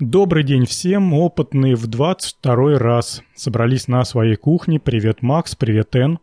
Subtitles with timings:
[0.00, 3.24] Добрый день всем, опытные в 22 раз.
[3.34, 4.78] Собрались на своей кухне.
[4.78, 6.20] Привет, Макс, привет, Эн.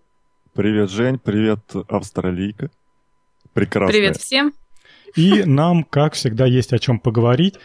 [0.54, 1.60] Привет, Жень, привет,
[1.90, 2.72] австралийка.
[3.52, 3.92] Прекрасно.
[3.92, 4.54] Привет всем.
[5.18, 7.56] И нам, как всегда, есть о чем поговорить.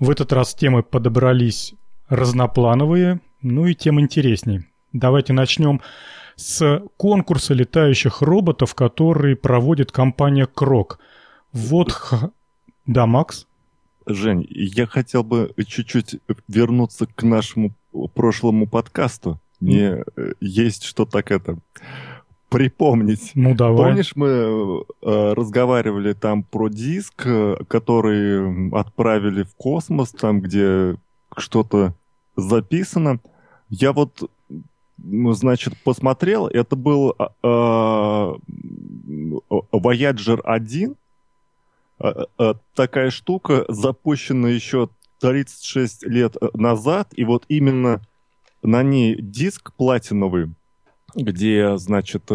[0.00, 1.74] В этот раз темы подобрались
[2.08, 4.64] разноплановые, ну и тем интересней.
[4.94, 5.82] Давайте начнем
[6.34, 10.98] с конкурса летающих роботов, который проводит компания Крок.
[11.52, 11.92] Вот...
[12.86, 13.47] Да, Макс?
[14.08, 16.16] Жень, я хотел бы чуть-чуть
[16.48, 17.72] вернуться к нашему
[18.14, 19.38] прошлому подкасту.
[19.60, 20.36] Мне mm.
[20.40, 21.58] есть что так это
[22.48, 23.32] припомнить.
[23.34, 23.88] Ну, давай.
[23.88, 27.26] Помнишь, мы э, разговаривали там про диск,
[27.68, 30.96] который отправили в космос, там, где
[31.36, 31.92] что-то
[32.36, 33.20] записано.
[33.68, 34.30] Я вот,
[34.96, 37.26] значит, посмотрел, это был э,
[39.72, 40.94] Voyager 1, Э, э,
[42.74, 44.88] такая штука запущена еще
[45.20, 48.00] 36 лет э, назад, и вот именно
[48.62, 50.52] на ней диск платиновый,
[51.14, 52.30] где, значит,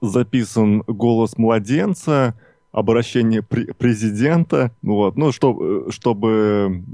[0.00, 2.34] записан голос младенца,
[2.76, 6.84] обращение президента, вот, ну, чтобы, чтобы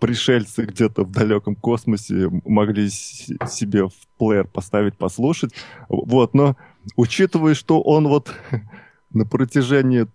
[0.00, 5.52] пришельцы где-то в далеком космосе могли себе в плеер поставить, послушать,
[5.88, 6.56] вот, но
[6.96, 8.34] учитывая, что он вот
[9.12, 10.08] на протяжении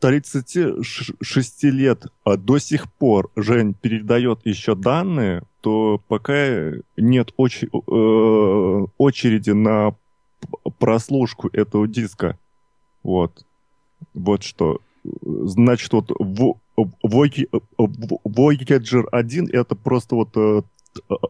[0.00, 8.86] 36 лет а до сих пор Жень передает еще данные, то пока нет очер- э,
[8.98, 9.94] очереди на
[10.78, 12.38] прослушку этого диска.
[13.02, 13.44] Вот.
[14.14, 14.80] Вот что.
[15.22, 16.10] Значит, вот
[17.04, 17.48] Voyager
[19.10, 20.62] 1 это просто вот э,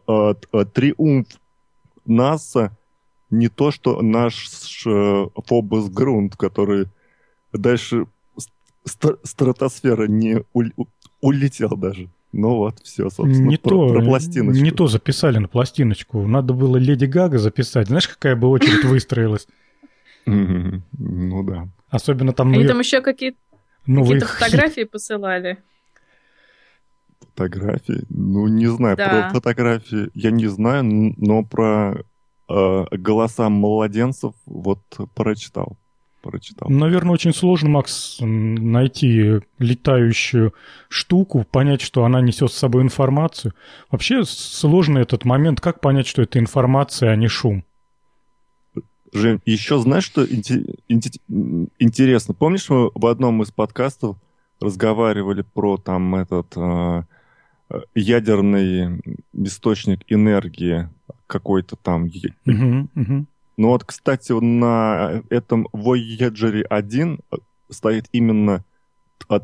[0.07, 1.27] э, триумф
[2.05, 2.77] НАСА,
[3.29, 4.49] не то, что наш
[4.83, 6.87] Фобос Грунт, который
[7.53, 8.05] дальше
[8.85, 10.85] ст- стратосфера не у-
[11.21, 12.09] улетел даже.
[12.33, 14.61] Ну вот, все, собственно, не про, то, про пластиночку.
[14.63, 16.27] Не то записали на пластиночку.
[16.27, 17.87] Надо было Леди Гага записать.
[17.87, 19.47] Знаешь, какая бы очередь выстроилась?
[20.25, 21.69] Ну да.
[21.89, 22.51] Особенно там...
[22.51, 23.37] Они там еще какие-то
[23.85, 25.57] ну, какие-то фотографии посылали.
[27.21, 28.03] Фотографии?
[28.09, 28.97] Ну, не знаю.
[28.97, 30.83] Про фотографии я не знаю,
[31.17, 32.03] но про
[32.49, 34.81] э, голоса младенцев вот
[35.15, 35.77] прочитал
[36.27, 36.69] прочитал.
[36.69, 40.53] Наверное, очень сложно, Макс, найти летающую
[40.89, 43.53] штуку, понять, что она несет с собой информацию.
[43.89, 47.63] Вообще сложный этот момент, как понять, что это информация, а не шум.
[49.13, 52.33] Жень, еще знаешь, что интересно?
[52.33, 54.17] Помнишь, мы в одном из подкастов
[54.59, 57.03] разговаривали про там этот э,
[57.95, 59.01] ядерный
[59.33, 60.89] источник энергии
[61.27, 62.09] какой-то там.
[62.45, 63.25] Угу, угу.
[63.57, 67.19] Ну вот, кстати, на этом Voyager 1
[67.69, 68.63] стоит именно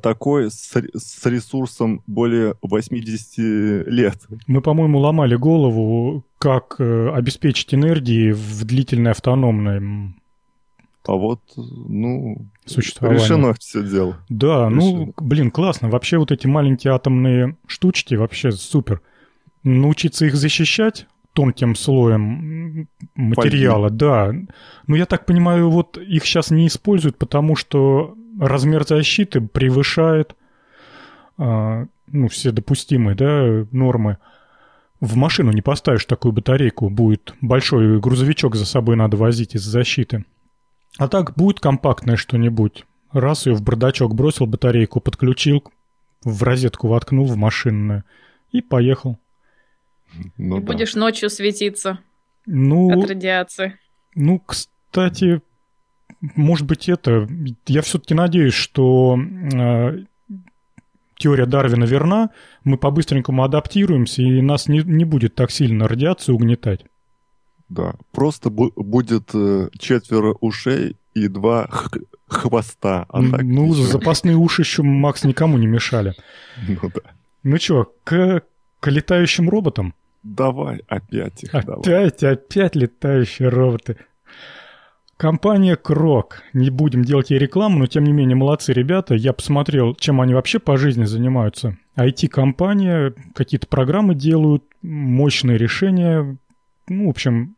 [0.02, 4.20] такой с, с ресурсом более 80 лет.
[4.48, 10.14] Мы, по-моему, ломали голову, как э, обеспечить энергией в длительной автономной
[11.06, 13.22] а вот, ну, существование.
[13.22, 14.18] решено все дело.
[14.30, 15.06] Да, ну, решено.
[15.06, 15.90] ну, блин, классно.
[15.90, 19.02] Вообще вот эти маленькие атомные штучки вообще супер.
[19.64, 23.98] Научиться их защищать тонким слоем материала, Фольги.
[23.98, 24.34] да.
[24.88, 30.36] Но я так понимаю, вот их сейчас не используют, потому что размер защиты превышает
[31.38, 34.18] а, ну, все допустимые да, нормы.
[35.00, 40.26] В машину не поставишь такую батарейку, будет большой грузовичок за собой надо возить из защиты.
[40.98, 42.86] А так будет компактное что-нибудь.
[43.12, 45.64] Раз ее в бардачок бросил батарейку, подключил,
[46.24, 48.04] в розетку воткнул в машинную
[48.52, 49.18] и поехал.
[50.38, 50.66] Ну, и да.
[50.66, 52.00] будешь ночью светиться
[52.46, 53.80] ну, от радиации.
[54.16, 55.42] Ну, кстати,
[56.36, 57.28] может быть, это...
[57.68, 60.04] Я все-таки надеюсь, что э,
[61.18, 62.30] теория Дарвина верна,
[62.64, 66.86] мы по-быстренькому адаптируемся, и нас не, не будет так сильно радиация угнетать.
[67.70, 73.06] Да, просто бу- будет э, четверо ушей и два х- хвоста.
[73.10, 73.86] А так ну, ничего.
[73.86, 76.14] запасные уши еще, Макс, никому не мешали.
[76.68, 77.02] Ну да.
[77.44, 78.44] Ну что, к,
[78.80, 79.96] к летающим роботам?
[80.24, 81.54] Давай опять их.
[81.54, 82.34] Опять, давай.
[82.34, 83.98] опять летающие роботы.
[85.18, 86.42] Компания Крок.
[86.54, 89.16] Не будем делать ей рекламу, но тем не менее молодцы ребята.
[89.16, 91.78] Я посмотрел, чем они вообще по жизни занимаются.
[91.98, 96.38] IT-компания, какие-то программы делают, мощные решения.
[96.88, 97.56] Ну, в общем,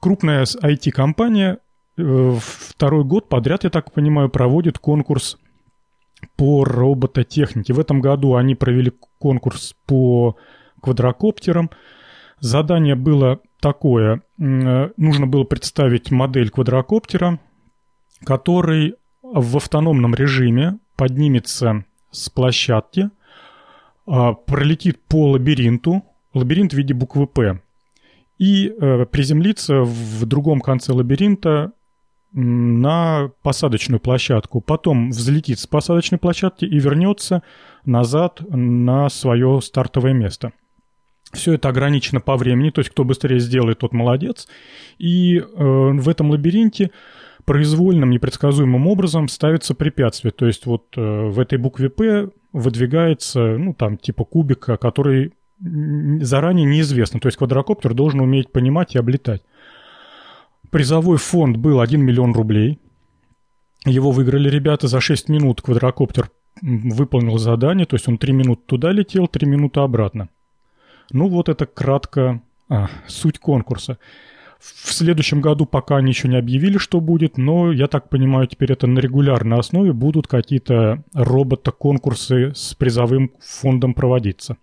[0.00, 1.58] крупная IT-компания
[1.98, 5.38] э, второй год подряд, я так понимаю, проводит конкурс
[6.36, 7.72] по робототехнике.
[7.72, 10.36] В этом году они провели конкурс по
[10.82, 11.70] квадрокоптером.
[12.40, 14.22] Задание было такое.
[14.36, 17.38] Нужно было представить модель квадрокоптера,
[18.24, 23.10] который в автономном режиме поднимется с площадки,
[24.06, 27.60] а, пролетит по лабиринту, лабиринт в виде буквы «П»,
[28.38, 31.72] и э, приземлится в другом конце лабиринта
[32.32, 34.60] на посадочную площадку.
[34.60, 37.42] Потом взлетит с посадочной площадки и вернется
[37.84, 40.52] назад на свое стартовое место.
[41.32, 44.48] Все это ограничено по времени, то есть кто быстрее сделает, тот молодец.
[44.98, 46.90] И э, в этом лабиринте
[47.44, 50.32] произвольным, непредсказуемым образом ставится препятствие.
[50.32, 56.66] То есть вот э, в этой букве «П» выдвигается, ну, там, типа кубика, который заранее
[56.66, 57.20] неизвестно.
[57.20, 59.42] То есть квадрокоптер должен уметь понимать и облетать.
[60.70, 62.78] Призовой фонд был 1 миллион рублей.
[63.84, 65.62] Его выиграли ребята за 6 минут.
[65.62, 66.30] Квадрокоптер
[66.60, 70.28] выполнил задание, то есть он 3 минуты туда летел, 3 минуты обратно.
[71.12, 73.98] Ну вот это кратко а, суть конкурса.
[74.58, 78.86] В следующем году пока ничего не объявили, что будет, но, я так понимаю, теперь это
[78.86, 84.56] на регулярной основе будут какие-то робота-конкурсы с призовым фондом проводиться.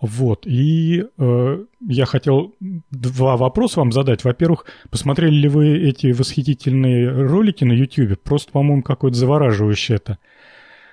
[0.00, 2.54] Вот, и э, я хотел
[2.90, 4.24] два вопроса вам задать.
[4.24, 8.20] Во-первых, посмотрели ли вы эти восхитительные ролики на YouTube?
[8.20, 10.18] Просто, по-моему, какое-то завораживающее это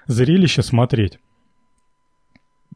[0.06, 1.20] зрелище смотреть.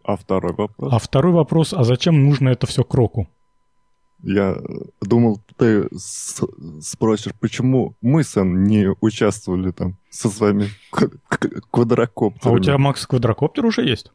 [0.03, 0.93] А второй вопрос?
[0.93, 3.27] А второй вопрос, а зачем нужно это все Кроку?
[4.21, 4.57] Я
[5.01, 5.89] думал, ты
[6.81, 10.69] спросишь, почему мы, Сэн, не участвовали там со своими
[11.71, 12.55] квадрокоптерами.
[12.55, 14.11] А у тебя, Макс, квадрокоптер уже есть?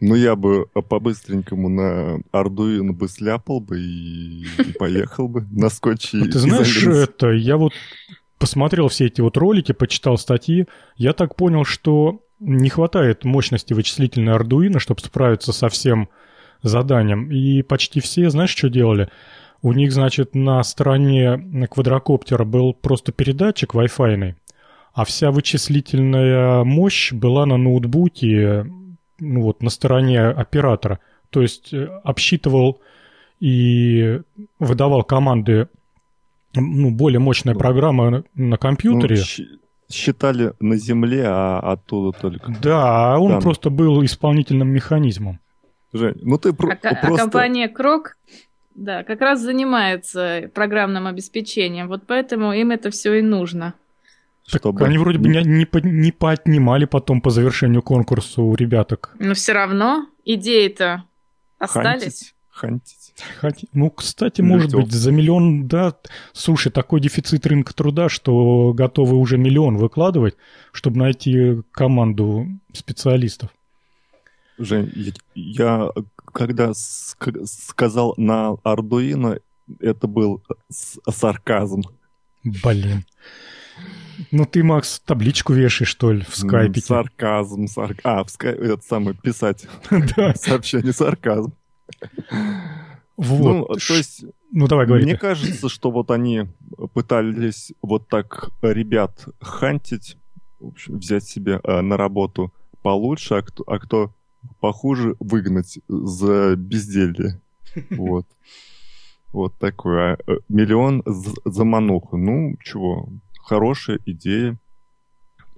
[0.00, 6.18] Ну, я бы по-быстренькому на Ардуино бы сляпал бы и, и поехал бы на скотче.
[6.18, 7.72] Ну, ты знаешь, это, я вот
[8.38, 10.66] посмотрел все эти вот ролики, почитал статьи,
[10.96, 16.08] я так понял, что не хватает мощности вычислительной Arduino, чтобы справиться со всем
[16.62, 17.30] заданием.
[17.30, 19.08] И почти все, знаешь, что делали?
[19.62, 24.34] У них, значит, на стороне квадрокоптера был просто передатчик Wi-Fi,
[24.92, 28.66] а вся вычислительная мощь была на ноутбуке,
[29.20, 30.98] ну вот, на стороне оператора.
[31.30, 32.80] То есть э, обсчитывал
[33.40, 34.20] и
[34.58, 35.68] выдавал команды
[36.54, 39.22] ну, более мощная программа на компьютере.
[39.38, 39.58] Ну,
[39.92, 42.52] считали на земле, а оттуда только.
[42.62, 43.42] Да, а он Там.
[43.42, 45.40] просто был исполнительным механизмом.
[45.92, 46.88] Жень, ну ты а, просто...
[46.88, 48.16] а компания Крок,
[48.74, 53.74] да, как раз занимается программным обеспечением, вот поэтому им это все и нужно.
[54.50, 54.84] Так чтобы...
[54.84, 59.14] они вроде бы не, не, не поотнимали потом по завершению конкурса у ребяток.
[59.18, 61.04] Но все равно идеи-то
[61.58, 62.02] остались.
[62.02, 62.34] Хантить.
[62.52, 63.14] Хантить.
[63.72, 65.96] Ну, кстати, может быть, за миллион, да,
[66.32, 70.36] слушай, такой дефицит рынка труда, что готовы уже миллион выкладывать,
[70.70, 73.50] чтобы найти команду специалистов.
[74.58, 75.90] Жень, я
[76.32, 79.38] когда сказал на Ардуино,
[79.80, 81.82] это был сарказм.
[82.44, 83.04] Блин.
[84.30, 86.80] Ну ты, Макс, табличку вешаешь, что ли, в скайпе?
[86.80, 88.00] Сарказм, сарказм.
[88.04, 89.66] А, в скайпе, это самое, писать
[90.36, 91.54] сообщение, сарказм.
[93.16, 93.68] Вот.
[93.68, 94.24] Ну, то есть...
[94.50, 95.04] Ну, давай, говори.
[95.04, 96.48] Мне кажется, что вот они
[96.94, 100.16] пытались вот так ребят хантить,
[100.60, 102.52] в общем, взять себе э, на работу
[102.82, 104.14] получше, а кто, а кто
[104.60, 107.40] похуже выгнать за безделье.
[107.90, 108.26] Вот.
[109.32, 110.18] Вот такое.
[110.26, 112.18] Э, миллион за мануху.
[112.18, 113.08] Ну, чего,
[113.38, 114.58] хорошая идея.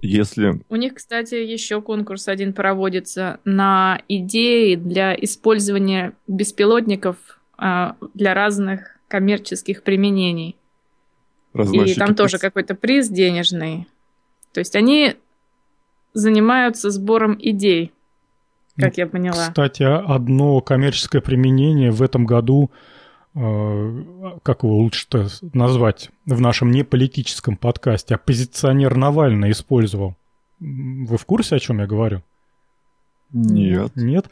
[0.01, 0.61] Если...
[0.69, 7.17] У них, кстати, еще конкурс один проводится на идеи для использования беспилотников
[7.57, 10.57] а, для разных коммерческих применений.
[11.53, 13.87] И там тоже какой-то приз денежный.
[14.51, 15.15] То есть они
[16.13, 17.91] занимаются сбором идей,
[18.77, 19.47] как ну, я поняла.
[19.47, 22.71] Кстати, одно коммерческое применение в этом году,
[23.35, 25.07] как его лучше
[25.53, 30.15] назвать в нашем неполитическом подкасте, оппозиционер Навальный использовал.
[30.59, 32.23] Вы в курсе, о чем я говорю?
[33.33, 33.91] Нет.
[33.95, 34.29] Нет?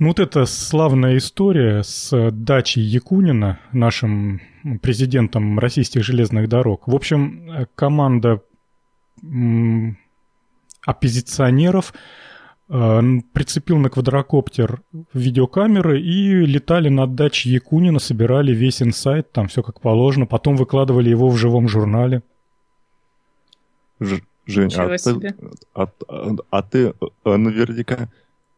[0.00, 4.40] Ну вот эта славная история с дачей Якунина, нашим
[4.82, 6.88] президентом российских железных дорог.
[6.88, 8.42] В общем, команда
[10.84, 11.96] оппозиционеров э,
[12.68, 14.82] прицепил на квадрокоптер
[15.14, 21.08] видеокамеры и летали над дачей Якунина, собирали весь инсайт, там все как положено, потом выкладывали
[21.08, 22.22] его в живом журнале.
[24.00, 25.34] Ж, Жень, а ты,
[25.74, 26.94] а, а, а ты
[27.24, 28.08] э, наверняка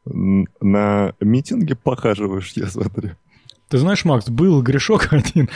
[0.05, 3.11] на митинге похаживаешь, я смотрю.
[3.69, 5.49] Ты знаешь, Макс, был грешок один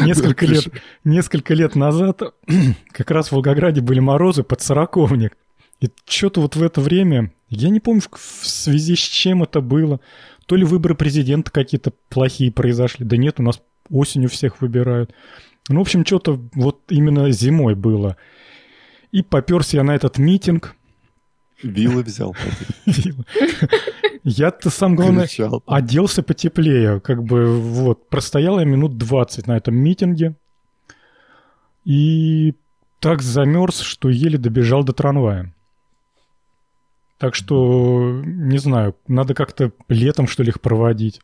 [0.00, 0.64] несколько лет,
[1.04, 2.22] несколько лет назад.
[2.92, 5.36] Как раз в Волгограде были морозы под сороковник.
[5.80, 10.00] И что-то вот в это время, я не помню, в связи с чем это было.
[10.46, 13.04] То ли выборы президента какие-то плохие произошли.
[13.04, 15.12] Да нет, у нас осенью всех выбирают.
[15.68, 18.16] Ну, в общем, что-то вот именно зимой было.
[19.12, 20.74] И поперся я на этот митинг.
[21.62, 22.36] Вилы взял.
[24.24, 25.28] Я-то сам, главное,
[25.66, 27.00] оделся потеплее.
[27.00, 30.36] Как бы вот, простоял я минут 20 на этом митинге.
[31.84, 32.54] И
[33.00, 35.54] так замерз, что еле добежал до трамвая.
[37.18, 41.20] Так что, не знаю, надо как-то летом, что ли, их проводить.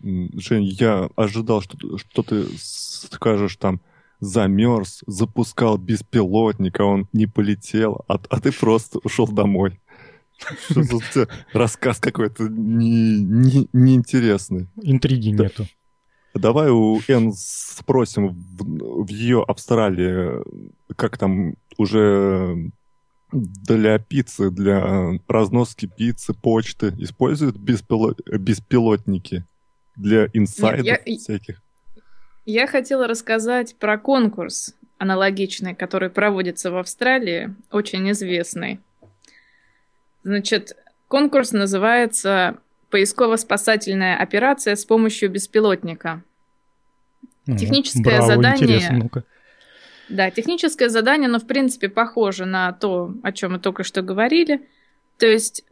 [0.00, 3.80] Жень, я ожидал, что, что ты скажешь там,
[4.20, 9.80] замерз, запускал беспилотник, а он не полетел, а, а ты просто ушел домой.
[11.52, 14.68] Рассказ какой-то не, неинтересный.
[14.82, 15.66] Интриги нету.
[16.34, 20.42] Давай у Эн спросим в, в ее Австралии,
[20.96, 22.70] как там уже
[23.34, 29.44] для пиццы, для разноски пиццы, почты используют беспилот, беспилотники
[29.96, 31.62] для инсайдов Нет, я, всяких?
[32.46, 38.80] Я хотела рассказать про конкурс аналогичный, который проводится в Австралии, очень известный.
[40.22, 40.76] Значит,
[41.08, 42.58] конкурс называется
[42.90, 46.22] «Поисково-спасательная операция с помощью беспилотника».
[47.46, 49.10] Техническое Браво, задание...
[50.08, 54.68] Да, техническое задание, но в принципе похоже на то, о чем мы только что говорили.
[55.18, 55.64] То есть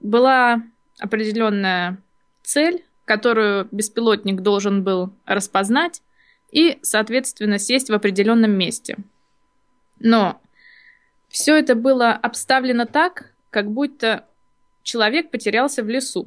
[0.00, 0.62] была
[0.98, 1.98] определенная
[2.42, 6.02] цель, которую беспилотник должен был распознать
[6.50, 8.96] и, соответственно, сесть в определенном месте.
[9.98, 10.40] Но
[11.28, 14.26] все это было обставлено так, как будто
[14.82, 16.26] человек потерялся в лесу.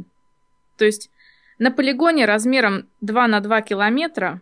[0.77, 1.11] То есть
[1.59, 4.41] на полигоне размером 2 на 2 километра,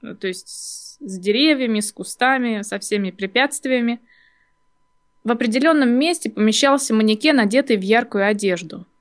[0.00, 4.00] то есть с деревьями, с кустами, со всеми препятствиями,
[5.22, 8.86] в определенном месте помещался манекен, одетый в яркую одежду–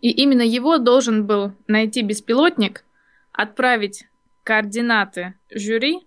[0.00, 2.84] и именно его должен был найти беспилотник,
[3.32, 4.06] отправить
[4.44, 6.00] координаты жюри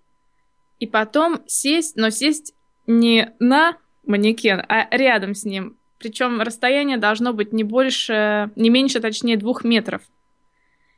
[0.80, 2.56] и потом сесть, но сесть
[2.88, 5.78] не на манекен, а рядом с ним.
[6.00, 10.02] Причем расстояние должно быть не больше, не меньше, точнее, двух метров.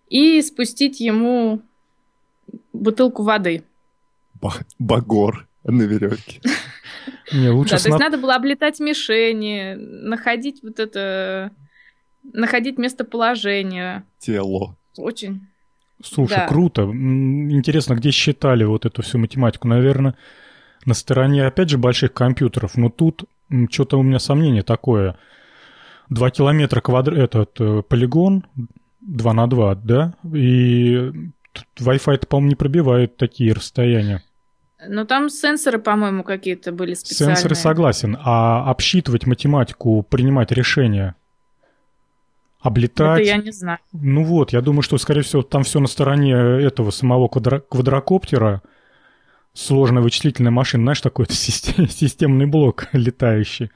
[0.09, 1.61] И спустить ему
[2.73, 3.63] бутылку воды.
[4.79, 6.41] Багор на веревке.
[7.33, 11.51] Не, лучше да, то есть надо было облетать мишени, находить вот это
[12.33, 14.03] находить местоположение.
[14.19, 14.75] Тело.
[14.97, 15.47] Очень.
[16.03, 16.47] Слушай, да.
[16.47, 16.83] круто.
[16.83, 19.67] Интересно, где считали вот эту всю математику?
[19.67, 20.15] Наверное,
[20.85, 22.75] на стороне, опять же, больших компьютеров.
[22.77, 23.25] Но тут
[23.69, 25.17] что-то у меня сомнение такое.
[26.09, 27.13] Два километра квадр...
[27.13, 28.45] этот э, полигон,
[29.01, 30.13] два на два, да?
[30.33, 31.11] И
[31.79, 34.21] Wi-Fi, по-моему, не пробивает такие расстояния.
[34.87, 37.35] Но там сенсоры, по-моему, какие-то были специальные.
[37.35, 38.17] Сенсоры согласен.
[38.21, 41.15] А обсчитывать математику, принимать решения,
[42.61, 43.21] облетать.
[43.21, 43.79] Это я не знаю.
[43.93, 48.61] Ну вот, я думаю, что, скорее всего, там все на стороне этого самого квадро- квадрокоптера.
[49.53, 53.71] Сложная вычислительная машина, знаешь, такой систем- системный блок летающий.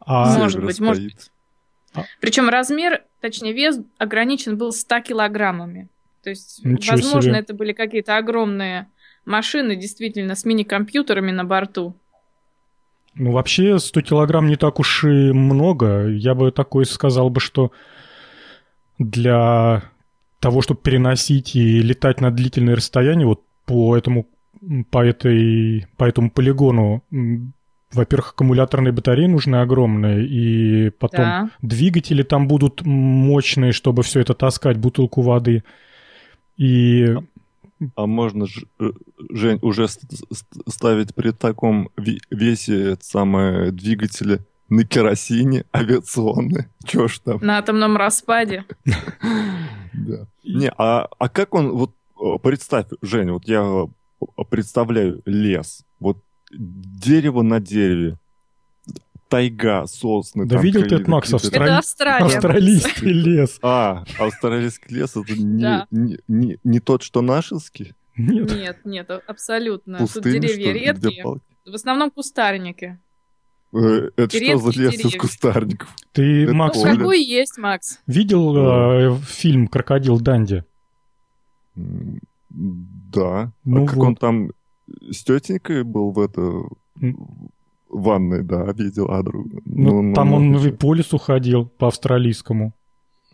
[0.00, 0.38] А...
[0.38, 1.30] Может быть, может быть.
[1.94, 2.04] А...
[2.20, 5.88] Причем размер, точнее вес ограничен был 100 килограммами.
[6.22, 7.40] То есть, Ничего возможно, себе.
[7.40, 8.88] это были какие-то огромные
[9.28, 11.94] машины, действительно, с мини-компьютерами на борту.
[13.14, 16.06] Ну, вообще 100 килограмм не так уж и много.
[16.08, 17.72] Я бы такой сказал бы, что
[18.98, 19.82] для
[20.40, 24.26] того, чтобы переносить и летать на длительные расстояния, вот по этому,
[24.90, 27.02] по этой, по этому полигону,
[27.92, 31.50] во-первых, аккумуляторные батареи нужны огромные, и потом да.
[31.62, 35.64] двигатели там будут мощные, чтобы все это таскать, бутылку воды.
[36.56, 37.16] И
[37.94, 38.46] а можно,
[38.80, 38.90] э,
[39.30, 39.86] Жень, уже
[40.66, 41.90] ставить при таком
[42.30, 46.68] весе самые двигатели на керосине авиационные?
[46.84, 47.38] Чё ж там?
[47.40, 48.64] На атомном распаде.
[49.94, 50.26] Да.
[50.44, 53.86] Не, а, а как он, вот э, представь, Жень, вот я
[54.50, 56.18] представляю лес, вот
[56.52, 58.16] дерево на дереве,
[59.28, 60.46] тайга, сосны.
[60.46, 61.64] Да видел ты это, Макс, Австрали...
[61.64, 62.24] это Австралия.
[62.24, 63.58] австралийский лес.
[63.62, 65.86] А, австралийский лес это не, да.
[65.90, 67.94] не, не, не тот, что нашинский?
[68.16, 68.50] Нет.
[68.50, 69.98] Нет, нет, абсолютно.
[69.98, 71.24] Пустыни, Тут деревья редкие.
[71.24, 72.98] В основном кустарники.
[73.72, 75.94] Э, это что за лес из кустарников?
[76.12, 78.00] Ты, это Макс, ну, какой есть, Макс?
[78.06, 80.64] Видел э, фильм «Крокодил Данди»?
[81.74, 83.52] Да.
[83.64, 84.06] Ну а как вот.
[84.06, 84.50] он там
[85.10, 86.62] с тетенькой был в это
[87.88, 89.46] ванной, да, видел Адру.
[89.64, 92.72] Ну, ну там ну, он ну, по лесу ходил, по австралийскому.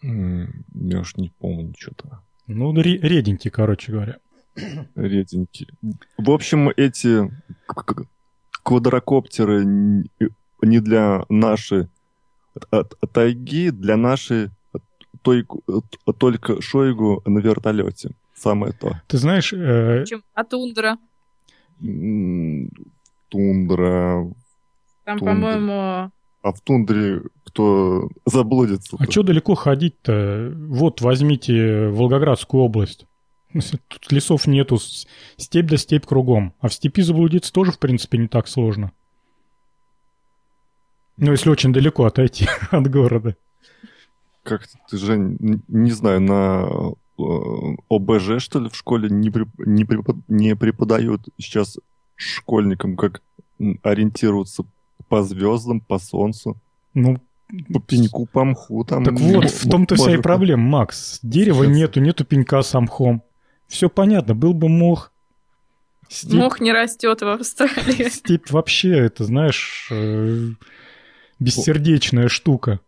[0.02, 2.20] Я уж не помню что-то.
[2.46, 4.18] Ну, реденький, короче говоря.
[4.94, 5.68] Реденький.
[6.18, 7.30] В общем, эти
[8.62, 11.88] квадрокоптеры не для нашей
[13.12, 14.50] тайги, для нашей
[15.22, 18.10] только Шойгу на вертолете.
[18.34, 19.00] Самое то.
[19.06, 19.52] Ты знаешь...
[19.52, 20.04] Э...
[20.34, 20.98] А тундра?
[23.28, 24.26] Тундра,
[25.04, 26.10] там, по-моему,
[26.42, 28.96] А в тундре кто заблудится?
[28.98, 30.52] А что далеко ходить-то?
[30.56, 33.06] Вот возьмите Волгоградскую область.
[33.88, 34.78] Тут лесов нету,
[35.36, 36.54] степь да степь кругом.
[36.60, 38.92] А в степи заблудиться тоже, в принципе, не так сложно.
[41.16, 43.36] Ну, если очень далеко отойти от города.
[44.42, 46.68] Как ты, Жень, не знаю, на
[47.18, 47.22] э,
[47.88, 50.16] ОБЖ, что ли, в школе не, препод...
[50.28, 51.78] не преподают сейчас
[52.16, 53.22] школьникам, как
[53.82, 54.64] ориентироваться
[55.08, 56.56] по звездам, по солнцу.
[56.94, 57.18] Ну,
[57.72, 58.84] по пеньку, по мху.
[58.84, 61.18] Там, так вот, в том-то вся и проблема, Макс.
[61.22, 61.76] Дерева Сейчас.
[61.76, 63.22] нету, нету пенька с мхом.
[63.68, 65.12] Все понятно, был бы мох.
[66.08, 66.34] Степь...
[66.34, 68.08] Мох не растет в Австралии.
[68.08, 70.50] Степь вообще, это, знаешь, э,
[71.38, 72.80] бессердечная штука.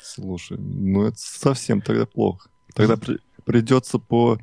[0.00, 2.48] Слушай, ну это совсем тогда плохо.
[2.74, 4.38] Тогда при, придется по,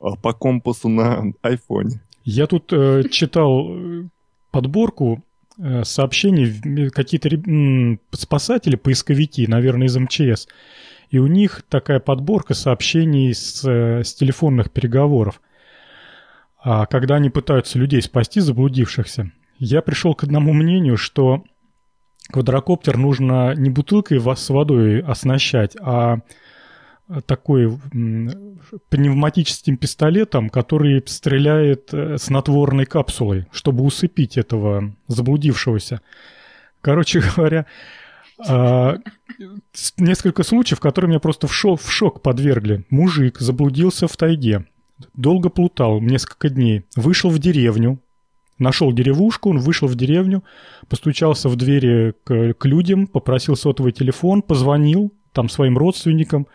[0.00, 2.00] а, по компасу на айфоне.
[2.24, 4.08] Я тут э, читал э,
[4.50, 5.22] подборку
[5.84, 10.48] сообщений, какие-то э, спасатели, поисковики, наверное, из МЧС,
[11.10, 15.40] и у них такая подборка сообщений с, э, с телефонных переговоров.
[16.62, 21.44] А когда они пытаются людей спасти, заблудившихся, я пришел к одному мнению, что
[22.32, 26.18] квадрокоптер нужно не бутылкой с водой оснащать, а
[27.26, 27.70] такой
[28.88, 36.00] пневматическим пистолетом, который стреляет э, снотворной капсулой, чтобы усыпить этого заблудившегося.
[36.80, 37.66] Короче говоря,
[38.48, 38.98] а,
[39.98, 42.84] несколько случаев, которые меня просто в шок, в шок подвергли.
[42.90, 44.64] Мужик заблудился в тайге,
[45.14, 48.00] долго плутал, несколько дней, вышел в деревню,
[48.58, 50.44] Нашел деревушку, он вышел в деревню,
[50.88, 56.46] постучался в двери к, к людям, попросил сотовый телефон, позвонил там своим родственникам,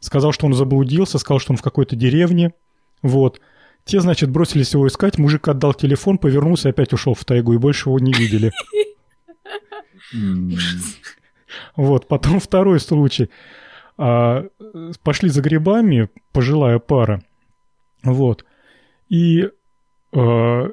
[0.00, 2.52] сказал, что он заблудился, сказал, что он в какой-то деревне.
[3.02, 3.40] Вот.
[3.84, 7.58] Те, значит, бросились его искать, мужик отдал телефон, повернулся и опять ушел в тайгу, и
[7.58, 8.52] больше его не видели.
[11.76, 13.30] Вот, потом второй случай.
[13.98, 14.46] А,
[15.02, 17.22] пошли за грибами, пожилая пара.
[18.02, 18.44] Вот.
[19.08, 19.48] И
[20.12, 20.70] э,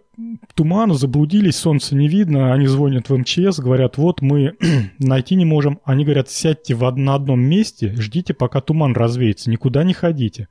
[0.54, 4.56] туман, заблудились, солнце не видно, они звонят в МЧС, говорят, вот мы
[5.00, 5.80] найти не можем.
[5.84, 10.48] Они говорят, сядьте в, на одном месте, ждите, пока туман развеется, никуда не ходите.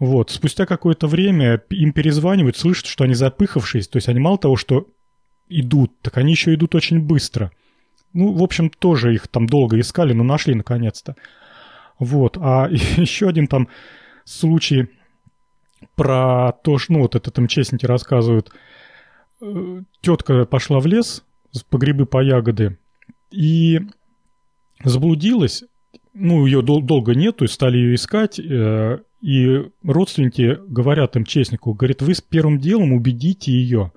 [0.00, 4.56] Вот, спустя какое-то время им перезванивают, слышат, что они запыхавшись, то есть они мало того,
[4.56, 4.88] что
[5.48, 7.52] идут, так они еще идут очень быстро.
[8.12, 11.14] Ну, в общем, тоже их там долго искали, но нашли наконец-то.
[11.98, 13.68] Вот, а еще один там
[14.24, 14.88] случай
[15.94, 18.50] про то, что, ну, вот этот МЧСники рассказывают.
[19.40, 21.24] Э, Тетка пошла в лес
[21.70, 22.78] по грибы, по ягоды
[23.30, 23.80] и
[24.82, 25.64] заблудилась.
[26.12, 28.38] Ну, ее дол- долго нету, и стали ее искать.
[28.38, 33.92] Э, и родственники говорят МЧСнику, говорит, вы с первым делом убедите ее,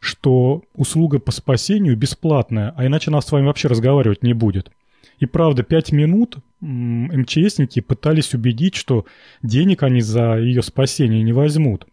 [0.00, 4.70] что услуга по спасению бесплатная, а иначе она с вами вообще разговаривать не будет.
[5.18, 9.06] И правда, пять минут МЧСники пытались убедить, что
[9.42, 11.86] денег они за ее спасение не возьмут.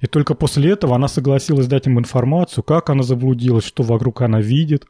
[0.00, 4.40] И только после этого она согласилась дать им информацию, как она заблудилась, что вокруг она
[4.40, 4.86] видит.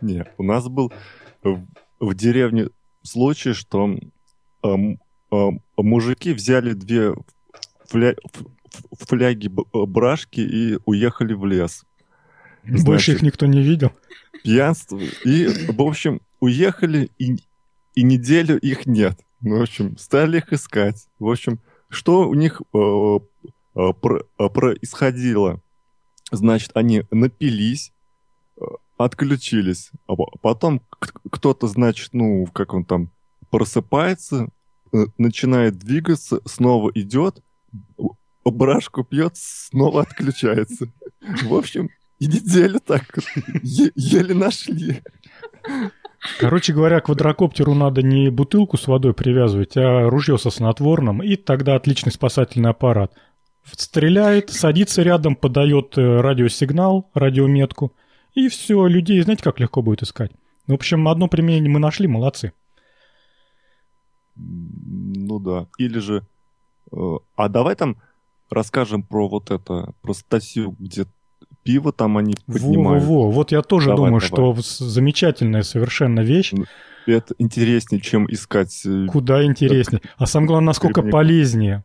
[0.00, 0.92] Не, у нас был
[1.42, 1.64] в,
[2.00, 2.68] в деревне
[3.02, 3.96] случай, что
[4.64, 7.14] э, э, мужики взяли две
[7.86, 8.14] фля,
[8.92, 11.84] фляги брашки и уехали в лес.
[12.64, 13.92] Значит, Больше их никто не видел.
[14.42, 14.98] Пьянство.
[15.24, 17.36] И, в общем, уехали, и,
[17.94, 19.18] и неделю их нет.
[19.40, 21.06] Ну, в общем, стали их искать.
[21.18, 25.60] В общем, что у них э, э, про, э, происходило?
[26.30, 27.92] Значит, они напились,
[28.56, 28.64] э,
[28.96, 30.80] отключились, а потом
[31.30, 33.10] кто-то, значит, ну, как он там,
[33.50, 34.48] просыпается,
[35.18, 37.42] начинает двигаться, снова идет,
[38.44, 40.86] брашку пьет, снова отключается.
[41.20, 41.90] В общем,
[42.22, 43.18] и неделю так
[43.62, 45.02] еле нашли.
[46.38, 51.74] Короче говоря, квадрокоптеру надо не бутылку с водой привязывать, а ружье со снотворным, и тогда
[51.74, 53.12] отличный спасательный аппарат.
[53.64, 57.92] Стреляет, садится рядом, подает э, радиосигнал, радиометку,
[58.34, 60.30] и все, людей, знаете, как легко будет искать.
[60.68, 62.52] В общем, одно применение мы нашли, молодцы.
[64.36, 65.66] Ну да.
[65.76, 66.24] Или же...
[66.92, 67.96] Э, а давай там
[68.48, 71.06] расскажем про вот это, про статью, где
[71.62, 73.04] пиво там они поднимают.
[73.04, 74.62] Во-во-во, вот я тоже давай, думаю, давай.
[74.62, 76.52] что замечательная совершенно вещь.
[77.06, 78.82] Это интереснее, чем искать...
[78.86, 80.00] Э, Куда интереснее.
[80.00, 81.12] Так, а самое главное, насколько грибник.
[81.12, 81.84] полезнее.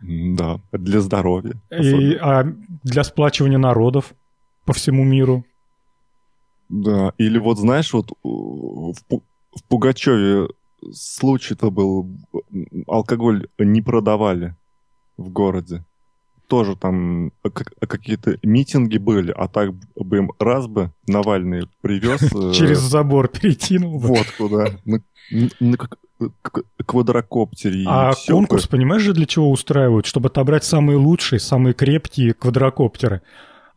[0.00, 1.54] Да, для здоровья.
[1.70, 2.44] И, а
[2.82, 4.14] для сплачивания народов
[4.64, 5.44] по всему миру.
[6.68, 10.48] Да, или вот знаешь, вот в, в Пугачеве
[10.92, 12.08] случай-то был,
[12.86, 14.56] алкоголь не продавали
[15.16, 15.84] в городе.
[16.46, 17.32] Тоже там
[17.86, 22.20] какие-то митинги были, а так бы им раз бы Навальный привез...
[22.56, 24.08] Через забор перекинул бы.
[24.08, 24.66] Вот куда.
[25.60, 25.76] На
[26.86, 27.84] квадрокоптере.
[27.86, 30.06] А конкурс, понимаешь же, для чего устраивают?
[30.06, 33.22] Чтобы отобрать самые лучшие, самые крепкие квадрокоптеры.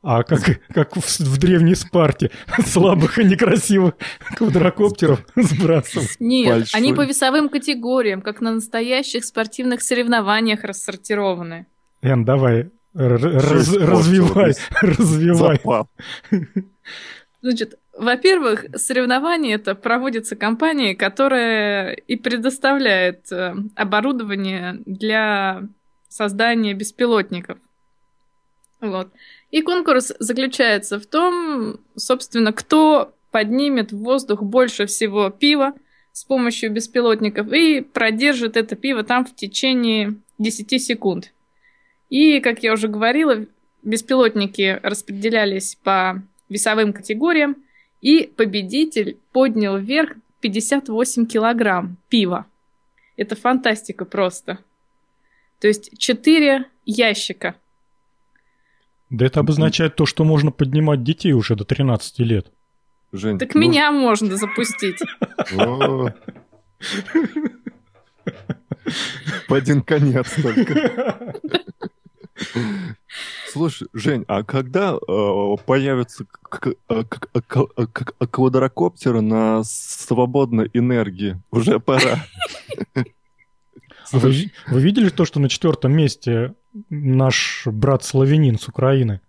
[0.04, 2.32] А как, как в, в древней Спарте
[2.66, 3.96] слабых и некрасивых
[4.36, 6.12] квадрокоптеров сбрасывают.
[6.20, 6.80] Нет, Большой.
[6.80, 11.66] они по весовым категориям, как на настоящих спортивных соревнованиях рассортированы.
[12.02, 15.60] Эн, давай, раз, развивай, развивай.
[17.42, 25.68] Значит, во-первых, соревнования это проводится компанией, которая и предоставляет э, оборудование для
[26.10, 27.58] создания беспилотников.
[28.82, 29.10] Вот.
[29.50, 35.74] И конкурс заключается в том, собственно, кто поднимет в воздух больше всего пива
[36.12, 41.34] с помощью беспилотников и продержит это пиво там в течение 10 секунд.
[42.10, 43.46] И, как я уже говорила,
[43.84, 47.58] беспилотники распределялись по весовым категориям,
[48.02, 52.46] и победитель поднял вверх 58 килограмм пива.
[53.18, 54.60] Это фантастика просто.
[55.60, 57.56] То есть 4 ящика–
[59.10, 62.52] да это обозначает то, что можно поднимать детей уже до 13 лет.
[63.14, 63.62] Жень, так ну...
[63.62, 65.00] меня можно запустить.
[69.48, 71.36] В один конец только.
[73.48, 76.26] Слушай, Жень, а когда э, появятся
[78.32, 81.42] квадрокоптеры на свободной энергии?
[81.52, 82.26] Уже пора.
[84.12, 86.54] А вы, вы видели то, что на четвертом месте
[86.90, 89.22] наш брат славянин с Украины?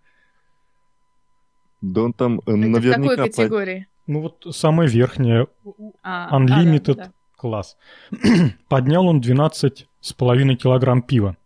[1.80, 3.00] Да он там э, Это наверняка...
[3.00, 3.86] В какой категории?
[4.06, 5.46] Ну вот самая верхняя,
[6.02, 7.12] а, Unlimited а, да, да.
[7.36, 7.76] класс.
[8.68, 11.36] Поднял он 12,5 килограмм пива.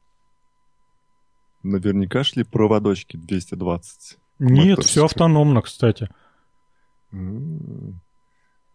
[1.63, 4.19] Наверняка шли проводочки 220.
[4.39, 6.09] Нет, все автономно, кстати.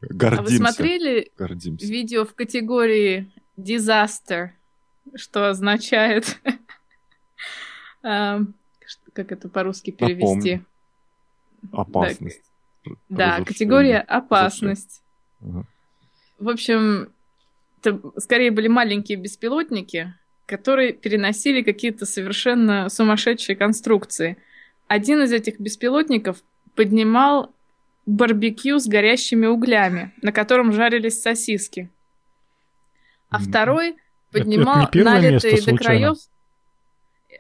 [0.02, 0.40] Гордимся.
[0.40, 1.86] А вы смотрели Гордимся.
[1.88, 4.50] видео в категории disaster,
[5.16, 6.40] что означает...
[8.04, 8.54] Эм,
[9.14, 10.62] как это по-русски перевести?
[11.72, 12.44] Опасность.
[13.10, 15.02] Да, категория опасность.
[15.40, 17.10] В общем,
[17.82, 20.14] это скорее были маленькие беспилотники,
[20.48, 24.38] которые переносили какие-то совершенно сумасшедшие конструкции.
[24.88, 26.38] Один из этих беспилотников
[26.74, 27.54] поднимал
[28.08, 31.92] барбекю с горящими углями, на котором жарились сосиски
[33.30, 33.96] а второй
[34.32, 36.18] поднимал это, это налитые до краев.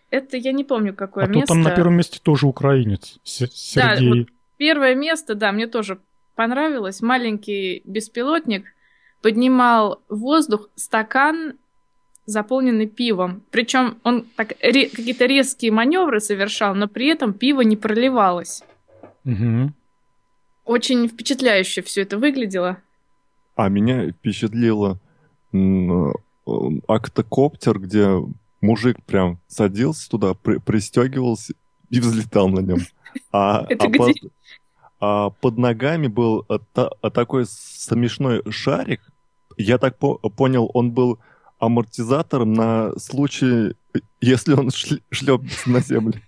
[0.09, 1.43] Это я не помню, какое а место.
[1.43, 4.09] А там на первом месте тоже украинец, Сергей.
[4.09, 5.99] Да, вот первое место, да, мне тоже
[6.35, 7.01] понравилось.
[7.01, 8.65] Маленький беспилотник
[9.21, 11.57] поднимал воздух стакан,
[12.27, 13.41] заполненный пивом.
[13.49, 18.63] Причем он так ре- какие-то резкие маневры совершал, но при этом пиво не проливалось.
[19.25, 19.71] Угу.
[20.65, 22.77] Очень впечатляюще все это выглядело.
[23.55, 24.99] А меня впечатлило
[26.47, 26.51] Э,
[26.87, 28.23] актокоптер, где
[28.61, 31.53] мужик прям садился туда, при, пристегивался
[31.89, 32.79] и взлетал на нем.
[33.31, 34.15] А, а, под,
[34.99, 39.01] а под ногами был э, та, такой смешной шарик.
[39.57, 41.19] Я так по понял, он был
[41.59, 43.75] амортизатором на случай,
[44.21, 46.21] если он шлепнется на землю.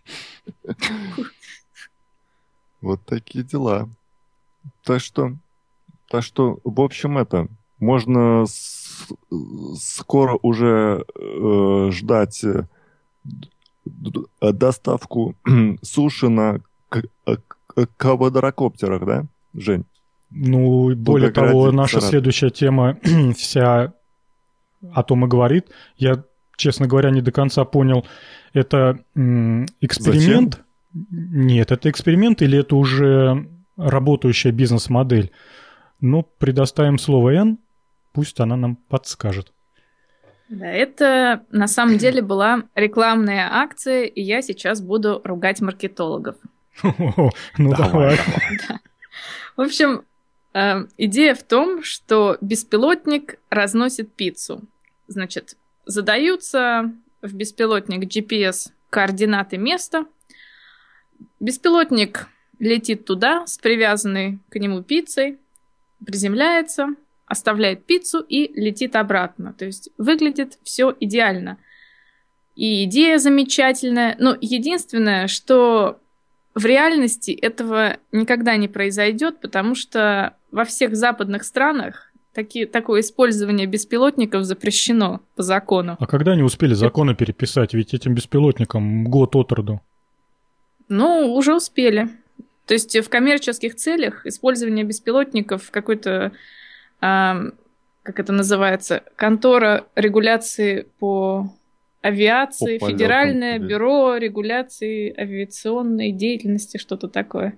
[2.81, 3.89] Вот такие дела.
[4.83, 5.33] Так что,
[6.09, 7.47] так что, в общем, это
[7.79, 8.45] можно
[9.77, 12.65] скоро уже э, ждать э,
[14.41, 15.35] доставку
[15.81, 16.61] суши на
[16.91, 17.35] э,
[17.97, 19.85] квадрокоптерах, да, Жень?
[20.31, 22.97] Ну, более того, наша следующая тема
[23.35, 23.93] вся
[24.93, 25.69] о том и говорит.
[25.97, 26.23] Я,
[26.55, 28.05] честно говоря, не до конца понял,
[28.53, 28.99] это
[29.81, 30.55] эксперимент?
[30.55, 31.07] Зачем?
[31.11, 35.31] Нет, это эксперимент или это уже работающая бизнес-модель?
[36.01, 37.59] Ну, предоставим слово N
[38.11, 39.53] Пусть она нам подскажет.
[40.49, 46.35] Да, это на самом деле была рекламная акция, и я сейчас буду ругать маркетологов.
[47.57, 48.17] Ну давай.
[49.57, 50.03] В общем,
[50.53, 54.61] э, идея в том, что беспилотник разносит пиццу.
[55.07, 60.05] Значит, задаются в беспилотник GPS координаты места.
[61.39, 62.27] Беспилотник
[62.59, 65.37] летит туда с привязанной к нему пиццей,
[66.05, 66.89] приземляется,
[67.25, 69.53] оставляет пиццу и летит обратно.
[69.53, 71.57] То есть выглядит все идеально.
[72.55, 74.15] И идея замечательная.
[74.19, 76.01] Но единственное, что
[76.55, 83.65] в реальности этого никогда не произойдет, потому что во всех западных странах Таки, такое использование
[83.65, 85.97] беспилотников запрещено по закону.
[85.99, 87.73] А когда они успели законы переписать?
[87.73, 89.81] Ведь этим беспилотникам год от роду.
[90.89, 92.07] Ну, уже успели.
[92.67, 96.31] То есть в коммерческих целях использование беспилотников какой-то,
[97.01, 97.51] э,
[98.03, 101.51] как это называется, контора регуляции по
[102.01, 107.57] авиации, по Федеральное полетам, бюро регуляции авиационной деятельности, что-то такое.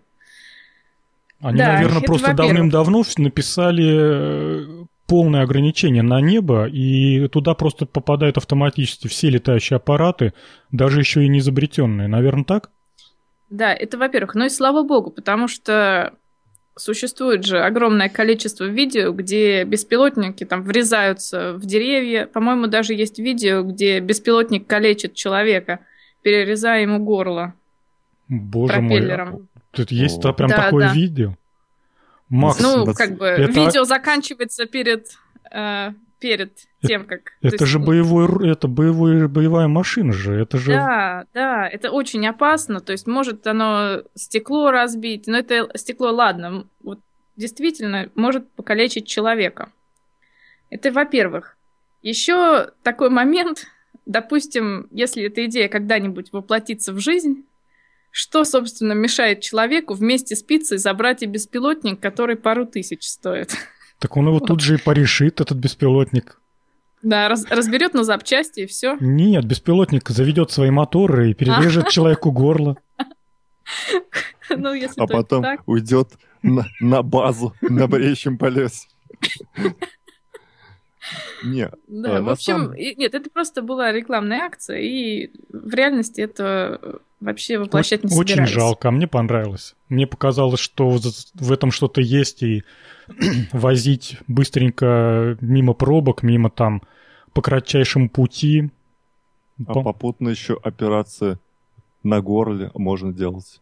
[1.42, 8.38] Они, да, наверное, просто давным-давно написали э, полное ограничение на небо, и туда просто попадают
[8.38, 10.34] автоматически все летающие аппараты,
[10.72, 12.08] даже еще и не изобретенные.
[12.08, 12.70] Наверное, так?
[13.50, 14.36] Да, это во-первых.
[14.36, 16.14] Ну и слава богу, потому что
[16.82, 22.26] существует же огромное количество видео, где беспилотники там врезаются в деревья.
[22.26, 25.80] По-моему, даже есть видео, где беспилотник калечит человека,
[26.22, 27.54] перерезая ему горло.
[28.28, 29.30] Боже пропеллером.
[29.32, 29.42] мой.
[29.72, 30.34] Тут есть О.
[30.34, 30.94] прям да, такое да.
[30.94, 31.36] видео.
[32.30, 33.52] Макс, ну, как бы это...
[33.52, 35.08] видео заканчивается перед,
[35.52, 37.34] э, перед тем, как...
[37.42, 40.72] Это, же ну боевой, это боевой, боевая машина же, это же...
[40.72, 46.68] Да, да, это очень опасно, то есть может оно стекло разбить, но это стекло, ладно,
[46.82, 47.00] вот
[47.36, 49.72] действительно может покалечить человека.
[50.70, 51.58] Это во-первых.
[52.02, 53.68] Еще такой момент,
[54.06, 57.46] допустим, если эта идея когда-нибудь воплотится в жизнь,
[58.12, 63.56] что, собственно, мешает человеку вместе с пиццей забрать и беспилотник, который пару тысяч стоит?
[64.00, 66.41] Так он его тут же и порешит, этот беспилотник.
[67.04, 68.98] Да, раз, разберет на запчасти и все.
[69.00, 71.90] Нет, беспилотник заведет свои моторы и перережет а.
[71.90, 72.78] человеку горло.
[74.54, 75.62] Ну, если а потом так.
[75.66, 76.10] уйдет
[76.44, 78.90] на, на базу на бреющем полесе.
[81.44, 81.74] Нет.
[81.88, 82.76] Да, а, в общем, самом...
[82.76, 88.90] нет, это просто была рекламная акция, и в реальности это вообще воплощать не Очень жалко,
[88.90, 89.76] а мне понравилось.
[89.90, 91.00] Мне показалось, что
[91.34, 92.64] в этом что-то есть, и
[93.52, 96.82] возить быстренько мимо пробок, мимо там
[97.34, 98.70] по кратчайшему пути.
[99.66, 101.40] А попутно еще операция
[102.04, 103.62] на горле можно делать.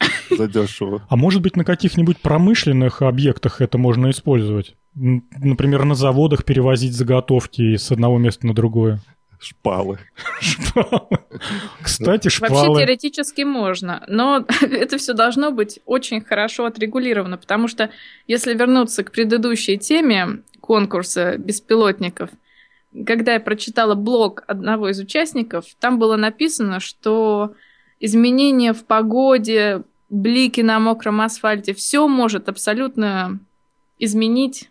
[0.30, 1.02] Задешево.
[1.08, 4.76] А может быть, на каких-нибудь промышленных объектах это можно использовать?
[4.94, 9.00] Например, на заводах перевозить заготовки с одного места на другое.
[9.38, 9.98] Шпалы.
[10.40, 11.18] Шпалы.
[11.82, 12.68] Кстати, шпалы.
[12.68, 17.90] Вообще теоретически можно, но это все должно быть очень хорошо отрегулировано, потому что
[18.26, 22.30] если вернуться к предыдущей теме конкурса беспилотников,
[23.04, 27.54] когда я прочитала блог одного из участников, там было написано, что
[28.00, 33.38] изменения в погоде, блики на мокром асфальте, все может абсолютно
[33.98, 34.70] изменить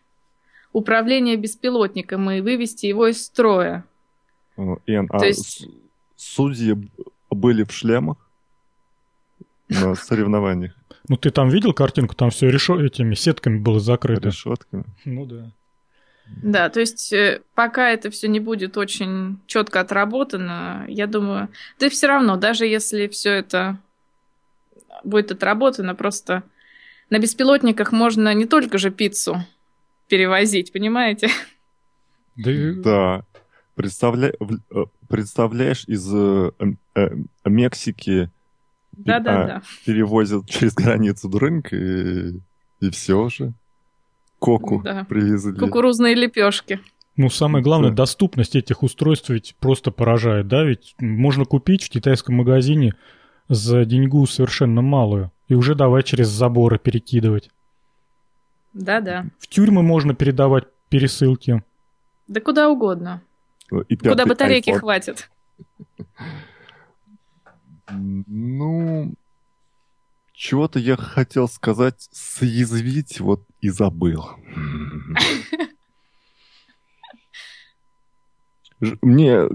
[0.73, 3.85] управление беспилотником и вывести его из строя.
[4.57, 5.67] Эн, а есть...
[6.15, 6.75] судьи
[7.29, 8.17] были в шлемах
[9.69, 10.73] на соревнованиях?
[11.07, 12.15] Ну, ты там видел картинку?
[12.15, 12.83] Там все решо...
[12.83, 14.29] этими сетками было закрыто.
[14.29, 14.85] Решетками?
[15.05, 15.51] Ну да.
[16.41, 21.85] Да, то есть э, пока это все не будет очень четко отработано, я думаю, да
[21.85, 23.77] и все равно, даже если все это
[25.03, 26.41] будет отработано, просто
[27.09, 29.45] на беспилотниках можно не только же пиццу
[30.07, 31.29] перевозить, понимаете?
[32.35, 33.23] Да, да.
[33.75, 34.33] Представля...
[34.71, 36.51] Э, представляешь, из э,
[36.95, 37.09] э,
[37.45, 38.31] Мексики
[38.93, 39.61] да, да, а, да.
[39.85, 42.39] перевозят через границу дрынк и,
[42.79, 43.53] и все же.
[44.39, 45.05] Коку да.
[45.07, 45.57] привезли.
[45.57, 46.79] Кукурузные лепешки.
[47.17, 47.97] Ну, самое главное, да.
[47.97, 50.63] доступность этих устройств ведь просто поражает, да?
[50.63, 52.93] Ведь можно купить в китайском магазине
[53.47, 57.49] за деньгу совершенно малую и уже давай через заборы перекидывать.
[58.73, 59.27] Да-да.
[59.39, 61.63] В тюрьмы можно передавать пересылки.
[62.27, 63.21] Да куда угодно.
[63.87, 64.79] И Куда батарейки iPhone.
[64.79, 65.29] хватит.
[67.87, 69.13] Ну,
[70.33, 74.25] чего-то я хотел сказать, съязвить, вот и забыл.
[79.01, 79.47] Мне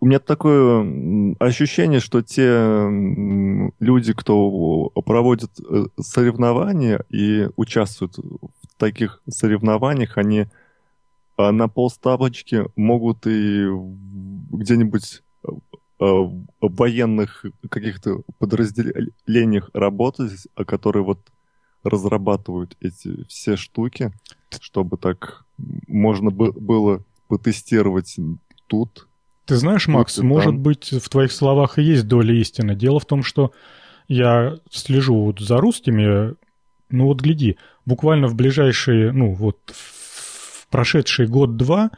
[0.00, 2.88] у меня такое ощущение, что те
[3.80, 10.46] люди, кто проводит э, соревнования и участвуют в таких соревнованиях, они
[11.36, 13.66] а, на полставочки могут и
[14.52, 15.50] где-нибудь э,
[15.98, 21.20] в военных каких-то подразделениях работать, которые вот
[21.82, 24.12] разрабатывают эти все штуки,
[24.60, 25.44] чтобы так
[25.86, 28.16] можно было потестировать
[28.66, 29.08] тут.
[29.46, 30.62] Ты знаешь, Макс, может там.
[30.62, 32.74] быть, в твоих словах и есть доля истины.
[32.74, 33.52] Дело в том, что
[34.08, 36.34] я слежу вот за русскими,
[36.90, 41.90] ну вот гляди, буквально в ближайшие, ну вот в прошедший год-два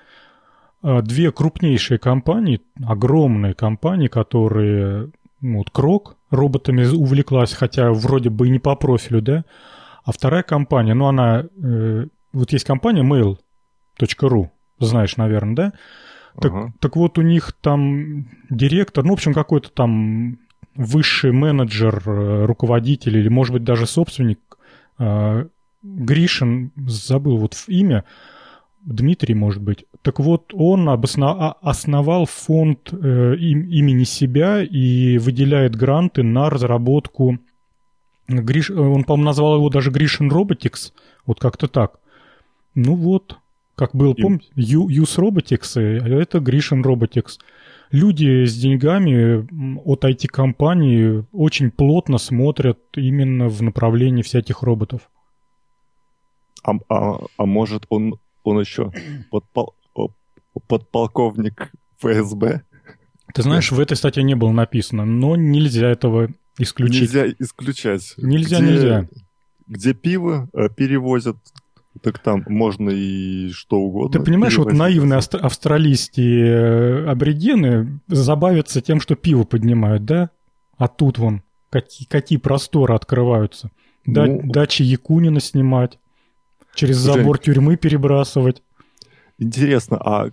[0.82, 8.46] а, две крупнейшие компании, огромные компании, которые, ну вот Крок роботами увлеклась, хотя вроде бы
[8.46, 9.44] и не по профилю, да,
[10.04, 14.48] А вторая компания, ну она, э, вот есть компания mail.ru,
[14.78, 15.72] знаешь, наверное, да?
[16.40, 16.72] Так, ага.
[16.80, 20.38] так вот у них там директор, ну, в общем, какой-то там
[20.76, 24.38] высший менеджер, э, руководитель или, может быть, даже собственник,
[25.82, 28.04] Гришин, забыл вот имя,
[28.80, 29.84] Дмитрий, может быть.
[30.02, 31.36] Так вот, он обоснов...
[31.38, 37.38] А, основал фонд э, им, имени себя и выделяет гранты на разработку.
[38.28, 38.70] Гриш...
[38.70, 40.92] Он, по-моему, назвал его даже Гришин Robotics,
[41.26, 42.00] вот как-то так.
[42.74, 43.36] Ну вот,
[43.74, 47.38] как был, помните, Use Robotics, а это Гришин Robotics.
[47.90, 49.46] Люди с деньгами
[49.84, 55.10] от IT-компании очень плотно смотрят именно в направлении всяких роботов.
[56.62, 58.90] А, а, а может, он он еще
[59.30, 59.74] подпол...
[60.66, 61.70] подполковник
[62.00, 62.62] ФСБ.
[63.34, 67.02] Ты знаешь, в этой статье не было написано, но нельзя этого исключить.
[67.02, 68.14] Нельзя исключать.
[68.16, 69.08] Нельзя, где, нельзя.
[69.66, 71.36] Где пиво э, перевозят,
[72.02, 74.18] так там можно и что угодно.
[74.18, 80.30] Ты понимаешь, вот наивные австралийские э, аборигены забавятся тем, что пиво поднимают, да?
[80.76, 83.70] А тут вон какие, какие просторы открываются.
[84.06, 85.98] Да, ну, дачи Якунина снимать.
[86.74, 88.62] Через забор Жень, тюрьмы перебрасывать.
[89.38, 90.30] Интересно, а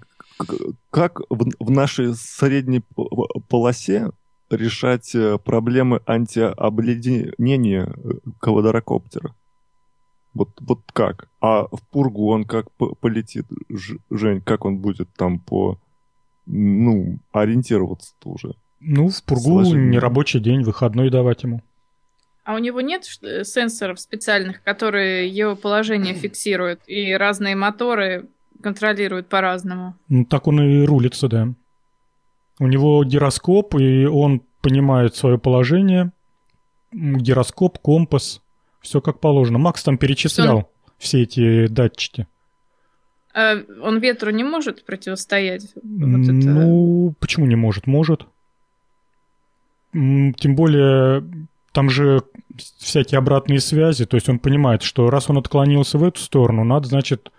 [0.91, 2.83] как в, в нашей средней
[3.49, 4.11] полосе
[4.49, 9.33] решать э, проблемы антиобледенения э, квадрокоптера?
[10.35, 11.29] Вот, вот как?
[11.41, 12.67] А в Пургу он как
[12.99, 13.45] полетит,
[14.11, 15.79] Жень, как он будет там по,
[16.45, 18.55] ну, ориентироваться-то уже?
[18.81, 21.61] Ну, в Пургу нерабочий день, выходной давать ему.
[22.43, 28.27] А у него нет сенсоров специальных, которые его положение фиксируют, и разные моторы
[28.61, 29.95] контролируют по-разному?
[30.09, 31.47] Ну, так он и рулится, да.
[32.59, 36.11] У него гироскоп, и он понимает свое положение.
[36.91, 38.41] Гироскоп, компас,
[38.85, 39.57] все как положено.
[39.57, 40.65] Макс там перечислял он...
[40.97, 42.27] все эти датчики.
[43.33, 45.73] А он ветру не может противостоять?
[45.75, 47.15] Вот ну, это...
[47.19, 47.85] почему не может?
[47.87, 48.25] Может.
[49.91, 51.23] Тем более
[51.73, 52.23] там же
[52.77, 56.87] всякие обратные связи, то есть он понимает, что раз он отклонился в эту сторону, надо,
[56.87, 57.31] значит,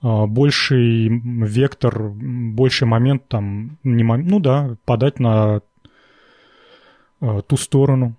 [0.00, 5.60] а, больший вектор, больший момент там, не, ну да, подать на
[7.20, 8.14] а, ту сторону.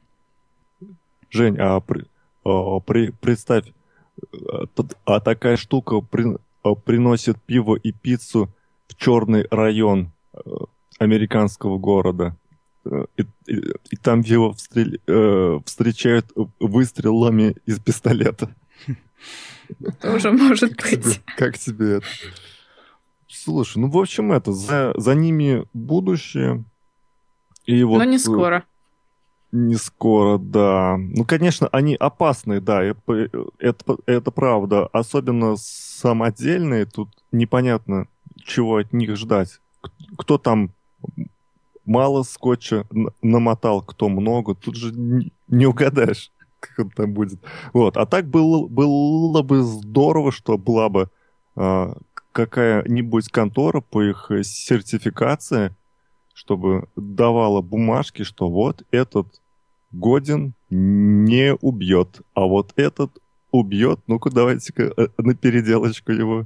[1.32, 2.04] Жень, а, при, а
[2.46, 3.66] при, представь,
[5.06, 6.38] а такая штука при,
[6.86, 8.50] приносит пиво и пиццу
[8.88, 10.12] в черный район
[11.00, 12.38] американского города
[13.18, 16.28] и, и, и там его встрел, э, встречают
[16.60, 18.56] выстрелами из пистолета.
[20.02, 21.04] Тоже может как быть.
[21.04, 22.08] Тебе, как тебе это?
[23.28, 26.64] Слушай, ну, в общем, это, за, за ними будущее.
[27.66, 28.64] И вот, Но не скоро.
[29.58, 30.98] Не скоро, да.
[30.98, 34.88] Ну, конечно, они опасные, да, это, это, правда.
[34.88, 38.08] Особенно самодельные, тут непонятно,
[38.44, 39.62] чего от них ждать.
[40.18, 40.72] Кто там
[41.86, 42.86] мало скотча
[43.22, 47.40] намотал, кто много, тут же не, угадаешь, как он там будет.
[47.72, 47.96] Вот.
[47.96, 51.10] А так было, было бы здорово, что была бы
[51.56, 51.96] а,
[52.34, 55.74] какая-нибудь контора по их сертификации,
[56.34, 59.28] чтобы давала бумажки, что вот этот
[59.96, 63.12] годен не убьет, а вот этот
[63.52, 64.00] убьет.
[64.08, 66.46] Ну-ка, давайте-ка э, на переделочку его.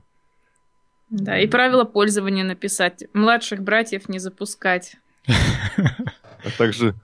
[1.10, 3.04] Да, и правила пользования написать.
[3.14, 4.96] Младших братьев не запускать.
[6.42, 6.96] А также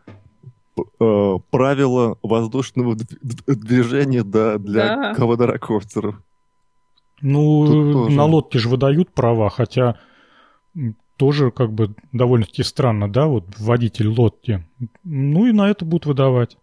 [0.77, 5.13] э, правила воздушного движения да, для да.
[5.13, 6.15] квадрокоптеров.
[7.19, 9.99] Ну, на лодке же выдают права, хотя
[11.17, 14.65] тоже как бы довольно-таки странно, да, вот водитель лодки.
[15.03, 16.57] Ну и на это будут выдавать.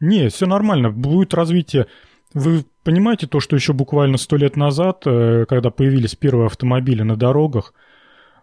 [0.00, 1.86] Не, все нормально, будет развитие.
[2.34, 7.16] Вы понимаете то, что еще буквально сто лет назад, э, когда появились первые автомобили на
[7.16, 7.72] дорогах,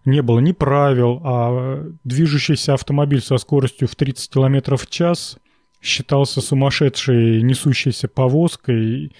[0.05, 5.37] не было ни правил, а движущийся автомобиль со скоростью в 30 км в час
[5.81, 9.11] считался сумасшедшей несущейся повозкой,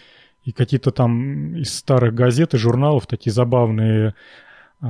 [0.43, 4.13] и какие-то там из старых газет и журналов такие забавные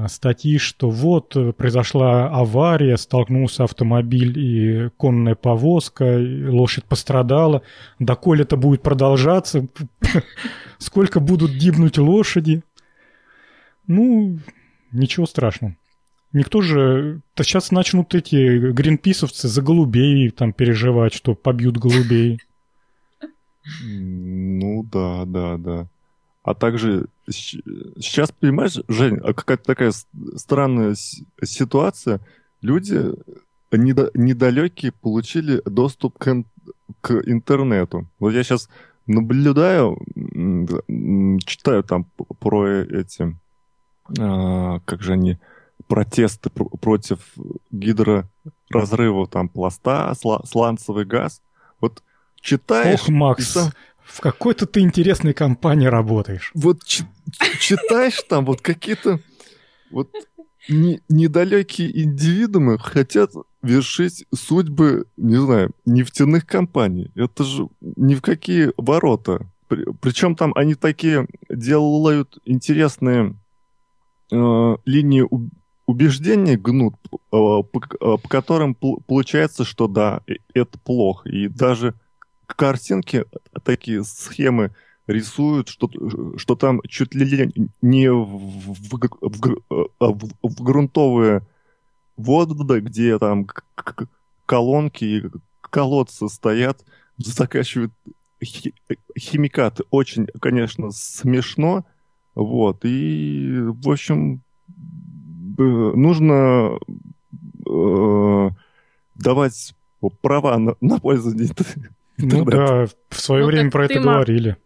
[0.07, 7.61] статьи, что вот произошла авария, столкнулся автомобиль и конная повозка, и лошадь пострадала.
[7.99, 9.67] Доколе это будет продолжаться?
[10.77, 12.63] Сколько будут гибнуть лошади?
[13.87, 14.39] Ну,
[14.91, 15.75] ничего страшного.
[16.33, 17.21] Никто же...
[17.33, 22.39] То сейчас начнут эти гринписовцы за голубей там переживать, что побьют голубей.
[23.81, 25.87] Ну да, да, да.
[26.45, 29.91] А также сейчас, понимаешь, Жень, а какая-то такая
[30.35, 30.95] странная
[31.43, 32.21] ситуация.
[32.61, 33.13] Люди
[33.71, 36.43] недалекие получили доступ к,
[37.01, 38.07] к интернету.
[38.19, 38.69] Вот я сейчас
[39.07, 39.97] наблюдаю,
[41.45, 42.05] читаю там
[42.39, 43.35] про эти,
[44.19, 45.39] а, как же они,
[45.87, 47.21] протесты против
[47.71, 50.13] гидроразрыва там пласта,
[50.45, 51.41] сланцевый газ.
[51.81, 52.03] Вот
[52.39, 53.01] читаешь...
[53.01, 53.57] Ох, Макс.
[54.05, 56.51] В какой-то ты интересной компании работаешь.
[56.53, 59.19] Вот читаешь там вот какие-то
[59.91, 60.09] вот
[60.69, 63.31] не, недалекие индивидуумы хотят
[63.61, 67.11] вершить судьбы, не знаю, нефтяных компаний.
[67.15, 69.49] Это же ни в какие ворота.
[70.01, 73.35] Причем там они такие делают интересные
[74.31, 75.27] э, линии
[75.87, 80.21] убеждения гнут, э, по, э, по которым получается, что да,
[80.53, 81.29] это плохо.
[81.29, 81.95] И даже
[82.47, 83.25] картинки,
[83.63, 84.71] такие схемы
[85.07, 85.89] рисуют, что,
[86.37, 89.61] что там чуть ли не в, в, в,
[89.99, 91.41] в, в грунтовые
[92.17, 93.47] воды, где там
[94.45, 95.23] колонки и
[95.61, 96.83] колодцы стоят,
[97.17, 97.93] закачивают
[99.17, 99.83] химикаты.
[99.91, 101.85] Очень, конечно, смешно.
[102.33, 102.83] Вот.
[102.83, 104.41] И, в общем,
[105.57, 106.77] нужно
[107.65, 108.49] э,
[109.15, 109.75] давать
[110.21, 111.49] права на, на пользование
[112.17, 114.57] Ну да, в свое ну, время про это говорили.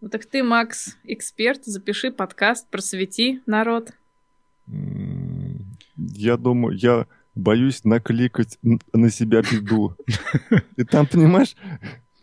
[0.00, 3.92] Ну так ты, Макс, эксперт, запиши подкаст, просвети народ.
[5.96, 8.58] Я думаю, я боюсь накликать
[8.92, 9.96] на себя беду.
[10.76, 11.56] И там, понимаешь,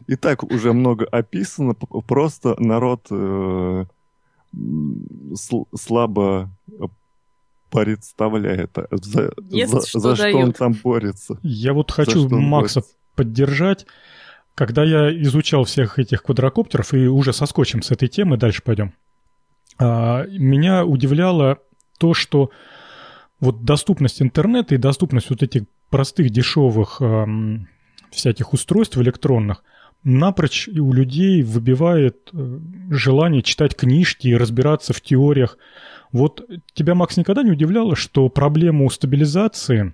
[0.08, 3.86] и так уже много описано, просто народ э,
[5.76, 6.50] слабо
[7.70, 11.38] представляет, за, за, что, за что он там борется.
[11.44, 12.99] Я вот хочу Макса борется.
[13.20, 13.86] Поддержать.
[14.56, 18.94] Когда я изучал всех этих квадрокоптеров, и уже соскочим с этой темы, дальше пойдем,
[19.78, 21.58] а, меня удивляло
[21.98, 22.50] то, что
[23.42, 27.02] вот доступность интернета и доступность вот этих простых, дешевых
[28.12, 29.64] всяких устройств электронных
[30.04, 32.60] напрочь у людей выбивает э,
[32.90, 35.58] желание читать книжки и разбираться в теориях.
[36.12, 39.94] Вот тебя, Макс, никогда не удивляло, что проблему стабилизации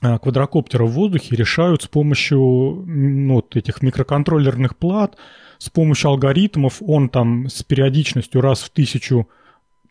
[0.00, 2.38] квадрокоптера в воздухе решают с помощью
[2.86, 5.16] ну, вот этих микроконтроллерных плат,
[5.58, 6.82] с помощью алгоритмов.
[6.86, 9.28] Он там с периодичностью раз в тысячу,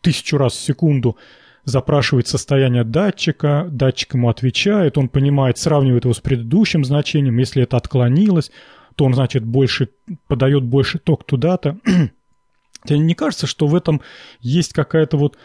[0.00, 1.16] тысячу раз в секунду
[1.64, 7.76] запрашивает состояние датчика, датчик ему отвечает, он понимает, сравнивает его с предыдущим значением, если это
[7.76, 8.52] отклонилось,
[8.94, 9.90] то он, значит, больше,
[10.28, 11.78] подает больше ток туда-то.
[12.84, 14.00] Тебе не кажется, что в этом
[14.40, 15.36] есть какая-то вот,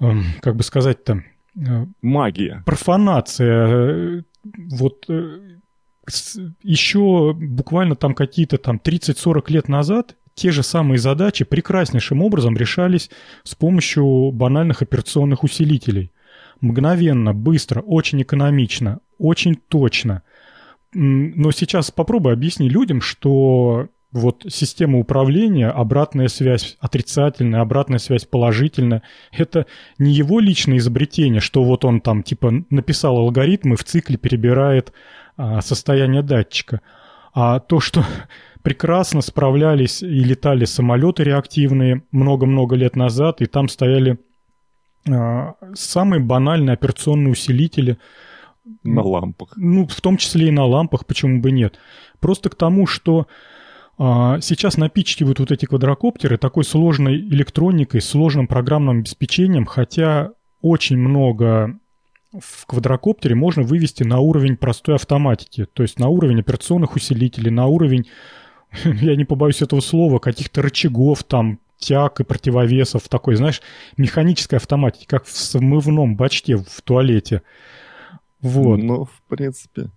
[0.00, 1.22] эм, как бы сказать-то...
[2.02, 2.62] Магия.
[2.66, 3.66] Профанация.
[3.66, 4.22] Э,
[4.70, 5.58] вот э,
[6.62, 13.10] еще буквально там какие-то там 30-40 лет назад те же самые задачи прекраснейшим образом решались
[13.42, 16.12] с помощью банальных операционных усилителей.
[16.60, 20.22] Мгновенно, быстро, очень экономично, очень точно.
[20.92, 29.02] Но сейчас попробуй объясни людям, что вот система управления, обратная связь отрицательная, обратная связь положительная,
[29.32, 29.66] это
[29.98, 34.92] не его личное изобретение, что вот он там типа написал алгоритм и в цикле перебирает
[35.36, 36.80] а, состояние датчика,
[37.34, 38.04] а то, что
[38.62, 44.18] прекрасно справлялись и летали самолеты реактивные много-много лет назад, и там стояли
[45.08, 47.98] э, самые банальные операционные усилители.
[48.82, 49.52] На лампах.
[49.56, 51.78] Ну, в том числе и на лампах, почему бы нет.
[52.18, 53.28] Просто к тому, что
[53.98, 61.78] сейчас напичкивают вот эти квадрокоптеры такой сложной электроникой, сложным программным обеспечением, хотя очень много
[62.38, 67.66] в квадрокоптере можно вывести на уровень простой автоматики, то есть на уровень операционных усилителей, на
[67.66, 68.06] уровень
[68.84, 73.62] я не побоюсь этого слова, каких-то рычагов там, тяг и противовесов, такой, знаешь,
[73.96, 77.42] механической автоматики, как в смывном бачке в туалете.
[78.40, 78.76] Вот.
[78.76, 79.90] Ну, в принципе.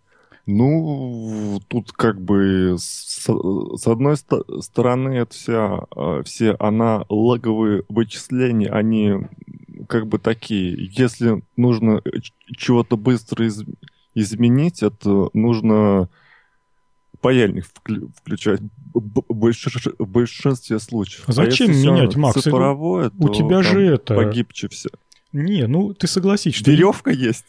[0.52, 8.70] Ну, тут как бы с, с одной ст- стороны это вся, а, все аналоговые вычисления,
[8.72, 9.28] они
[9.88, 10.89] как бы такие.
[10.91, 12.02] Если нужно
[12.58, 13.64] чего-то быстро из-
[14.16, 16.10] изменить, это нужно
[17.22, 17.66] паяльник
[18.16, 18.62] включать
[18.95, 21.26] в большинстве случаев.
[21.28, 22.41] А зачем а менять, Макс?
[22.41, 24.16] Цифровое, у тебя же это...
[24.16, 24.89] Погибче все.
[25.32, 26.72] Не, ну ты согласись, что...
[26.72, 27.45] Веревка есть.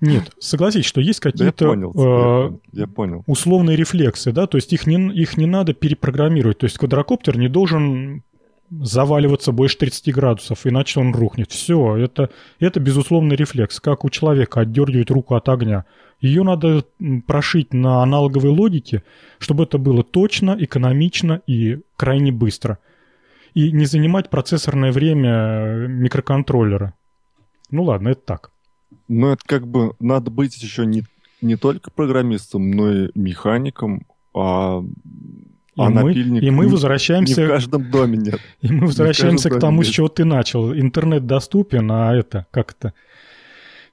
[0.00, 3.24] Нет, согласись, что есть какие-то я понял, э, я понял.
[3.26, 6.58] условные рефлексы, да, то есть их не, их не надо перепрограммировать.
[6.58, 8.22] То есть квадрокоптер не должен
[8.70, 11.50] заваливаться больше 30 градусов, иначе он рухнет.
[11.50, 15.84] Все, это, это безусловный рефлекс, как у человека отдергивать руку от огня.
[16.20, 16.84] Ее надо
[17.26, 19.04] прошить на аналоговой логике,
[19.38, 22.78] чтобы это было точно, экономично и крайне быстро.
[23.54, 26.94] И не занимать процессорное время микроконтроллера.
[27.70, 28.50] Ну ладно, это так.
[29.08, 31.04] Но это как бы надо быть еще не,
[31.40, 34.82] не только программистом, но и механиком, А,
[35.78, 37.40] и, а мы, и мы возвращаемся...
[37.40, 38.40] Не в каждом доме нет.
[38.62, 40.74] И мы возвращаемся к тому, с чего ты начал.
[40.74, 42.94] Интернет доступен, а это, как это...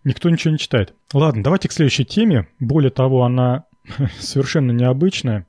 [0.04, 0.93] Никто ничего не читает.
[1.14, 2.48] Ладно, давайте к следующей теме.
[2.60, 3.66] Более того, она
[4.20, 5.46] совершенно необычная.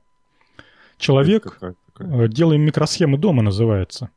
[0.99, 1.59] Человек...
[1.99, 4.11] Э, Делаем микросхемы дома называется.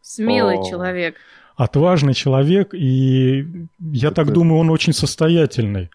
[0.00, 0.64] Смелый О.
[0.68, 1.16] человек.
[1.56, 4.16] Отважный человек, и я Это...
[4.16, 5.90] так думаю, он очень состоятельный.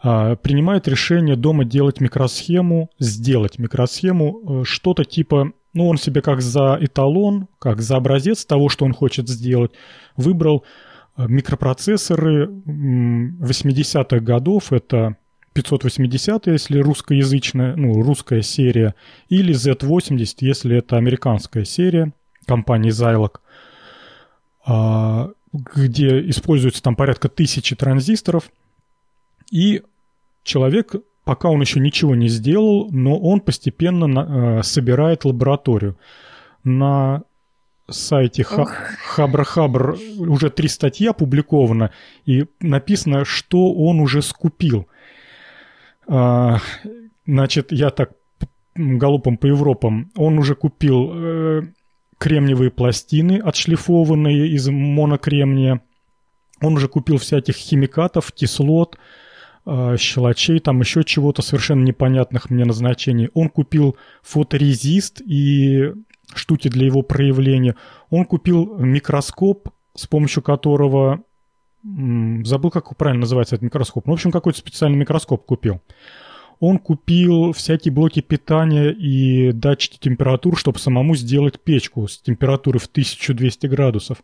[0.00, 6.40] А, принимает решение дома делать микросхему, сделать микросхему, э, что-то типа, ну, он себе как
[6.40, 9.72] за эталон, как за образец того, что он хочет сделать,
[10.16, 10.64] выбрал
[11.16, 15.16] э, микропроцессоры 80-х годов, это
[15.52, 18.94] 580, если русскоязычная, ну, русская серия,
[19.28, 22.12] или Z80, если это американская серия
[22.46, 23.40] компании Zilog,
[25.52, 28.50] где используется там порядка тысячи транзисторов–
[29.50, 29.82] и
[30.42, 30.94] человек,
[31.24, 35.96] пока он еще ничего не сделал, но он постепенно на, э, собирает лабораторию.
[36.64, 37.22] На
[37.88, 41.92] сайте Хабр-Хабр уже три статьи опубликовано,
[42.26, 44.86] и написано, что он уже скупил.
[46.06, 46.58] А,
[47.26, 48.12] значит, я так
[48.74, 50.10] галопом по Европам.
[50.16, 51.62] Он уже купил э,
[52.18, 55.80] кремниевые пластины, отшлифованные из монокремния.
[56.60, 58.98] Он уже купил всяких химикатов, кислот,
[59.64, 63.30] э, щелочей, там еще чего-то совершенно непонятных мне назначений.
[63.34, 65.92] Он купил фоторезист и
[66.34, 67.76] штуки для его проявления.
[68.10, 71.22] Он купил микроскоп, с помощью которого...
[71.84, 74.06] Забыл, как правильно называется этот микроскоп.
[74.06, 75.80] Ну, в общем, какой-то специальный микроскоп купил.
[76.60, 82.86] Он купил всякие блоки питания и датчики температур, чтобы самому сделать печку с температурой в
[82.86, 84.18] 1200 градусов.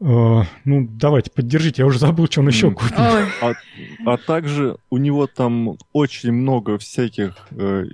[0.00, 2.96] Uh, ну, давайте, поддержите, я уже забыл, что он еще купил.
[2.98, 3.52] А,
[4.04, 7.84] а также у него там очень много всяких э,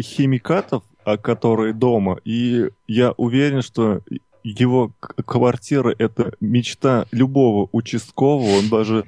[0.00, 4.02] химикатов, а, которые дома, и я уверен, что
[4.42, 9.04] его квартира— это мечта любого участкового, он даже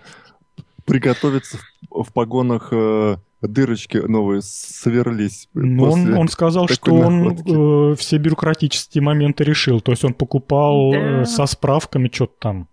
[0.90, 1.58] приготовится
[1.90, 5.48] в, в погонах э, дырочки новые сверлись.
[5.54, 7.50] Ну, он, он сказал, что находки.
[7.50, 9.80] он э, все бюрократические моменты решил.
[9.80, 10.98] То есть он покупал да.
[10.98, 12.68] э, со справками что-то там.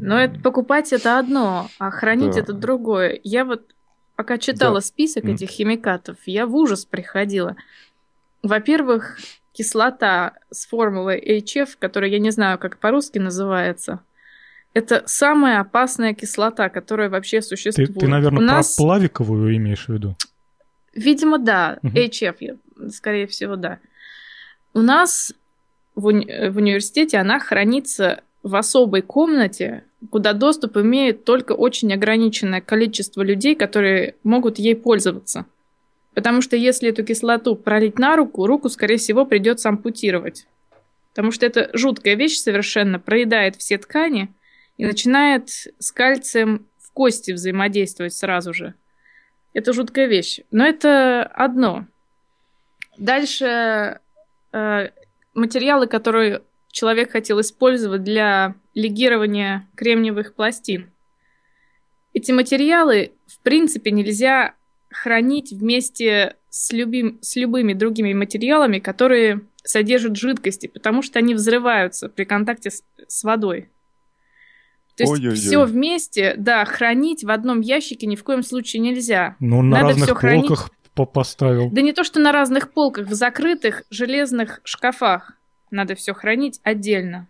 [0.00, 2.40] Но это, покупать это одно, а хранить да.
[2.40, 3.20] это другое.
[3.24, 3.62] Я вот
[4.14, 4.80] пока читала да.
[4.80, 5.34] список mm.
[5.34, 7.56] этих химикатов, я в ужас приходила.
[8.42, 9.18] Во-первых,
[9.52, 14.00] кислота с формулой HF, которая я не знаю, как по-русски называется.
[14.72, 17.92] Это самая опасная кислота, которая вообще существует.
[17.92, 18.76] Ты, ты наверное, У нас...
[18.76, 20.16] про плавиковую имеешь в виду?
[20.94, 21.78] Видимо, да.
[21.82, 21.92] Угу.
[21.96, 22.58] HF,
[22.90, 23.78] скорее всего, да.
[24.72, 25.32] У нас
[25.96, 32.60] в, уни- в университете она хранится в особой комнате, куда доступ имеет только очень ограниченное
[32.60, 35.46] количество людей, которые могут ей пользоваться.
[36.14, 40.46] Потому что если эту кислоту пролить на руку, руку, скорее всего, придется ампутировать.
[41.10, 44.32] Потому что это жуткая вещь совершенно, проедает все ткани–
[44.80, 48.72] и начинает с кальцием в кости взаимодействовать сразу же.
[49.52, 50.40] Это жуткая вещь.
[50.50, 51.86] Но это одно.
[52.96, 54.00] Дальше
[54.54, 54.88] э,
[55.34, 56.40] материалы, которые
[56.72, 60.90] человек хотел использовать для легирования кремниевых пластин.
[62.14, 64.54] Эти материалы, в принципе, нельзя
[64.90, 72.08] хранить вместе с, любим, с любыми другими материалами, которые содержат жидкости, потому что они взрываются
[72.08, 73.68] при контакте с, с водой.
[75.00, 75.36] То есть Ой-ой-ой.
[75.36, 79.34] все вместе, да, хранить в одном ящике ни в коем случае нельзя.
[79.40, 81.12] Ну, на Надо разных все полках хранить...
[81.12, 81.70] поставил.
[81.70, 85.32] Да не то, что на разных полках, в закрытых железных шкафах
[85.70, 87.28] надо все хранить отдельно.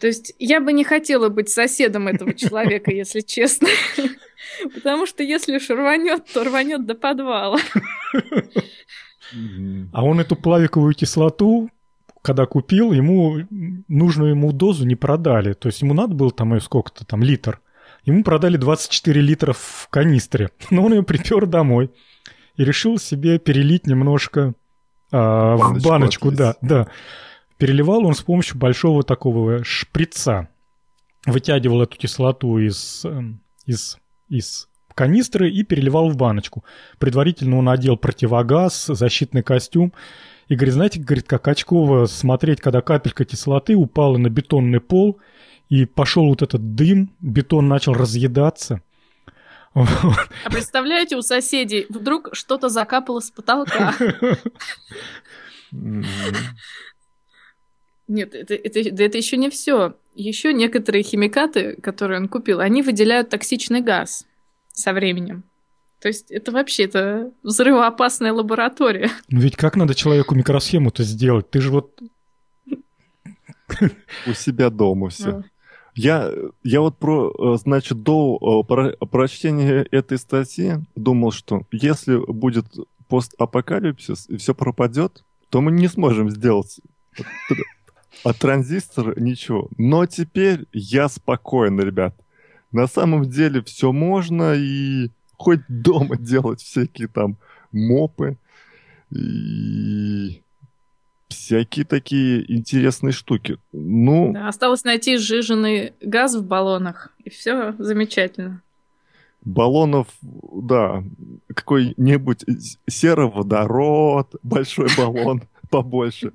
[0.00, 3.68] То есть я бы не хотела быть соседом этого человека, если честно.
[4.74, 7.58] Потому что если уж рванет, то рванет до подвала.
[9.92, 11.68] А он эту плавиковую кислоту
[12.26, 13.38] когда купил, ему
[13.86, 15.52] нужную ему дозу не продали.
[15.52, 17.60] То есть ему надо было там сколько-то там литр.
[18.04, 20.50] Ему продали 24 литра в канистре.
[20.70, 21.92] Но он ее припер домой
[22.56, 24.54] и решил себе перелить немножко
[25.12, 26.30] а, баночку, в баночку.
[26.32, 26.88] Да, да.
[27.58, 30.48] Переливал он с помощью большого такого шприца.
[31.26, 33.98] Вытягивал эту кислоту из, эм, из,
[34.28, 36.64] из канистры и переливал в баночку.
[36.98, 39.92] Предварительно он одел противогаз, защитный костюм
[40.48, 45.18] и говорит, знаете, говорит, как очково смотреть, когда капелька кислоты упала на бетонный пол,
[45.68, 48.82] и пошел вот этот дым, бетон начал разъедаться.
[49.74, 53.94] А представляете, у соседей вдруг что-то закапало с потолка.
[58.08, 59.96] Нет, это, это, да это еще не все.
[60.14, 64.24] Еще некоторые химикаты, которые он купил, они выделяют токсичный газ
[64.72, 65.42] со временем.
[66.06, 69.10] То есть это вообще это взрывоопасная лаборатория.
[69.28, 71.50] Ну ведь как надо человеку микросхему-то сделать?
[71.50, 72.00] Ты же вот...
[74.28, 75.42] У себя дома все.
[75.96, 76.30] Я,
[76.62, 82.66] я вот про, э, значит, до э, про, прочтения этой статьи думал, что если будет
[83.08, 86.78] постапокалипсис и все пропадет, то мы не сможем сделать
[88.22, 89.70] от транзистора ничего.
[89.76, 92.14] Но теперь я спокоен, ребят.
[92.70, 97.36] На самом деле все можно и хоть дома делать всякие там
[97.72, 98.36] мопы
[99.10, 100.42] и
[101.28, 103.58] всякие такие интересные штуки.
[103.72, 104.32] Ну...
[104.32, 108.62] Да, осталось найти сжиженный газ в баллонах, и все замечательно.
[109.42, 111.04] Баллонов, да,
[111.54, 112.44] какой-нибудь
[112.88, 116.32] сероводород, большой баллон побольше.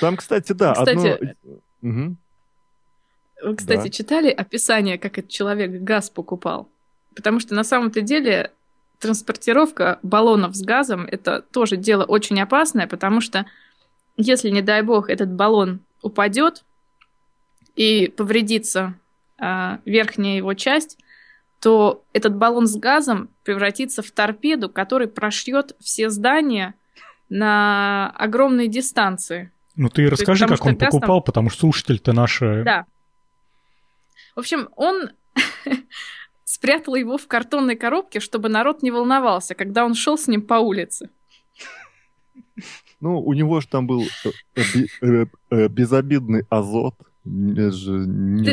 [0.00, 1.34] Там, кстати, да, кстати,
[1.82, 2.16] одно...
[3.42, 3.90] Вы, кстати, да.
[3.90, 6.68] читали описание, как этот человек газ покупал?
[7.18, 8.52] Потому что на самом-то деле
[9.00, 13.44] транспортировка баллонов с газом это тоже дело очень опасное, потому что
[14.16, 16.64] если, не дай бог, этот баллон упадет
[17.74, 18.94] и повредится
[19.36, 20.96] э, верхняя его часть,
[21.58, 26.74] то этот баллон с газом превратится в торпеду, который прошьет все здания
[27.28, 29.50] на огромной дистанции.
[29.74, 31.24] Ну ты расскажи, есть, как он покупал, там...
[31.24, 32.62] потому что слушатель-то наши...
[32.64, 32.86] Да.
[34.36, 35.10] В общем, он
[36.48, 40.54] спрятал его в картонной коробке, чтобы народ не волновался, когда он шел с ним по
[40.54, 41.10] улице.
[43.00, 44.62] Ну, у него же там был э,
[45.02, 46.94] э, э, безобидный азот.
[47.24, 47.70] Да,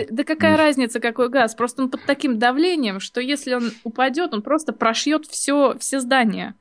[0.10, 1.56] да какая разница, какой газ?
[1.56, 6.56] Просто он под таким давлением, что если он упадет, он просто прошьет все, все здания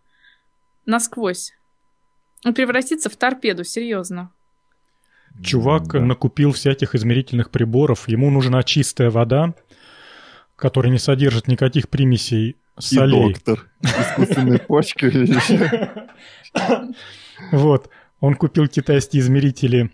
[0.87, 1.53] насквозь.
[2.45, 4.31] Он превратится в торпеду, серьезно.
[5.43, 6.01] Чувак да.
[6.01, 9.55] накупил всяких измерительных приборов, ему нужна чистая вода,
[10.65, 13.33] которая не содержит никаких примесей солей.
[13.33, 13.69] И доктор.
[13.83, 15.13] Искусственной почки.
[17.53, 17.91] Вот.
[18.21, 19.91] Он купил китайские измерители,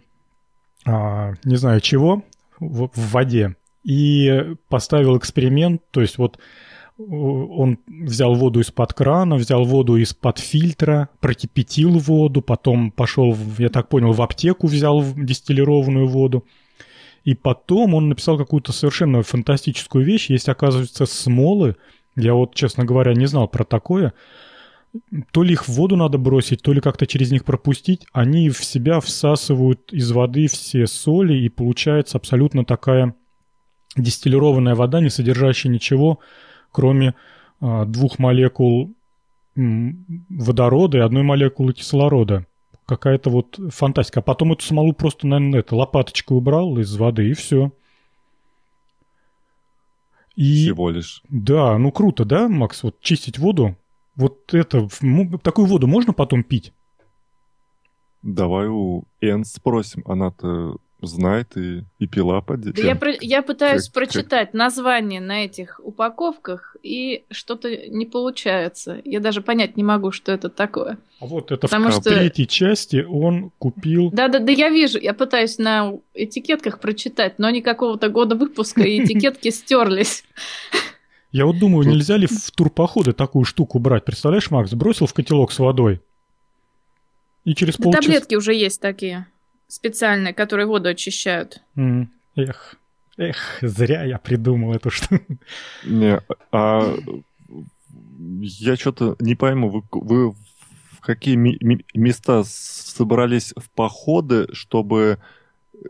[0.86, 2.22] а, не знаю чего,
[2.60, 3.56] в, в воде.
[3.82, 6.38] И поставил эксперимент, то есть вот
[6.96, 13.88] он взял воду из-под крана, взял воду из-под фильтра, прокипятил воду, потом пошел, я так
[13.88, 16.44] понял, в аптеку взял дистиллированную воду.
[17.24, 20.30] И потом он написал какую-то совершенно фантастическую вещь.
[20.30, 21.76] Есть, оказывается, смолы.
[22.16, 24.14] Я вот, честно говоря, не знал про такое
[25.30, 28.64] то ли их в воду надо бросить, то ли как-то через них пропустить, они в
[28.64, 33.14] себя всасывают из воды все соли, и получается абсолютно такая
[33.96, 36.18] дистиллированная вода, не содержащая ничего,
[36.72, 37.14] кроме
[37.60, 38.92] а, двух молекул
[39.56, 42.46] водорода и одной молекулы кислорода.
[42.91, 44.18] Какая-то вот фантастика.
[44.18, 47.70] А потом эту смолу просто, наверное, это, лопаточкой убрал из воды, и все.
[50.34, 50.64] И...
[50.64, 51.22] Всего лишь.
[51.28, 52.82] Да, ну круто, да, Макс?
[52.82, 53.76] Вот чистить воду
[54.16, 54.88] вот это,
[55.38, 56.72] такую воду можно потом пить?
[58.22, 63.86] Давай у Эн спросим, она-то знает и, и пила под да я, про, я пытаюсь
[63.86, 64.55] как, прочитать как...
[64.55, 69.01] название на этих упаковках, и что-то не получается.
[69.05, 70.98] Я даже понять не могу, что это такое.
[71.20, 72.11] А вот это Потому в что...
[72.11, 74.11] третьей части он купил...
[74.11, 74.98] Да-да-да, я вижу.
[74.98, 80.24] Я пытаюсь на этикетках прочитать, но они какого-то года выпуска, и этикетки стерлись.
[81.32, 84.05] Я вот думаю, нельзя ли в турпоходы такую штуку брать?
[84.05, 86.01] Представляешь, Макс, бросил в котелок с водой.
[87.44, 88.03] И через да полчаса...
[88.03, 89.26] Таблетки уже есть такие
[89.70, 91.62] специальные, которые воду очищают.
[91.76, 92.08] Mm.
[92.36, 92.76] Эх,
[93.16, 95.38] эх, зря я придумал эту штуку.
[95.84, 96.20] Не,
[96.52, 96.94] а
[98.18, 105.18] я что-то не пойму, вы, вы в какие места собрались в походы, чтобы
[105.72, 105.88] э,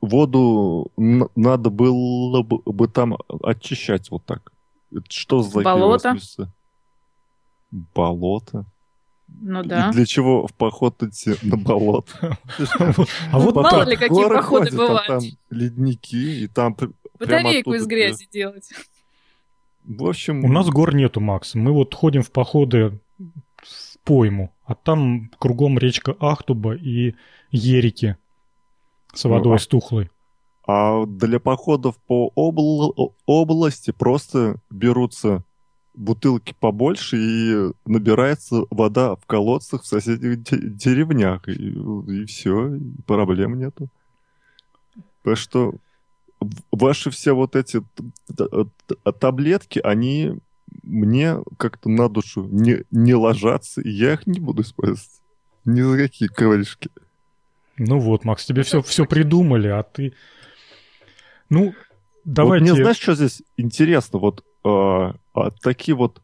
[0.00, 4.52] воду надо было бы там очищать вот так?
[5.08, 6.16] Что за Болото.
[7.70, 8.66] Болото?
[9.42, 9.88] Ну да.
[9.88, 12.38] И для чего в поход идти на болото?
[13.32, 15.06] А вот мало ли какие походы бывают.
[15.06, 15.20] Там
[15.50, 16.76] ледники, и там
[17.18, 18.70] Батарейку из грязи делать.
[19.84, 20.44] В общем...
[20.44, 21.54] У нас гор нету, Макс.
[21.54, 27.14] Мы вот ходим в походы в пойму, а там кругом речка Ахтуба и
[27.50, 28.16] Ерики
[29.12, 30.10] с ну, водой ну, стухлой.
[30.66, 35.44] А для походов по обл- области просто берутся
[35.94, 41.48] бутылки побольше и набирается вода в колодцах в соседних деревнях.
[41.48, 43.88] И, и все, и проблем нету.
[45.22, 45.74] Так что
[46.72, 47.82] ваши все вот эти
[49.18, 50.38] таблетки, они
[50.82, 55.20] мне как-то на душу не, не ложатся, и я их не буду использовать.
[55.64, 56.90] Ни за какие ковришки.
[57.76, 60.14] Ну вот, Макс, тебе все, все придумали, а ты
[61.50, 61.74] ну,
[62.24, 62.64] давайте...
[62.64, 64.20] Вот мне знаешь, что здесь интересно?
[64.20, 66.22] Вот э, а, такие вот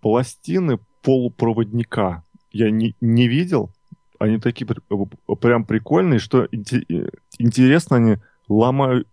[0.00, 3.70] пластины полупроводника я не, не видел.
[4.18, 8.16] Они такие прям прикольные, что интересно, они
[8.48, 9.04] ломаются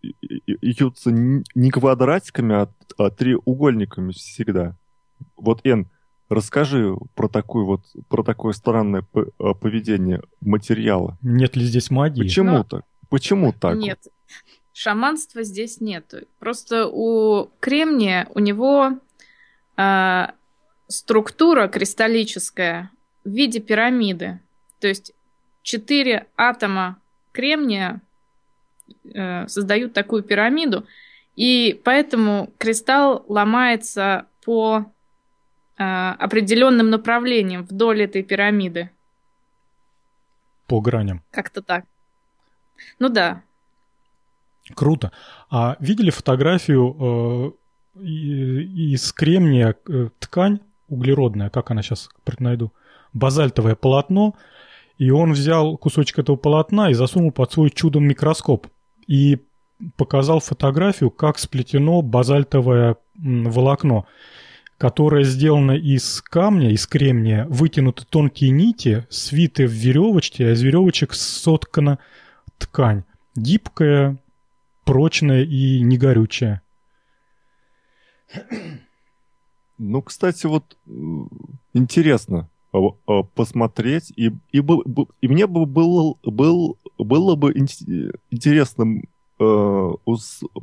[1.12, 4.76] не квадратиками, а, а треугольниками всегда.
[5.36, 5.90] Вот, Эн,
[6.30, 11.18] расскажи про такое вот про такое странное поведение материала.
[11.22, 12.22] Нет ли здесь магии?
[12.22, 12.64] Почему Но...
[12.64, 12.86] так?
[13.10, 13.78] Почему так?
[13.78, 14.00] Нет,
[14.74, 16.14] шаманства здесь нет.
[16.40, 19.00] Просто у кремния у него
[19.78, 20.28] э,
[20.88, 22.92] структура кристаллическая
[23.24, 24.40] в виде пирамиды.
[24.80, 25.14] То есть
[25.62, 27.00] четыре атома
[27.32, 28.02] кремния
[29.14, 30.86] э, создают такую пирамиду,
[31.36, 34.86] и поэтому кристалл ломается по
[35.78, 38.90] э, определенным направлениям вдоль этой пирамиды.
[40.68, 41.24] По граням.
[41.32, 41.86] Как-то так.
[43.00, 43.44] Ну да.
[44.76, 45.12] Круто.
[45.50, 47.56] А видели фотографию
[47.98, 52.10] э, из кремния э, ткань углеродная, как она сейчас
[52.40, 52.74] найду,
[53.14, 54.36] базальтовое полотно,
[54.98, 58.68] и он взял кусочек этого полотна и засунул под свой чудом микроскоп
[59.08, 59.40] и
[59.96, 64.06] показал фотографию, как сплетено базальтовое волокно,
[64.78, 71.14] которое сделано из камня, из кремния, вытянуты тонкие нити, свиты в веревочке, а из веревочек
[71.14, 72.00] соткана
[72.58, 73.04] ткань.
[73.36, 74.18] Гибкая,
[74.90, 76.64] прочная и негорючая.
[79.78, 80.78] Ну, кстати, вот
[81.74, 84.64] интересно а, а, посмотреть, и, и,
[85.22, 89.04] и мне бы было, был, было бы интересно
[89.40, 89.90] э,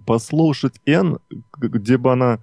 [0.04, 1.18] послушать Н,
[1.56, 2.40] где бы она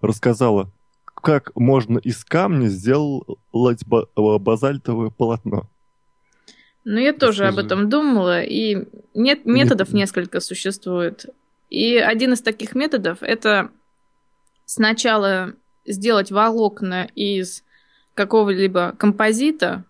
[0.00, 0.72] рассказала,
[1.04, 3.84] как можно из камня сделать
[4.16, 5.68] базальтовое полотно.
[6.90, 11.26] Ну, я тоже об этом думала, и нет, методов несколько существует.
[11.68, 13.70] И один из таких методов это
[14.64, 15.52] сначала
[15.84, 17.62] сделать волокна из
[18.14, 19.84] какого-либо композита,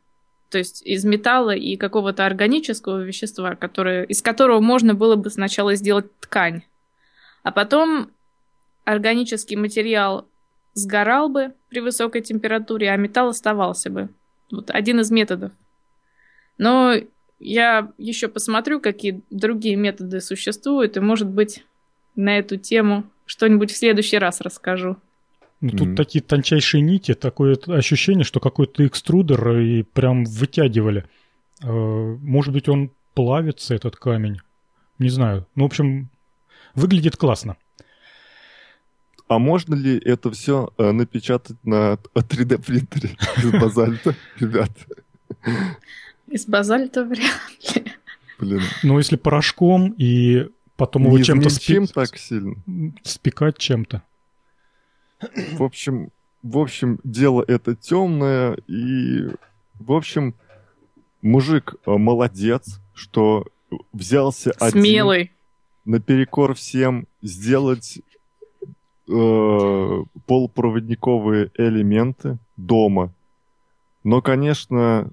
[0.51, 5.76] то есть из металла и какого-то органического вещества, которое, из которого можно было бы сначала
[5.76, 6.62] сделать ткань.
[7.44, 8.11] А потом
[8.84, 10.26] органический материал
[10.74, 14.09] сгорал бы при высокой температуре, а металл оставался бы.
[14.51, 15.53] Вот один из методов.
[16.59, 16.94] Но
[17.38, 21.64] я еще посмотрю, какие другие методы существуют, и, может быть,
[22.16, 24.96] на эту тему что-нибудь в следующий раз расскажу.
[25.61, 25.96] Ну, тут mm-hmm.
[25.96, 31.04] такие тончайшие нити, такое ощущение, что какой-то экструдер и прям вытягивали.
[31.62, 34.40] Э, может быть, он плавится, этот камень.
[34.98, 35.46] Не знаю.
[35.56, 36.11] Ну, в общем,
[36.74, 37.56] выглядит классно.
[39.26, 44.70] А можно ли это все э, напечатать на 3D принтере из базальта, ребят?
[46.31, 47.41] Из базальта вряд
[47.74, 47.85] ли.
[48.39, 48.62] Блин.
[48.83, 51.87] Ну, если порошком и потом его чем-то спи...
[51.87, 52.55] так сильно.
[53.03, 54.03] спекать чем-то.
[55.53, 56.11] В общем,
[56.43, 59.26] в общем, дело это темное, и,
[59.74, 60.35] в общем,
[61.20, 63.47] мужик э, молодец, что
[63.93, 65.20] взялся Смелый.
[65.22, 65.33] один
[65.85, 68.01] наперекор всем сделать
[69.09, 73.12] э, полупроводниковые элементы дома.
[74.05, 75.11] Но, конечно,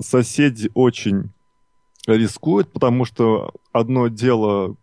[0.00, 1.30] соседи очень
[2.06, 4.76] рискуют, потому что одно дело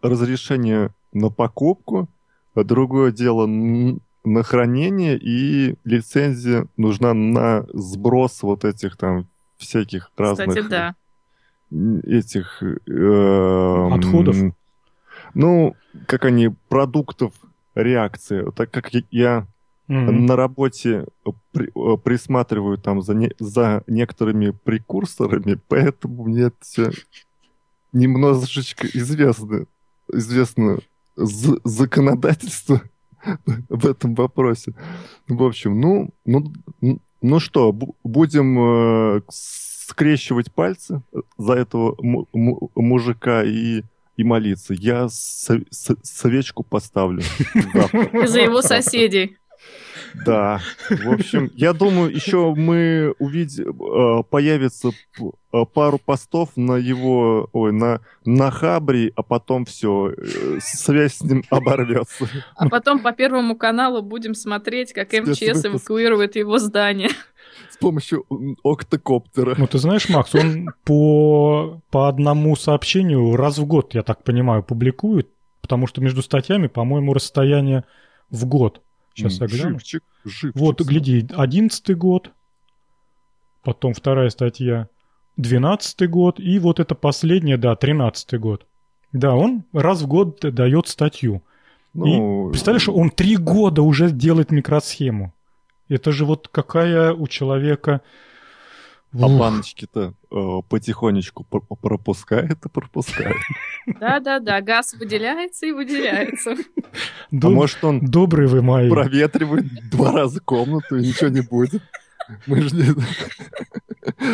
[0.00, 2.08] разрешение на покупку,
[2.54, 9.26] Другое дело на хранение, и лицензия нужна на сброс вот этих там
[9.56, 10.48] всяких разных...
[10.48, 10.94] Кстати, да.
[12.04, 12.62] Этих...
[12.62, 14.36] Э, Отходов?
[15.32, 15.74] Ну,
[16.06, 17.32] как они, продуктов
[17.74, 18.50] реакции.
[18.54, 19.46] Так как я
[19.88, 20.10] mm-hmm.
[20.10, 21.06] на работе
[21.52, 26.90] при, э, присматриваю там за, не, за некоторыми прекурсорами, поэтому мне это все
[27.92, 29.66] немножечко известно.
[30.12, 30.78] Известно
[31.16, 32.82] законодательство
[33.68, 34.74] в этом вопросе.
[35.28, 36.52] В общем, ну, ну,
[37.20, 37.72] ну что,
[38.02, 41.02] будем э, скрещивать пальцы
[41.38, 41.96] за этого
[42.74, 43.82] мужика и,
[44.16, 44.74] и молиться.
[44.74, 47.22] Я свечку поставлю.
[48.26, 49.36] За его соседей.
[50.14, 57.48] Да, в общем, я думаю, еще мы увидим, э, появится э, пару постов на его,
[57.52, 62.28] ой, на, на Хабре, а потом все, э, связь с ним оборвется.
[62.56, 67.10] А потом по Первому каналу будем смотреть, как МЧС эвакуирует его здание.
[67.70, 68.24] С помощью
[68.62, 69.54] октокоптера.
[69.58, 74.62] Ну, ты знаешь, Макс, он по, по одному сообщению раз в год, я так понимаю,
[74.62, 75.28] публикует,
[75.60, 77.84] потому что между статьями, по-моему, расстояние
[78.30, 78.82] в год.
[79.14, 79.78] Сейчас я гляну.
[79.78, 80.56] Живчик, живчик.
[80.56, 82.30] Вот, гляди, одиннадцатый год,
[83.62, 84.88] потом вторая статья,
[85.36, 88.66] двенадцатый год, и вот это последняя, да, тринадцатый год.
[89.12, 91.42] Да, он раз в год дает статью.
[91.94, 95.34] Ну, и представляешь, он три года уже делает микросхему.
[95.88, 98.00] Это же вот какая у человека...
[99.14, 103.36] А баночки-то э, потихонечку пропускает и пропускает.
[103.86, 106.56] Да-да-да, газ выделяется и выделяется.
[107.30, 108.00] А может он...
[108.00, 108.88] Добрый вы мои.
[108.88, 111.82] Проветривает два раза комнату и ничего не будет.
[112.46, 112.86] Мы же не...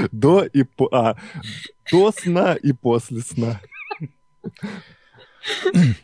[0.12, 0.88] До и по...
[0.92, 1.16] А,
[1.90, 3.60] до сна и после сна.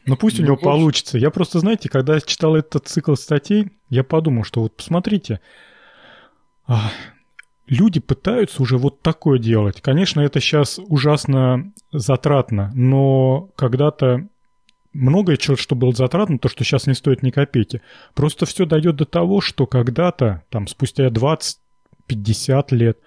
[0.06, 1.18] Ну пусть у него получится.
[1.18, 5.40] Я просто, знаете, когда читал этот цикл статей, я подумал, что вот посмотрите,
[7.66, 9.80] люди пытаются уже вот такое делать.
[9.80, 14.28] Конечно, это сейчас ужасно затратно, но когда-то
[14.92, 17.82] многое, что было затратно, то, что сейчас не стоит ни копейки.
[18.14, 21.56] Просто все дойдет до того, что когда-то, там, спустя 20-50
[22.70, 22.98] лет,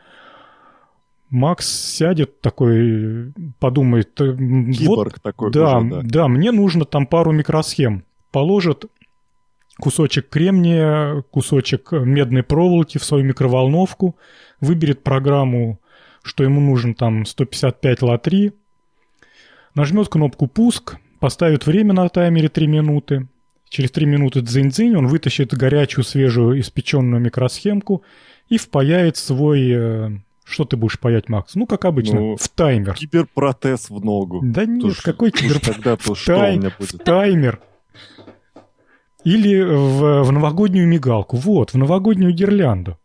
[1.30, 4.20] Макс сядет такой, подумает...
[4.22, 5.51] Э, Киборг вот, такой.
[5.51, 8.05] Да, уже, да, да, мне нужно там пару микросхем.
[8.32, 8.86] Положит
[9.78, 14.16] кусочек кремния, кусочек медной проволоки в свою микроволновку,
[14.62, 15.80] выберет программу,
[16.24, 18.53] что ему нужен там 155 ла-3,
[19.76, 23.28] нажмет кнопку «Пуск», поставит время на таймере 3 минуты,
[23.70, 28.03] через 3 минуты дзынь-дзынь, он вытащит горячую, свежую, испеченную микросхемку
[28.49, 30.10] и впаяет свой э,
[30.47, 31.55] что ты будешь паять, Макс?
[31.55, 32.93] Ну, как обычно, ну, в таймер.
[32.93, 34.39] Киберпротез в ногу.
[34.41, 35.76] Да нет, Туж, какой киберпротез?
[35.76, 36.93] Тогда то что у меня будет?
[36.93, 37.60] В таймер.
[39.26, 41.36] Или в, в новогоднюю мигалку.
[41.36, 42.97] Вот, в новогоднюю гирлянду.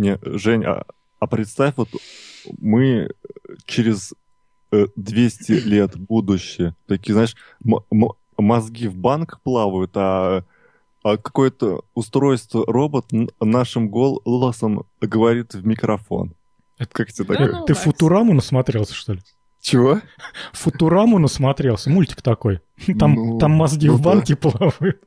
[0.00, 0.84] Не, Жень, а,
[1.18, 1.88] а представь, вот
[2.58, 3.10] мы
[3.66, 4.14] через
[4.70, 7.36] 200 э, лет будущее, такие, знаешь,
[8.36, 10.44] мозги в банках плавают, а
[11.02, 13.06] а какое-то устройство, робот
[13.40, 16.34] нашим голосом говорит в микрофон.
[16.78, 19.20] Это как тебе да, ну, Ты Футураму насмотрелся, что ли?
[19.60, 20.00] Чего?
[20.52, 22.60] Футураму насмотрелся, мультик такой.
[22.98, 24.50] Там, ну, там мозги ну, в банке да.
[24.50, 25.02] плавают.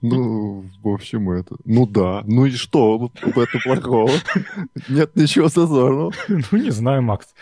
[0.00, 1.56] Ну, в общем, это...
[1.64, 2.22] Ну да.
[2.26, 4.10] Ну и что в этом плохого?
[4.88, 6.12] Нет ничего зазорного.
[6.28, 7.34] Ну, не знаю, Макс.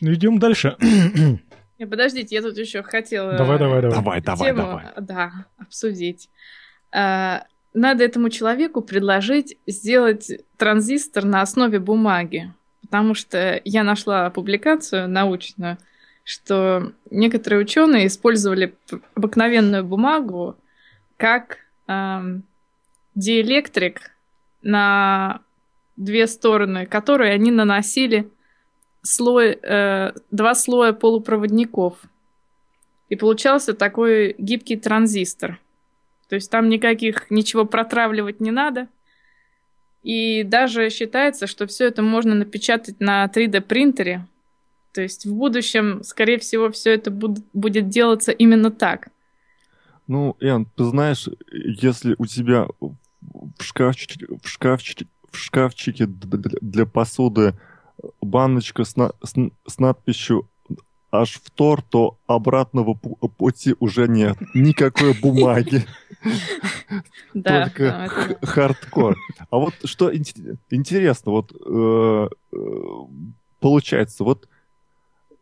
[0.00, 0.76] Ну, идем дальше.
[1.78, 3.36] Подождите, я тут еще хотела...
[3.36, 3.96] Давай, давай, давай.
[3.96, 4.84] Давай, давай, давай.
[5.00, 6.30] Да, обсудить.
[6.92, 7.44] А,
[7.74, 12.52] надо этому человеку предложить сделать транзистор на основе бумаги.
[12.82, 15.76] Потому что я нашла публикацию научную,
[16.24, 18.74] что некоторые ученые использовали
[19.14, 20.56] обыкновенную бумагу
[21.16, 21.58] как
[21.88, 22.20] э,
[23.14, 24.12] диэлектрик
[24.62, 25.40] на
[25.96, 28.30] две стороны, которые они наносили
[29.02, 31.98] слой, э, два слоя полупроводников.
[33.08, 35.60] И получался такой гибкий транзистор.
[36.28, 38.88] То есть там никаких ничего протравливать не надо.
[40.02, 44.26] И даже считается, что все это можно напечатать на 3D принтере.
[44.92, 49.08] То есть в будущем, скорее всего, все это будет делаться именно так.
[50.06, 52.68] Ну, Эн, ты знаешь, если у тебя
[53.58, 57.54] в шкафчике, в шкафчике, в шкафчике для посуды
[58.20, 59.34] баночка с, на, с,
[59.66, 60.48] с надписью
[61.10, 64.36] аж в Тор, то обратного пути уже нет.
[64.54, 65.84] Никакой бумаги.
[67.32, 68.08] Только
[68.42, 69.16] хардкор.
[69.50, 72.56] А вот что интересно, вот э, э,
[73.60, 74.48] получается, вот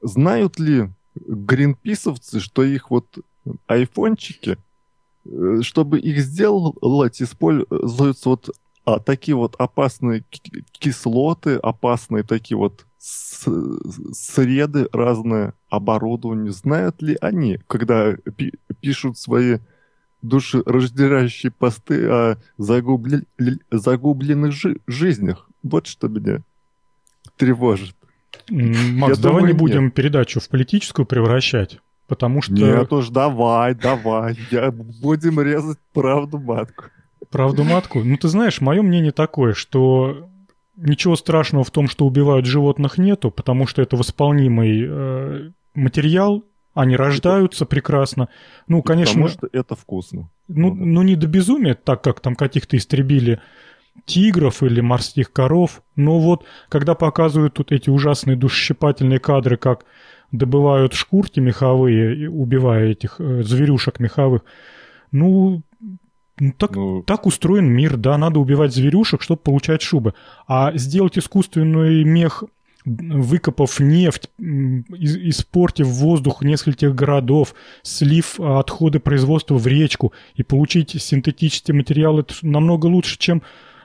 [0.01, 3.19] знают ли гринписовцы, что их вот
[3.67, 4.59] айфончики,
[5.25, 8.51] э, чтобы их сделать, используются вот
[8.85, 10.25] а, такие вот опасные
[10.73, 16.53] кислоты, опасные такие вот среды, разное оборудование.
[16.53, 19.59] Знают ли они, когда пи пишут свои
[20.23, 23.27] душераздирающие посты о загублен...
[23.71, 25.49] загубленных жи жизнях?
[25.63, 26.43] Вот что меня
[27.37, 27.95] тревожит.
[28.51, 29.95] Макс, Я давай думаю, не будем нет.
[29.95, 31.79] передачу в политическую превращать.
[32.07, 32.53] Потому что...
[32.53, 34.37] Нет уж, давай, давай.
[34.51, 36.85] Я будем резать правду матку.
[37.31, 38.01] Правду матку?
[38.05, 40.29] Ну, ты знаешь, мое мнение такое, что
[40.77, 46.45] ничего страшного в том, что убивают животных нету, потому что это восполнимый э, материал,
[46.75, 48.29] они рождаются прекрасно.
[48.69, 49.15] Ну, конечно...
[49.15, 50.29] Потому что это вкусно.
[50.49, 53.41] Ну, ну, не до безумия, так как там каких-то истребили
[54.05, 55.83] тигров или морских коров.
[55.97, 59.85] Но вот, когда показывают тут эти ужасные душесчипательные кадры, как
[60.37, 64.43] добывают шкурки меховые, убивая этих э, зверюшек меховых,
[65.13, 65.63] ну,
[66.41, 70.15] ну, так, ну, так устроен мир, да, надо убивать зверюшек, чтобы получать шубы.
[70.49, 72.43] А сделать искусственный мех,
[72.85, 82.19] выкопав нефть, испортив воздух нескольких городов, слив отходы производства в речку и получить синтетический материал,
[82.19, 83.43] это намного лучше, чем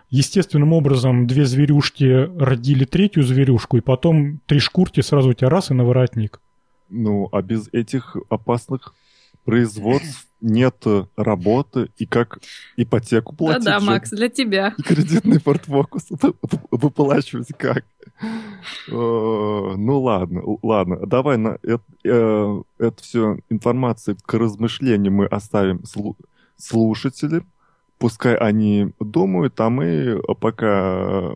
[0.10, 5.72] естественным образом две зверюшки родили третью зверюшку, и потом три шкурки сразу у тебя раз
[5.72, 6.40] и на воротник.
[6.90, 8.94] Ну, а без этих опасных
[9.46, 10.86] производств нет
[11.16, 12.40] работы, и как
[12.78, 13.66] ипотеку платить.
[13.66, 14.74] Да-да, Макс, для тебя.
[14.78, 16.08] И кредитный портфокус
[16.72, 17.84] выплачивать как?
[18.88, 21.06] Ну ладно, ладно.
[21.06, 25.84] Давай на это, э, это все информацию к размышлению мы оставим
[26.58, 27.46] слушателям.
[28.00, 31.34] Пускай они думают, а мы пока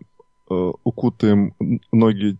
[0.49, 1.55] Э, укутаем
[1.91, 2.37] ноги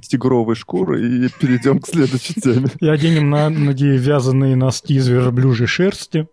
[0.00, 2.68] тигровой шкуры и перейдем к следующей теме.
[2.80, 6.28] И оденем на ноги вязаные носки из верблюжьей шерсти.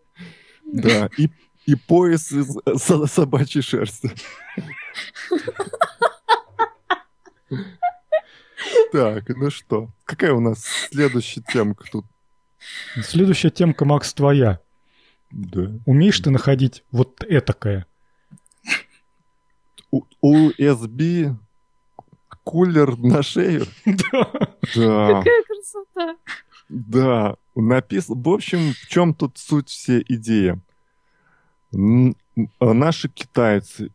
[0.65, 1.29] Да, и,
[1.65, 2.57] и пояс из
[3.11, 4.11] собачьей шерсти.
[8.91, 12.05] Так, ну что, какая у нас следующая темка тут?
[13.01, 14.59] Следующая темка, Макс, твоя.
[15.32, 15.71] Да.
[15.86, 17.86] Умеешь ты находить вот этакое?
[19.93, 21.36] USB
[22.43, 23.65] кулер на шею.
[23.86, 24.32] Да.
[24.75, 25.07] Да.
[25.19, 26.15] Какая красота.
[26.69, 27.36] Да.
[27.55, 28.21] Написано.
[28.21, 30.59] В общем, в чем тут суть всей идеи?
[31.71, 33.91] Наши китайцы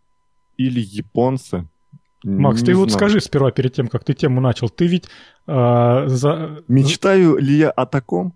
[0.57, 1.69] или японцы.
[2.25, 2.79] Макс, ты знаю.
[2.79, 4.69] вот скажи сперва перед тем, как ты тему начал.
[4.69, 5.09] Ты ведь
[5.47, 6.63] э, за...
[6.69, 8.35] Мечтаю ли я о таком?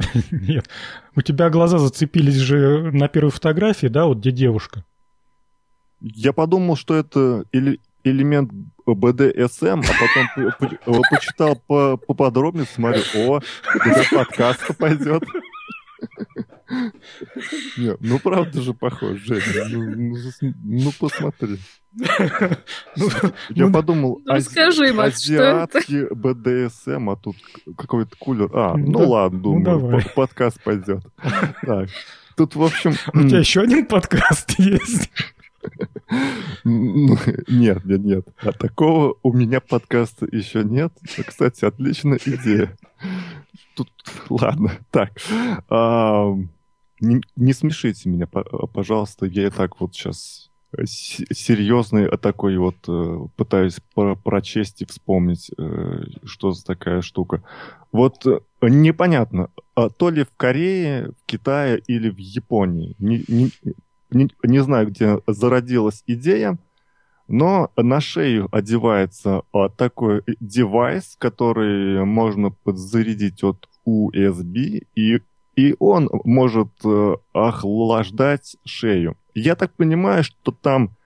[0.30, 0.68] Нет.
[1.16, 4.84] У тебя глаза зацепились же на первой фотографии, да, вот где девушка.
[6.00, 8.50] Я подумал, что это или элемент
[8.86, 13.40] БДСМ, а потом почитал поподробнее, смотрю, о,
[13.74, 15.22] это подкаст пойдет.
[17.76, 19.68] Нет, ну правда же похож, Женя.
[19.70, 21.58] Ну, ну, ну посмотри.
[21.92, 23.08] Ну,
[23.50, 27.36] Я ну, подумал, ну, скажи, Макс, азиатский БДСМ, а тут
[27.76, 28.50] какой-то кулер.
[28.54, 31.02] А, ну ладно, думаю, подкаст пойдет.
[31.62, 31.88] Так,
[32.36, 32.92] тут, в общем...
[33.12, 35.10] У тебя еще один подкаст есть?
[36.64, 38.28] Нет, нет, нет.
[38.38, 40.92] А такого у меня подкаста еще нет.
[41.26, 42.76] Кстати, отличная идея.
[43.74, 43.90] Тут,
[44.28, 45.12] ладно, так.
[47.02, 49.26] А, не, смешите меня, пожалуйста.
[49.26, 50.50] Я и так вот сейчас
[50.84, 57.42] серьезный такой вот э, пытаюсь про прочесть и вспомнить, э, что за такая штука.
[57.90, 62.94] Вот э, непонятно, а то ли в Корее, в Китае или в Японии.
[63.00, 63.50] Не, не,
[64.12, 66.56] не, не знаю, где зародилась идея,
[67.26, 75.20] но на шею одевается а, такой девайс, который можно подзарядить от USB, и,
[75.56, 79.16] и он может а, охлаждать шею.
[79.34, 80.96] Я так понимаю, что там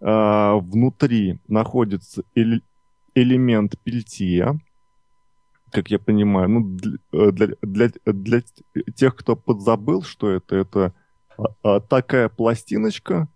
[0.00, 2.62] а, внутри находится эль,
[3.14, 4.58] элемент пельтия,
[5.72, 8.42] как я понимаю, ну, для, для, для, для
[8.94, 10.94] тех, кто подзабыл, что это, это
[11.62, 13.28] а, такая пластиночка,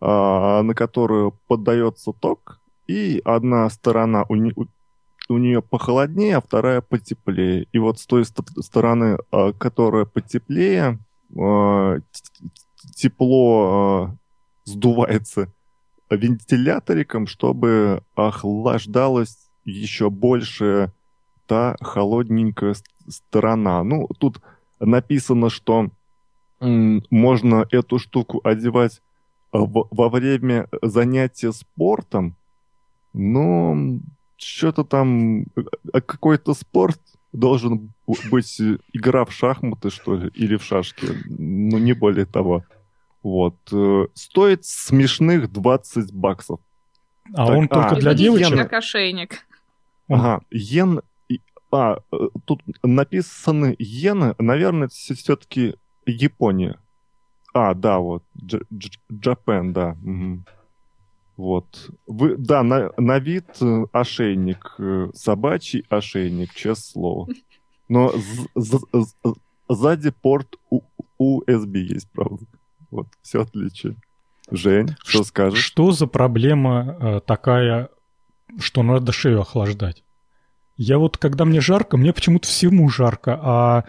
[0.00, 4.52] а, на которую поддается ток, и одна сторона у, не,
[5.38, 7.66] нее похолоднее, а вторая потеплее.
[7.72, 10.98] И вот с той стороны, а, которая потеплее,
[12.94, 14.16] тепло
[14.64, 15.52] сдувается
[16.10, 20.92] вентиляториком, чтобы охлаждалась еще больше
[21.46, 22.76] та холодненькая
[23.08, 23.82] сторона.
[23.82, 24.40] Ну, тут
[24.80, 25.90] написано, что
[26.60, 29.02] можно эту штуку одевать
[29.52, 32.36] а, во время занятия спортом,
[33.12, 33.76] но
[34.36, 35.44] что-то там,
[35.92, 37.00] а, какой-то спорт
[37.32, 37.92] должен
[38.30, 38.60] быть
[38.92, 42.64] игра в шахматы, что ли, или в шашки, ну не более того.
[43.22, 43.56] Вот.
[43.72, 46.60] Э, стоит смешных 20 баксов.
[47.34, 48.56] А так, он только а, для девочек?
[48.56, 49.46] Как ошейник.
[50.08, 51.02] Ага, йен...
[51.72, 55.74] А, э, тут написаны иены, наверное, все-таки
[56.06, 56.78] Япония.
[57.52, 58.22] А, да, вот.
[59.12, 59.96] Джапен, да.
[60.04, 60.44] Угу.
[61.36, 61.90] Вот.
[62.06, 67.28] Вы, да, на, на вид э, ошейник, э, собачий ошейник, честное слово.
[67.88, 68.12] Но
[69.68, 70.56] сзади порт
[71.20, 72.46] USB есть, правда.
[72.90, 73.96] Вот, все отличие.
[74.50, 75.62] Жень, что скажешь?
[75.62, 77.90] Что за проблема э, такая,
[78.58, 80.04] что надо шею охлаждать?
[80.76, 83.84] Я вот, когда мне жарко, мне почему-то всему жарко, а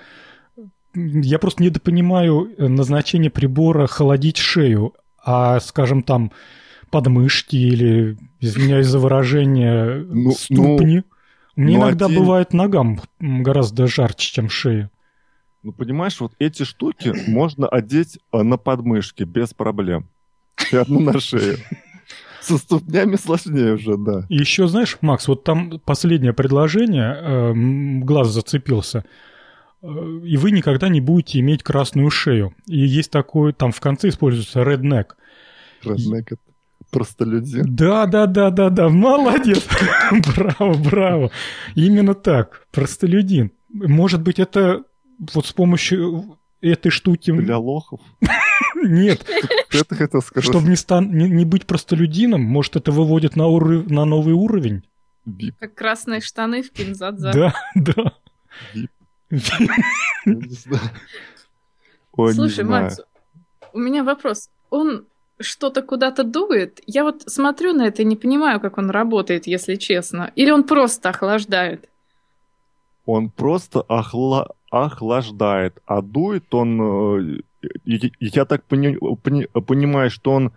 [0.95, 4.93] я просто недопонимаю э, назначение прибора холодить шею,
[5.23, 6.31] а, скажем, там
[6.89, 11.03] подмышки или, извиняюсь за выражение, ну, ступни.
[11.55, 12.19] Ну, Мне ну, иногда один...
[12.19, 14.89] бывает ногам гораздо жарче, чем шея.
[15.63, 20.07] Ну, понимаешь, вот эти штуки можно одеть э, на подмышки без проблем.
[20.71, 21.57] И одну на шею.
[22.41, 24.25] Со ступнями сложнее уже, да.
[24.29, 27.53] И еще, знаешь, Макс, вот там последнее предложение, э,
[28.03, 29.03] глаз зацепился–
[29.81, 32.53] и вы никогда не будете иметь красную шею.
[32.65, 35.11] И есть такой, там в конце используется redneck.
[35.83, 36.46] Redneck это
[36.91, 37.75] простолюдин.
[37.75, 39.65] Да, да, да, да, да, молодец.
[40.35, 41.31] браво, браво.
[41.75, 43.51] Именно так, простолюдин.
[43.69, 44.83] Может быть, это
[45.33, 47.31] вот с помощью этой штуки...
[47.31, 47.99] Для лохов?
[48.75, 49.25] Нет.
[49.71, 50.49] Это хотел сказать.
[50.49, 51.11] Чтобы не, стан...
[51.11, 53.89] не, не быть простолюдином, может, это выводит на, ур...
[53.89, 54.83] на новый уровень?
[55.25, 55.55] Вип.
[55.59, 57.31] Как красные штаны в кинзадза.
[57.33, 58.13] Да, да.
[58.73, 58.91] Вип.
[62.33, 63.01] Слушай, Макс,
[63.73, 64.49] у меня вопрос.
[64.69, 65.05] Он
[65.39, 66.81] что-то куда-то дует?
[66.85, 70.31] Я вот смотрю на это и не понимаю, как он работает, если честно.
[70.35, 71.89] Или он просто охлаждает?
[73.05, 74.53] Он просто охла...
[74.69, 76.81] охлаждает, а дует он...
[76.81, 77.41] Э,
[78.19, 78.97] я так пони...
[79.23, 79.45] Пони...
[79.45, 80.53] понимаю, что он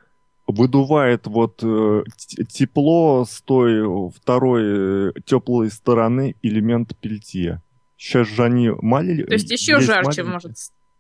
[0.47, 2.03] выдувает вот э,
[2.49, 7.63] тепло с той второй э, теплой стороны элемент пельтье.
[7.97, 9.25] Сейчас же они малили...
[9.25, 10.25] То есть еще есть жарче маленькие.
[10.25, 10.57] может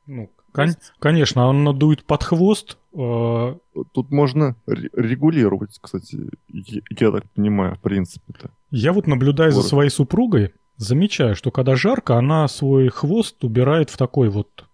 [0.07, 2.77] ну, кон- конечно, он надует под хвост.
[2.95, 3.55] Э-
[3.93, 8.51] Тут можно регулировать, кстати, я, я так понимаю, в принципе-то.
[8.71, 9.63] Я вот наблюдая Город.
[9.63, 14.65] за своей супругой, замечаю, что когда жарко, она свой хвост убирает в такой вот...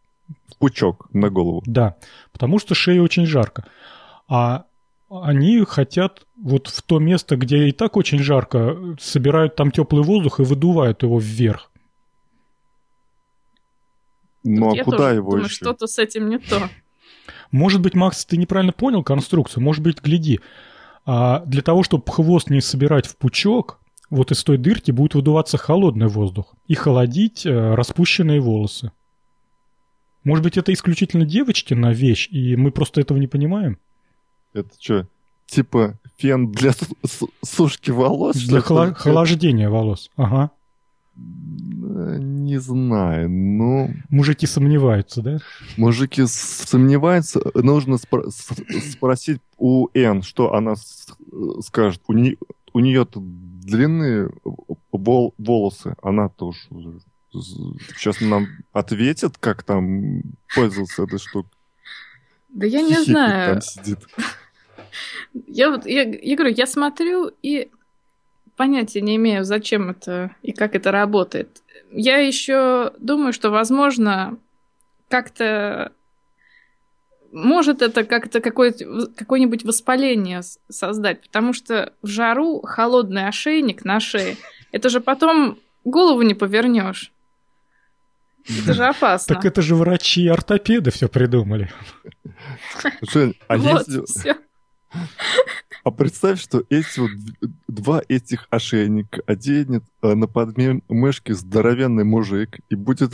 [0.49, 1.63] В пучок на голову.
[1.67, 1.97] Да,
[2.33, 3.65] потому что шея очень жарко.
[4.29, 4.65] А
[5.09, 10.41] они хотят вот в то место, где и так очень жарко, собирают там теплый воздух
[10.41, 11.71] и выдувают его вверх.
[14.47, 15.57] Ну а куда его думаю, еще?
[15.57, 16.69] Что-то с этим не то.
[17.51, 19.63] Может быть, Макс, ты неправильно понял конструкцию.
[19.63, 20.41] Может быть, гляди.
[21.05, 23.79] А для того, чтобы хвост не собирать в пучок,
[24.11, 28.93] вот из той дырки будет выдуваться холодный воздух и холодить э, распущенные волосы.
[30.25, 33.79] Может быть, это исключительно девочкина вещь, и мы просто этого не понимаем?
[34.53, 35.07] Это что,
[35.47, 36.73] типа фен для
[37.45, 38.37] сушки волос?
[38.37, 40.51] Для хла- охлаждения волос, ага.
[41.17, 43.91] Не знаю, ну...
[44.11, 45.39] Мужики сомневаются, да?
[45.77, 47.41] Мужики сомневаются.
[47.55, 50.75] Нужно спро- спросить у Н, что она
[51.61, 52.03] скажет.
[52.07, 52.37] У, не-
[52.73, 54.31] у нее-то длинные
[54.93, 55.97] вол- волосы.
[56.03, 56.59] Она тоже
[57.33, 60.23] сейчас нам ответит, как там
[60.55, 61.51] пользоваться этой штукой.
[62.49, 63.55] Да я не знаю.
[63.55, 63.99] Там сидит.
[65.47, 67.71] Я вот, я, я говорю, я смотрю и
[68.57, 71.63] понятия не имею, зачем это и как это работает.
[71.93, 74.39] Я еще думаю, что, возможно,
[75.09, 75.93] как-то
[77.33, 84.37] может это как-то какое-нибудь какое воспаление создать, потому что в жару холодный ошейник на шее,
[84.73, 87.13] это же потом голову не повернешь.
[88.49, 89.35] Это же опасно.
[89.35, 91.71] Так это же врачи-ортопеды все придумали.
[93.49, 94.37] А если...
[95.87, 97.13] А представь, что эти вот
[97.69, 103.13] два этих ошейника оденет э, на подмышке здоровенный мужик и будет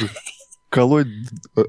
[0.70, 1.06] колоть
[1.54, 1.64] э,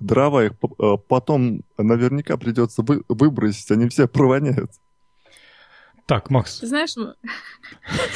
[0.00, 4.70] дрова, их э, потом наверняка придется вы, выбросить, они все провоняют.
[6.06, 6.60] Так, Макс.
[6.60, 6.94] Ты знаешь,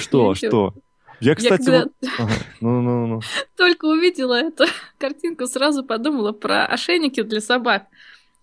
[0.01, 0.75] что, что?
[1.21, 1.83] Я, кстати, я когда...
[1.83, 1.93] вот...
[2.19, 2.33] ага.
[2.63, 3.21] ну, ну, ну.
[3.59, 4.65] только увидела эту
[4.97, 7.89] картинку, сразу подумала про ошейники для собак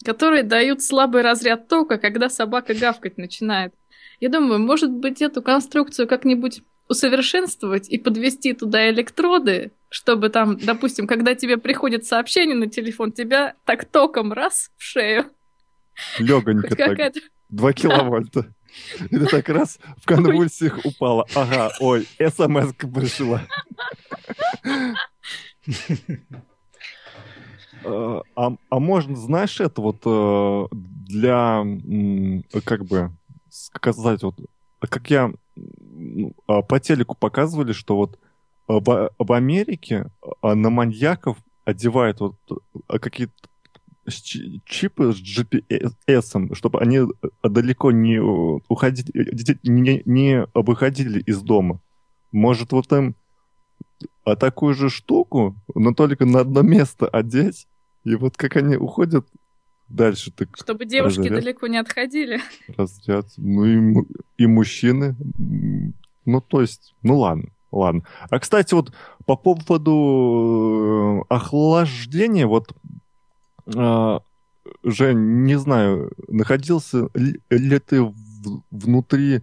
[0.03, 3.73] которые дают слабый разряд тока, когда собака гавкать начинает.
[4.19, 11.07] Я думаю, может быть, эту конструкцию как-нибудь усовершенствовать и подвести туда электроды, чтобы там, допустим,
[11.07, 15.25] когда тебе приходит сообщение на телефон, тебя так током раз в шею.
[16.17, 17.13] Легонько так.
[17.49, 18.53] Два киловольта.
[19.09, 21.25] И ты так раз в конвульсиях упала.
[21.35, 23.41] Ага, ой, смс пришла.
[27.81, 31.63] Э, а, а можно, знаешь, это вот э, для,
[32.65, 33.11] как бы
[33.73, 34.35] сказать, вот,
[34.79, 35.31] как я
[36.47, 38.19] а, по телеку показывали, что вот
[38.67, 42.35] в, в Америке а, на маньяков одевают вот
[42.87, 43.33] какие-то
[44.65, 47.01] чипы с GPS, чтобы они
[47.43, 49.11] далеко не уходили,
[49.63, 51.79] не, не выходили из дома.
[52.31, 53.15] Может, вот им
[54.23, 57.67] а такую же штуку, но только на одно место одеть,
[58.03, 59.27] и вот как они уходят
[59.89, 60.49] дальше, так...
[60.55, 62.41] Чтобы девушки разряд, далеко не отходили.
[62.77, 63.25] Разряд.
[63.37, 64.05] Ну и,
[64.37, 65.15] и мужчины.
[66.25, 68.03] Ну, то есть, ну ладно, ладно.
[68.29, 68.93] А, кстати, вот
[69.25, 72.73] по поводу э, охлаждения, вот
[73.73, 74.19] э,
[74.83, 78.13] Жень, не знаю, находился ли, ли ты в,
[78.71, 79.41] внутри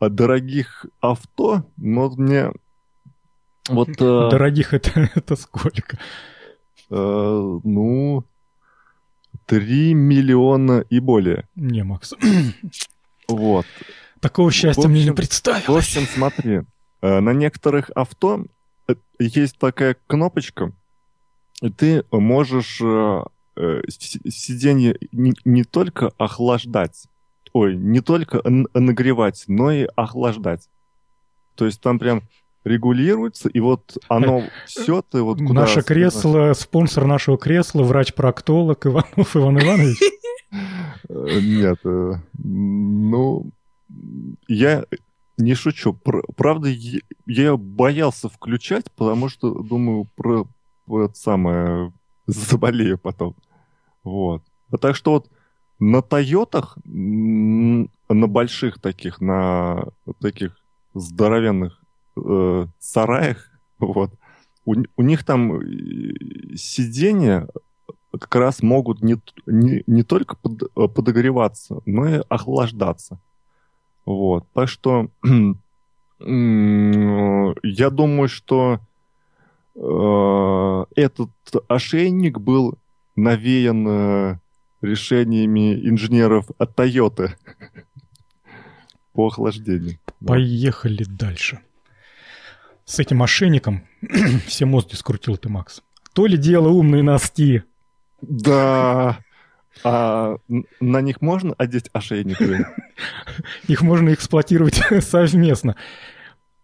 [0.00, 2.52] дорогих авто, но мне
[3.68, 3.88] вот...
[4.00, 5.98] Э, дорогих это, это сколько?
[6.90, 8.24] Э, ну,
[9.46, 11.48] 3 миллиона и более.
[11.54, 12.14] Не, Макс.
[13.28, 13.66] Вот.
[14.20, 15.66] Такого счастья общем, мне не представилось.
[15.66, 16.62] В общем, смотри,
[17.00, 18.44] э, на некоторых авто
[18.86, 20.72] э, есть такая кнопочка,
[21.62, 22.82] и ты можешь
[24.28, 27.06] сиденье не, не только охлаждать,
[27.52, 30.68] ой, не только нагревать, но и охлаждать.
[31.54, 32.22] То есть там прям
[32.64, 35.62] регулируется, и вот оно все ты вот куда...
[35.62, 39.98] Наше кресло, спонсор нашего кресла, врач-проктолог Иванов Иван Иванович.
[41.08, 43.50] Э, нет, э, ну,
[44.46, 44.84] я
[45.36, 45.92] не шучу.
[46.36, 46.70] Правда,
[47.26, 50.46] я боялся включать, потому что, думаю, про
[50.86, 51.92] это самое
[52.26, 53.34] заболею потом.
[54.02, 54.42] Вот.
[54.70, 55.30] А так что вот
[55.78, 59.88] на Тойотах, на больших таких, на
[60.20, 60.56] таких
[60.94, 61.83] здоровенных
[62.16, 64.10] э, сараях, вот,
[64.64, 66.14] у, у них там э,
[66.56, 67.48] сиденья
[68.18, 69.16] как раз могут не,
[69.46, 73.18] не, не только под, э, подогреваться, но и охлаждаться.
[74.06, 74.44] Вот.
[74.52, 75.08] Так что
[76.20, 78.80] я думаю, что
[79.74, 81.30] э, этот
[81.68, 82.78] ошейник был
[83.16, 84.38] навеян э,
[84.82, 87.30] решениями инженеров от Toyota
[89.12, 89.98] по охлаждению.
[90.24, 91.60] Поехали дальше.
[92.84, 93.86] С этим ошейником
[94.46, 95.82] все мозги скрутил ты, Макс.
[96.12, 97.62] То ли дело умные носки.
[98.20, 99.18] Да.
[99.82, 100.36] А
[100.80, 102.38] на них можно одеть ошейник?
[103.68, 105.76] Их можно эксплуатировать совместно.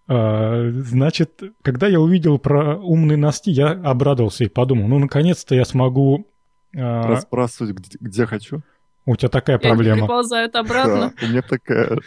[0.06, 5.64] А, значит, когда я увидел про умные носки, я обрадовался и подумал, ну, наконец-то я
[5.64, 6.26] смогу...
[6.72, 8.62] Расспрашивать, где, где хочу.
[9.06, 10.06] У тебя такая и проблема.
[10.06, 11.12] Они обратно.
[11.20, 11.98] Да, у меня такая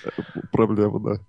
[0.51, 1.19] проблема, да.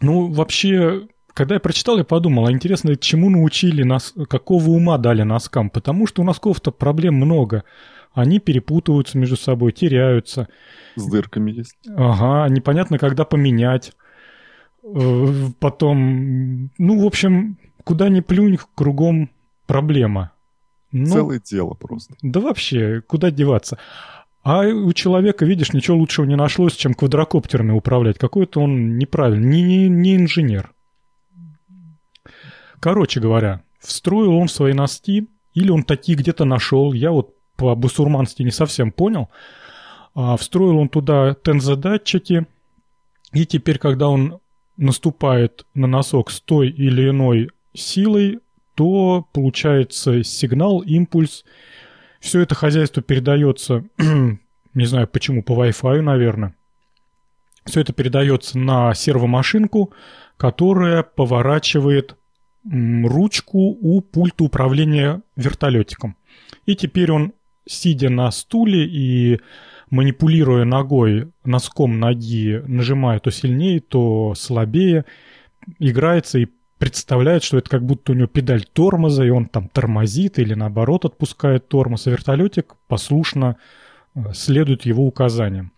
[0.00, 5.22] Ну, вообще, когда я прочитал, я подумал, а интересно, чему научили нас, какого ума дали
[5.22, 5.68] носкам?
[5.68, 7.64] Потому что у носков-то проблем много.
[8.12, 10.48] Они перепутываются между собой, теряются.
[10.94, 11.76] С дырками есть.
[11.96, 13.92] Ага, непонятно, когда поменять.
[14.84, 15.26] Э,
[15.58, 19.30] потом, ну, в общем, куда ни плюнь, кругом
[19.66, 20.30] проблема.
[20.92, 22.14] Ну, Целое дело просто.
[22.22, 23.78] Да вообще, куда деваться?
[24.44, 28.18] А у человека, видишь, ничего лучшего не нашлось, чем квадрокоптерами управлять.
[28.18, 30.73] Какой-то он неправильный, не, не, не инженер.
[32.84, 38.50] Короче говоря, встроил он свои носки, или он такие где-то нашел, я вот по-бусурмански не
[38.50, 39.30] совсем понял.
[40.14, 42.46] А, встроил он туда тензодатчики,
[43.32, 44.38] и теперь, когда он
[44.76, 48.40] наступает на носок с той или иной силой,
[48.74, 51.46] то получается сигнал, импульс.
[52.20, 53.82] Все это хозяйство передается,
[54.74, 56.54] не знаю почему, по Wi-Fi, наверное.
[57.64, 59.94] Все это передается на сервомашинку,
[60.36, 62.18] которая поворачивает
[62.64, 66.16] ручку у пульта управления вертолетиком.
[66.66, 67.32] И теперь он,
[67.66, 69.40] сидя на стуле и
[69.90, 75.04] манипулируя ногой, носком ноги, нажимая то сильнее, то слабее,
[75.78, 80.38] играется и представляет, что это как будто у него педаль тормоза, и он там тормозит
[80.38, 83.56] или наоборот отпускает тормоз, а вертолетик послушно
[84.14, 85.72] э, следует его указаниям.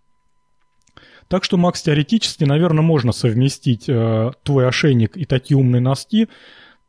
[1.29, 6.29] Так что, Макс, теоретически, наверное, можно совместить э, твой ошейник и такие умные носки,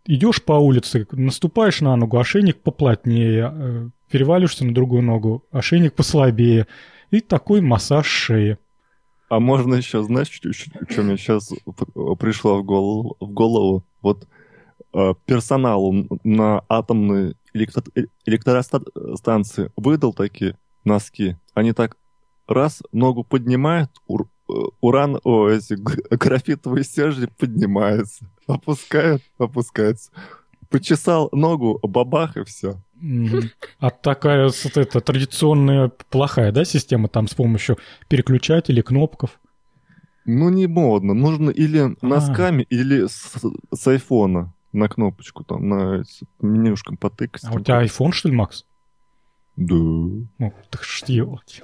[0.07, 6.67] идешь по улице, наступаешь на ногу, ошейник поплотнее, э, переваливаешься на другую ногу, ошейник послабее,
[7.11, 8.57] и такой массаж шеи.
[9.29, 11.51] А можно еще, знаешь, что, мне сейчас
[12.19, 13.17] пришло в голову?
[13.19, 13.83] В голову?
[14.01, 14.27] Вот
[14.93, 17.83] э, персоналу на атомной электро
[18.25, 21.35] электростанции выдал такие носки.
[21.53, 21.97] Они так
[22.47, 24.27] раз ногу поднимают, ур э,
[24.81, 25.73] уран, о, эти
[26.15, 28.29] графитовые стержни поднимаются.
[28.47, 30.11] Опускают, опускаются.
[30.69, 32.81] Почесал ногу, бабах и все.
[33.79, 37.77] А такая вот эта традиционная плохая, да, система там с помощью
[38.09, 39.39] переключателей, кнопков?
[40.25, 41.13] Ну, не модно.
[41.13, 41.95] Нужно или а.
[42.01, 43.37] носками, или с,
[43.73, 46.03] с айфона на кнопочку там, на
[46.41, 47.43] менюшком потыкать.
[47.45, 48.65] А у тебя iPhone, что ли, Макс?
[49.55, 49.75] Да.
[49.75, 51.63] Ну, так что делать?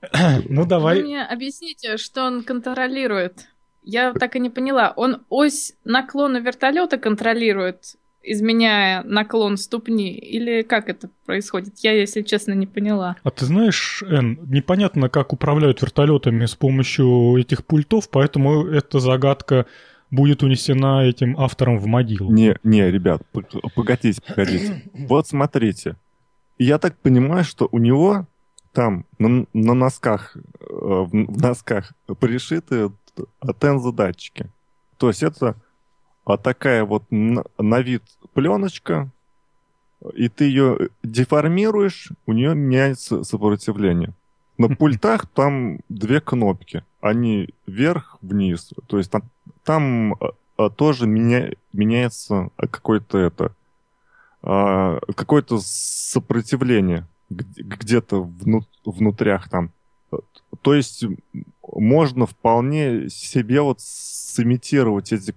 [0.48, 0.98] Ну, давай.
[0.98, 3.48] Вы мне объясните, что он контролирует.
[3.82, 4.92] Я так и не поняла.
[4.96, 10.12] Он ось наклона вертолета контролирует, изменяя наклон ступни?
[10.12, 11.78] Или как это происходит?
[11.78, 13.16] Я, если честно, не поняла.
[13.22, 19.66] А ты знаешь, Эн, непонятно, как управляют вертолетами с помощью этих пультов, поэтому эта загадка
[20.10, 22.32] будет унесена этим автором в могилу.
[22.32, 23.22] Не, не, ребят,
[23.74, 24.82] погодите, погодите.
[24.94, 25.96] Вот смотрите.
[26.58, 28.26] Я так понимаю, что у него
[28.72, 32.90] там на, на носках, э, в носках пришиты
[33.58, 34.50] тензодатчики.
[34.96, 35.56] То есть это
[36.24, 38.02] а такая вот на, на вид
[38.34, 39.10] пленочка,
[40.14, 44.14] и ты ее деформируешь, у нее меняется сопротивление.
[44.58, 46.84] На пультах там две кнопки.
[47.00, 48.72] Они вверх-вниз.
[48.86, 49.22] То есть там,
[49.64, 50.14] там
[50.56, 53.54] а, тоже меня, меняется какое-то это
[54.42, 59.70] а, какое-то сопротивление где-то вну, внутрях там.
[60.62, 61.04] То есть
[61.62, 65.34] можно вполне себе вот сымитировать эти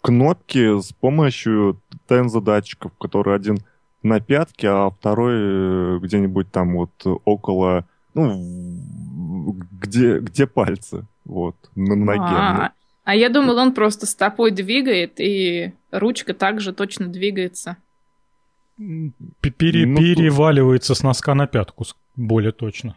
[0.00, 3.58] кнопки с помощью тензо-датчиков, которые один
[4.02, 6.92] на пятке, а второй э, где-нибудь там вот
[7.24, 12.20] около, ну, где, где пальцы, вот, на ноге.
[12.22, 12.72] А,
[13.04, 17.76] а я думал, он просто стопой двигает, и ручка также точно двигается.
[18.78, 21.84] Пере, ну, переваливается с носка на пятку,
[22.14, 22.96] более точно.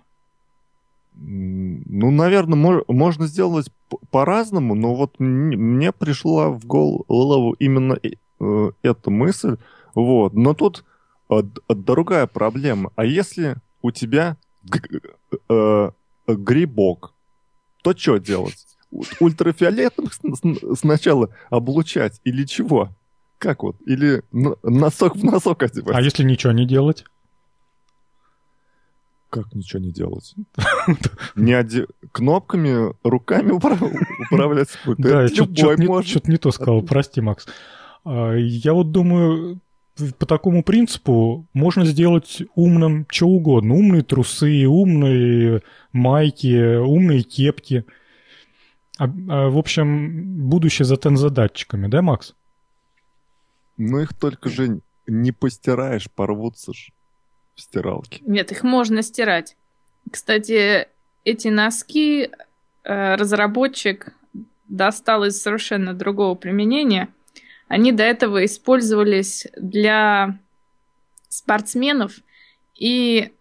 [1.14, 3.72] Ну, наверное, мож, можно сделать
[4.12, 9.58] по-разному, но вот мне пришла в голову именно э, эта мысль.
[9.96, 10.34] Вот.
[10.34, 10.86] Но тут
[11.30, 12.92] э, другая проблема.
[12.96, 14.38] А если у тебя
[15.50, 15.92] э,
[16.28, 17.14] грибок,
[17.84, 18.68] то что делать?
[19.20, 20.10] Ультрафиолетом
[20.76, 22.90] сначала облучать или чего?
[23.42, 23.76] Как вот?
[23.88, 25.96] Или носок в носок одевать?
[25.96, 27.06] А если ничего не делать?
[29.32, 30.36] Как ничего не делать?
[31.36, 31.88] Не оде...
[32.12, 34.68] Кнопками, руками управлять
[35.00, 37.48] Да, я что-то не то сказал, прости, Макс.
[38.06, 39.60] А, я вот думаю,
[40.20, 43.74] по такому принципу можно сделать умным что угодно.
[43.74, 45.64] Умные трусы, умные
[45.94, 47.86] майки, умные кепки.
[49.00, 52.36] А, а, в общем, будущее за тензодатчиками, да, Макс?
[53.84, 56.92] Ну их только же не постираешь, порвутся ж
[57.56, 58.22] в стиралке.
[58.28, 59.58] Нет, их можно стирать.
[60.12, 60.88] Кстати,
[61.26, 62.30] эти носки
[62.84, 64.14] э, разработчик
[64.68, 67.10] достал из совершенно другого применения.
[67.68, 70.38] Они до этого использовались для
[71.28, 72.20] спортсменов
[72.76, 73.34] и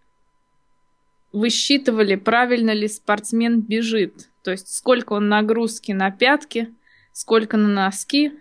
[1.31, 4.29] высчитывали, правильно ли спортсмен бежит.
[4.41, 6.73] То есть сколько он нагрузки на пятки,
[7.13, 8.40] сколько на носки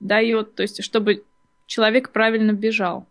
[0.00, 1.24] дает, то есть чтобы
[1.66, 3.06] человек правильно бежал.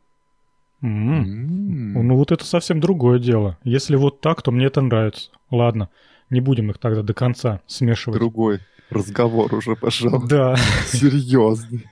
[0.81, 1.23] Mm.
[1.23, 2.01] Mm.
[2.01, 3.57] Ну вот это совсем другое дело.
[3.63, 5.29] Если вот так, то мне это нравится.
[5.51, 5.89] Ладно,
[6.29, 8.19] не будем их тогда до конца смешивать.
[8.19, 8.59] Другой
[8.89, 10.21] разговор уже пошел.
[10.27, 10.55] Да.
[10.87, 11.85] Серьезный.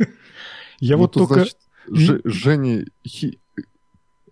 [0.80, 1.46] Я ну, вот только...
[1.90, 3.40] Женя хи...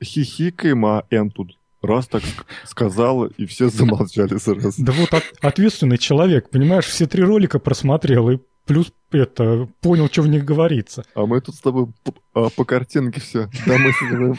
[0.03, 2.23] хихикаем, а Эн тут раз так
[2.65, 4.83] сказала, и все замолчали сразу.
[4.83, 10.23] Да вот от, ответственный человек, понимаешь, все три ролика просмотрел, и плюс это понял, что
[10.23, 11.05] в них говорится.
[11.13, 14.37] А мы тут с тобой по, а, по картинке все домысливаем.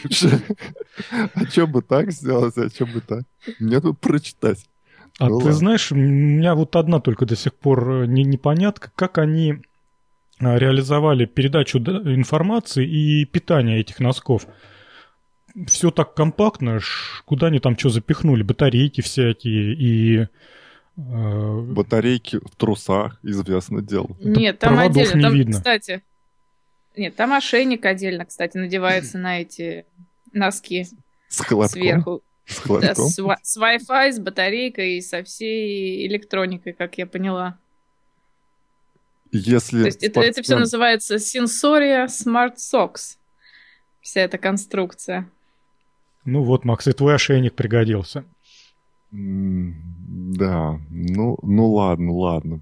[1.35, 3.25] А что бы так сделать, а что бы так?
[3.59, 4.65] Мне тут прочитать.
[5.19, 8.91] А ну, ты знаешь, у меня вот одна только до сих пор э, не, непонятка,
[8.95, 9.63] как они
[10.39, 14.47] а, реализовали передачу информации и питание этих носков.
[15.67, 16.81] Все так компактно,
[17.25, 20.29] куда они там что запихнули, батарейки всякие и
[20.97, 24.17] Батарейки в трусах, известно дело.
[24.19, 25.53] Нет, там отдельно, не там, видно.
[25.53, 26.03] кстати,
[26.97, 29.85] нет, там ошейник отдельно, кстати, надевается на эти
[30.33, 30.87] носки.
[31.29, 31.81] С холодком?
[31.81, 32.23] Сверху.
[32.47, 37.59] С Да, с, с Wi-Fi, с батарейкой и со всей электроникой, как я поняла.
[39.33, 40.23] Если То есть спортсмен...
[40.23, 43.19] это, это все называется Sensoria Smart Socks.
[44.01, 45.29] Вся эта конструкция.
[46.25, 48.25] Ну вот, Макс, и твой ошейник пригодился.
[50.27, 52.61] Да, ну, ну ладно, ладно.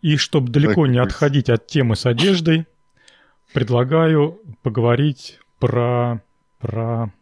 [0.00, 2.66] И чтобы далеко так, не отходить от темы с одеждой,
[3.52, 6.22] предлагаю поговорить про,
[6.60, 7.12] про,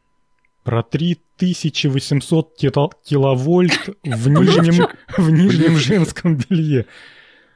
[0.62, 2.55] про 3800
[3.02, 6.84] киловольт в нижнем, в нижнем женском белье.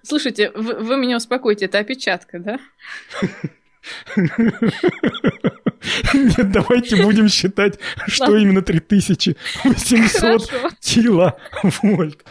[0.02, 2.58] Слушайте, вы, вы меня успокойте, это опечатка, да?
[6.14, 10.50] Нет, давайте будем считать, что именно 3800
[10.80, 12.24] киловольт.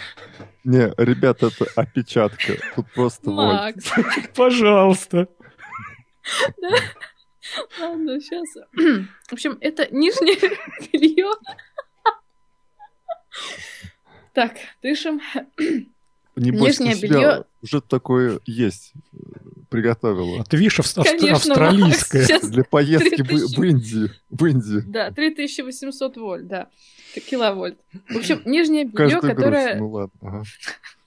[0.64, 2.54] Не, ребята, это опечатка.
[2.76, 3.86] Тут просто Макс.
[3.96, 4.34] вольт.
[4.36, 5.28] Пожалуйста.
[7.80, 8.50] Ладно, сейчас.
[9.28, 10.38] В общем, это нижнее
[10.92, 11.32] белье.
[14.34, 15.22] Так, дышим.
[16.36, 18.94] Не Нижнее белье уже такое есть
[19.70, 20.42] приготовила.
[20.42, 22.28] А ты видишь, авст- Конечно, австралийское.
[22.30, 23.56] Макс, Для поездки 3000...
[23.56, 24.12] в Индию.
[24.30, 24.84] В Индию.
[24.88, 26.68] Да, 3800 вольт, да.
[27.30, 27.80] Киловольт.
[28.10, 30.20] В общем, нижнее белье, которое ну, ладно.
[30.22, 30.44] Ага.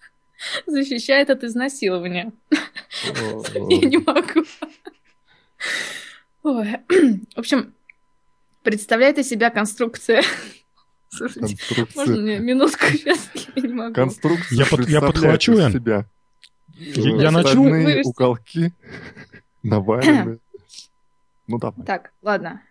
[0.66, 2.32] защищает от изнасилования.
[2.50, 4.44] Я не могу.
[6.42, 7.74] В общем,
[8.62, 10.22] представляет из себя конструкция
[11.10, 11.56] Слушайте,
[11.94, 13.30] можно мне минутку сейчас?
[13.56, 13.94] Я не могу.
[13.94, 16.06] Конструкция я, под, я подхвачу, себя.
[16.80, 17.64] Я, начну.
[18.04, 18.72] уголки
[19.62, 20.38] навалены.
[21.46, 21.84] Ну давай.
[21.84, 22.62] Так, ладно.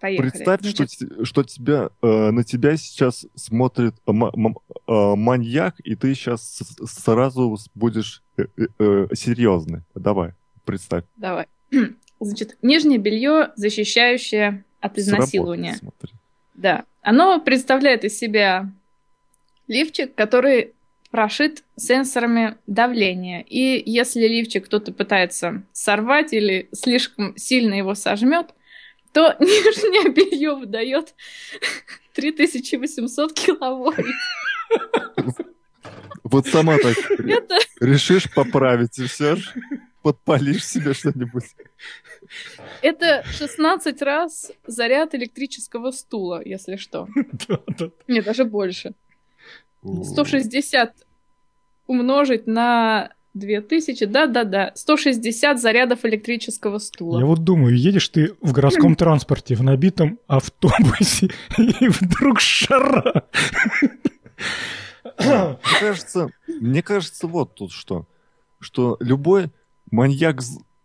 [0.00, 0.30] Поехали.
[0.30, 0.92] Представь, Значит...
[0.92, 7.56] что, что тебя, э, на тебя сейчас смотрит э, э, маньяк, и ты сейчас сразу
[7.74, 9.82] будешь э, э, э, серьезный.
[9.96, 10.34] Давай,
[10.64, 11.04] представь.
[11.16, 11.46] Давай.
[12.20, 15.74] Значит, нижнее белье, защищающее от изнасилования.
[15.74, 16.12] Смотри.
[16.54, 16.84] Да.
[17.02, 18.70] Оно представляет из себя
[19.66, 20.74] Лифчик, который
[21.10, 23.40] прошит сенсорами давления.
[23.40, 28.54] И если лифчик кто-то пытается сорвать или слишком сильно его сожмет,
[29.12, 31.14] то нижнее белье выдает
[32.14, 34.06] 3800 киловольт.
[36.24, 36.96] Вот сама так
[37.80, 39.50] решишь поправить, и все же
[40.02, 41.44] подпалишь себе что-нибудь.
[42.82, 47.08] Это 16 раз заряд электрического стула, если что.
[48.06, 48.94] Нет, даже больше.
[49.82, 50.92] 160
[51.86, 57.18] умножить на 2000, да-да-да, 160 зарядов электрического стула.
[57.20, 63.24] Я вот думаю, едешь ты в городском транспорте, в набитом автобусе, и вдруг шара.
[65.18, 68.06] Мне кажется, мне кажется, вот тут что,
[68.60, 69.50] что любой
[69.90, 70.40] маньяк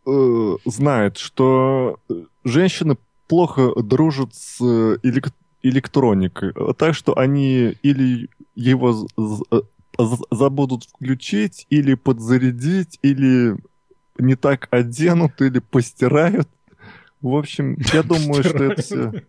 [0.05, 1.99] э, знает, что
[2.43, 2.97] женщины
[3.27, 9.07] плохо дружат с элек- электроникой, так что они или его
[10.31, 13.55] забудут включить, или подзарядить, или
[14.17, 16.47] не так оденут, или постирают.
[17.21, 19.23] В общем, я думаю, что это все...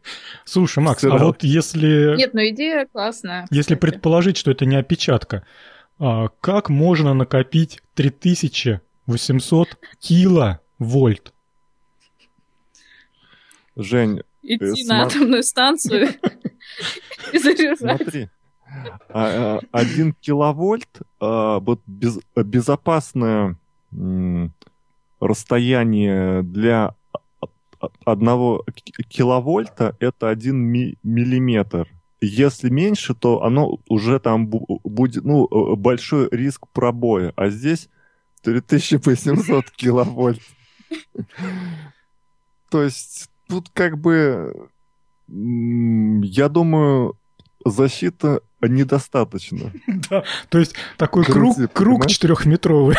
[0.45, 2.17] Слушай, Макс, а вот если...
[2.17, 3.47] Нет, ну идея классная.
[3.51, 5.47] Если предположить, что это не опечатка,
[5.99, 9.69] а как можно накопить 3800
[10.01, 11.33] киловольт?
[13.77, 14.23] Жень...
[14.47, 16.09] Идти э, на атомную станцию
[17.33, 17.79] и заряжать.
[17.79, 18.29] Смотри,
[19.09, 23.57] а, а, один киловольт, а, вот без, безопасное
[25.21, 26.95] расстояние для
[28.05, 28.65] одного
[29.09, 31.89] киловольта это один ми миллиметр.
[32.21, 37.33] Если меньше, то оно уже там будет, ну, э, большой риск пробоя.
[37.37, 37.91] А здесь
[38.43, 40.41] 3800 киловольт.
[42.71, 44.69] То есть тут как бы,
[45.29, 47.17] я думаю,
[47.65, 49.73] защита недостаточно.
[50.11, 52.97] Да, то есть такой круг, круг четырехметровый.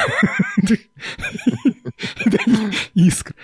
[2.93, 3.35] Искр.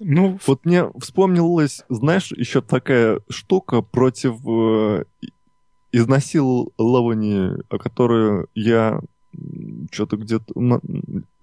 [0.00, 5.04] Ну, вот мне вспомнилась, знаешь, еще такая штука против э,
[5.92, 9.00] изнасилования, которую я
[9.92, 10.80] что-то где-то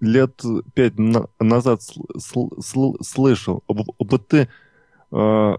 [0.00, 0.42] лет
[0.74, 3.62] пять на, назад сл, сл, слышал.
[3.66, 4.48] Вот ты
[5.12, 5.56] э,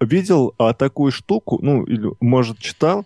[0.00, 3.04] видел а, такую штуку, ну, или, может, читал,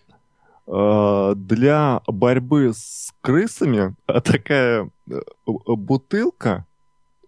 [0.67, 6.67] для борьбы с крысами а такая э, бутылка,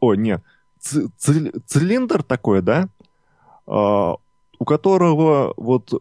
[0.01, 0.43] о, нет,
[0.81, 2.89] цилиндр такой, да,
[3.67, 5.93] у которого вот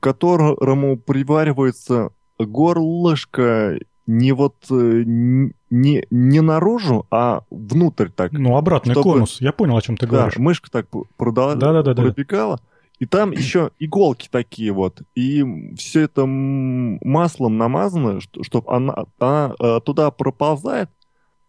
[0.00, 8.32] которому приваривается горлышко не вот э, не, не наружу, а внутрь так.
[8.32, 9.10] Ну, обратный чтобы...
[9.10, 9.40] конус.
[9.40, 10.34] Я понял, о чем ты говоришь.
[10.36, 10.86] Да, мышка так
[11.16, 12.60] продала, да, да, да, пробегала.
[12.98, 15.02] И там еще иголки такие вот.
[15.14, 15.44] И
[15.76, 20.90] все это маслом намазано, чтобы она, она э, туда проползает,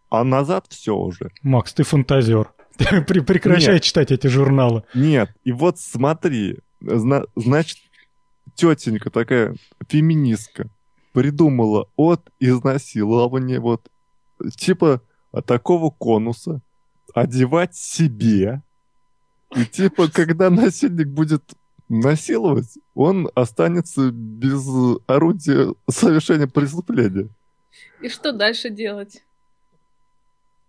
[0.09, 1.31] а назад все уже.
[1.43, 2.51] Макс, ты фантазер.
[2.77, 3.83] Прекращай Нет.
[3.83, 4.83] читать эти журналы.
[4.93, 7.77] Нет, и вот смотри, значит,
[8.55, 9.55] тетенька такая,
[9.87, 10.69] феминистка,
[11.13, 13.89] придумала от изнасилования вот
[14.55, 15.01] типа
[15.45, 16.61] такого конуса
[17.13, 18.61] одевать себе.
[19.55, 21.43] И типа, когда насильник будет
[21.89, 24.67] насиловать, он останется без
[25.07, 27.29] орудия совершения преступления.
[28.01, 29.23] И что дальше делать?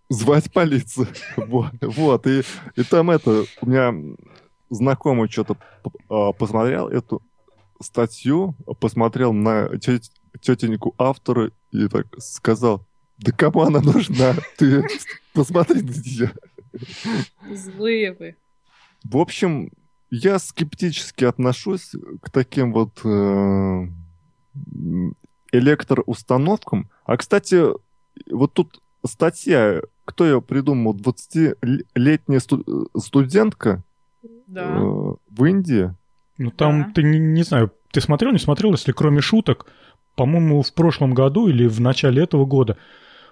[0.09, 1.07] звать полицию.
[1.37, 2.27] вот, вот.
[2.27, 2.41] И,
[2.75, 3.93] и там это, у меня
[4.69, 5.57] знакомый что-то
[6.09, 7.21] а, посмотрел эту
[7.81, 10.03] статью, посмотрел на тет,
[10.41, 12.85] тетеньку автора и так сказал,
[13.17, 14.35] да кому она нужна?
[14.57, 14.83] Ты
[15.33, 16.31] посмотри на нее.
[17.51, 18.35] Злые вы.
[19.03, 19.71] В общем,
[20.11, 23.87] я скептически отношусь к таким вот э,
[25.51, 26.89] электроустановкам.
[27.05, 27.63] А, кстати,
[28.29, 30.95] вот тут статья кто ее придумал?
[30.95, 33.83] 20-летняя сту- студентка
[34.47, 34.75] да.
[34.75, 35.93] э, в Индии.
[36.39, 36.91] Ну там, да.
[36.95, 39.67] ты не, не знаю, ты смотрел, не смотрел, если кроме шуток,
[40.15, 42.75] по-моему, в прошлом году или в начале этого года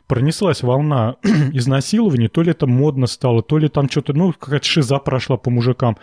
[0.08, 1.18] пронеслась волна
[1.54, 5.50] изнасилований, то ли это модно стало, то ли там что-то, ну, какая-то шиза прошла по
[5.50, 5.98] мужикам.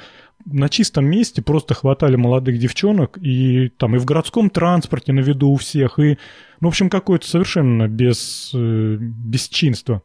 [0.45, 5.49] На чистом месте просто хватали молодых девчонок, и там и в городском транспорте на виду
[5.49, 6.19] у всех, и,
[6.61, 10.03] ну, в общем, какое-то совершенно без, э, бесчинство.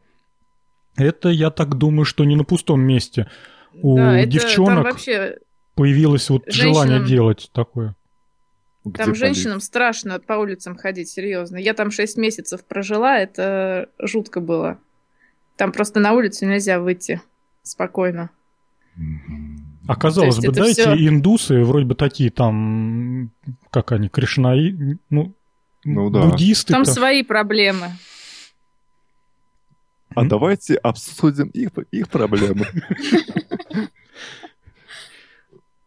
[0.96, 3.28] Это, я так думаю, что не на пустом месте.
[3.82, 5.36] У да, девчонок вообще
[5.74, 6.74] появилось вот женщинам...
[6.74, 7.94] желание делать такое.
[8.84, 9.64] Где там женщинам полить?
[9.64, 11.56] страшно по улицам ходить, серьезно.
[11.56, 14.78] Я там 6 месяцев прожила, это жутко было.
[15.56, 17.20] Там просто на улицу нельзя выйти
[17.62, 18.30] спокойно.
[19.86, 20.92] А казалось бы, да, все...
[20.94, 23.30] эти индусы вроде бы такие там,
[23.70, 25.34] как они, кришнаи, ну,
[25.84, 26.26] ну, да.
[26.26, 26.72] буддисты...
[26.72, 27.92] Там свои проблемы.
[30.14, 32.66] А давайте обсудим их, их проблемы.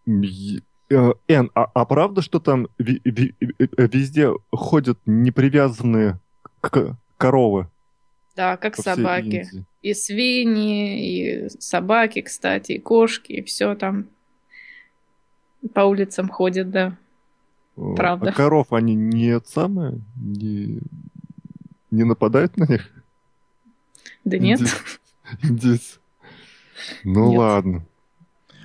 [0.94, 6.20] Эн, а, а правда, что там везде ходят непривязанные
[7.18, 7.68] коровы?
[8.36, 9.48] Да, как собаки.
[9.82, 14.08] И свиньи, и собаки, кстати, и кошки, и все там
[15.74, 16.98] по улицам ходят, да.
[17.76, 18.30] Правда.
[18.30, 20.80] А коров они не самые, не,
[21.92, 22.92] не нападают на них?
[24.24, 24.62] Да нет.
[25.42, 26.00] Здесь.
[27.04, 27.40] Ну нет.
[27.40, 27.86] ладно.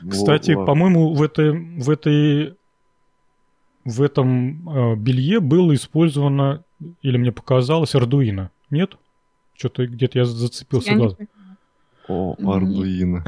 [0.08, 2.54] Кстати, ну, по-моему, в этой, в этой
[3.84, 6.62] в этом э, белье было использовано,
[7.02, 8.50] или мне показалось, Ардуино.
[8.70, 8.96] Нет?
[9.54, 11.10] Что-то где-то я зацепился я
[12.06, 13.24] О, Ардуино.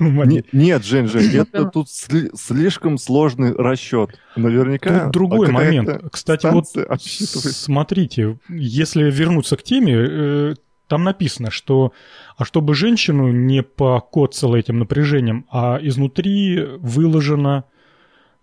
[0.52, 4.18] Нет, Жень, Жень, это тут слишком сложный расчет.
[4.36, 5.04] Наверняка...
[5.04, 5.90] Тут другой момент.
[6.10, 6.66] Кстати, вот
[6.98, 10.54] смотрите, если вернуться к теме, э,
[10.88, 11.92] там написано, что
[12.36, 17.64] а чтобы женщину не покоцало этим напряжением, а изнутри выложено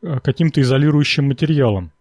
[0.02, 1.92] э, каким-то изолирующим материалом.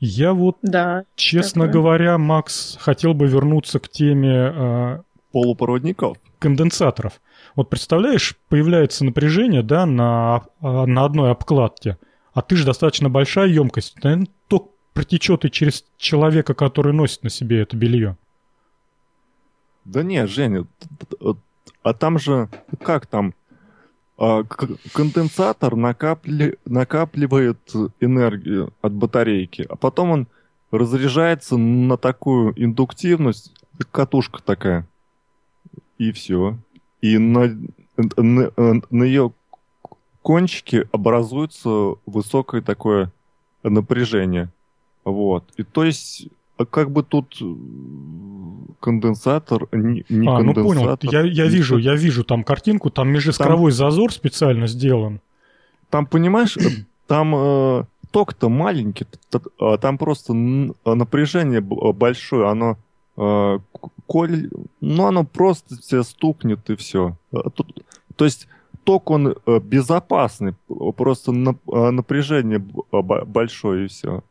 [0.00, 1.80] Я вот, да, честно такое.
[1.80, 4.52] говоря, Макс, хотел бы вернуться к теме...
[4.52, 4.98] Э,
[5.30, 6.18] Полупроводников?
[6.40, 7.20] Конденсаторов.
[7.54, 11.98] Вот представляешь, появляется напряжение, да, на, а, на одной обкладке,
[12.34, 17.30] а ты же достаточно большая емкость, наверное, ток протечет и через человека, который носит на
[17.30, 18.16] себе это белье.
[19.84, 20.66] Да не, Женя,
[21.82, 22.48] а там же,
[22.80, 23.34] как там,
[24.16, 24.44] а,
[24.92, 27.58] конденсатор накапли, накапливает
[28.00, 30.28] энергию от батарейки, а потом он
[30.70, 33.52] разряжается на такую индуктивность,
[33.90, 34.86] катушка такая,
[35.98, 36.56] и все.
[37.00, 37.58] И на,
[37.96, 38.52] на,
[38.90, 39.32] на ее
[40.22, 43.12] кончике образуется высокое такое
[43.62, 44.50] напряжение.
[45.04, 45.44] Вот.
[45.56, 46.28] И то есть
[46.64, 47.44] как бы тут э,
[48.80, 50.54] конденсатор, не, не а, конденсатор.
[50.54, 55.20] ну понял, я, я вижу, я вижу там картинку, там межискровой там, зазор специально сделан.
[55.90, 56.56] Там, понимаешь,
[57.06, 59.06] там э, ток-то маленький,
[59.58, 62.76] а там просто напряжение большое, оно
[63.16, 63.58] э,
[64.06, 67.16] коль, ну оно просто тебе стукнет и все.
[67.32, 67.84] А тут,
[68.16, 68.48] то есть
[68.84, 70.54] ток он э, безопасный,
[70.96, 72.58] просто напряжение
[72.90, 74.22] большое и все.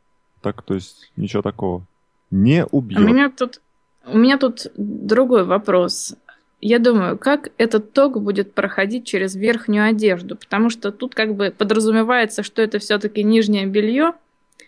[0.42, 1.86] Так, то есть ничего такого
[2.32, 3.00] не убьет.
[3.00, 3.62] У меня тут,
[4.06, 6.16] у меня тут другой вопрос.
[6.62, 11.54] Я думаю, как этот ток будет проходить через верхнюю одежду, потому что тут как бы
[11.56, 14.14] подразумевается, что это все-таки нижнее белье,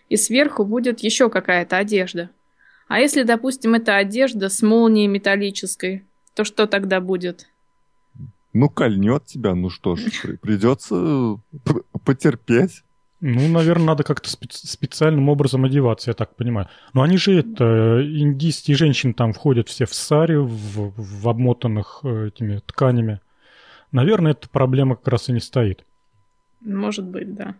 [0.08, 2.30] и сверху будет еще какая-то одежда.
[2.88, 6.04] А если, допустим, это одежда с молнией металлической,
[6.34, 7.46] то что тогда будет?
[8.52, 10.02] Ну, кольнет тебя, ну что ж,
[10.40, 11.38] придется
[12.04, 12.84] потерпеть.
[13.26, 16.68] Ну, наверное, надо как-то специ- специальным образом одеваться, я так понимаю.
[16.92, 22.28] Но они же это, индийские женщины там входят все в саре, в, в обмотанных э,
[22.28, 23.20] этими тканями.
[23.92, 25.86] Наверное, эта проблема как раз и не стоит.
[26.60, 27.54] Может быть, да.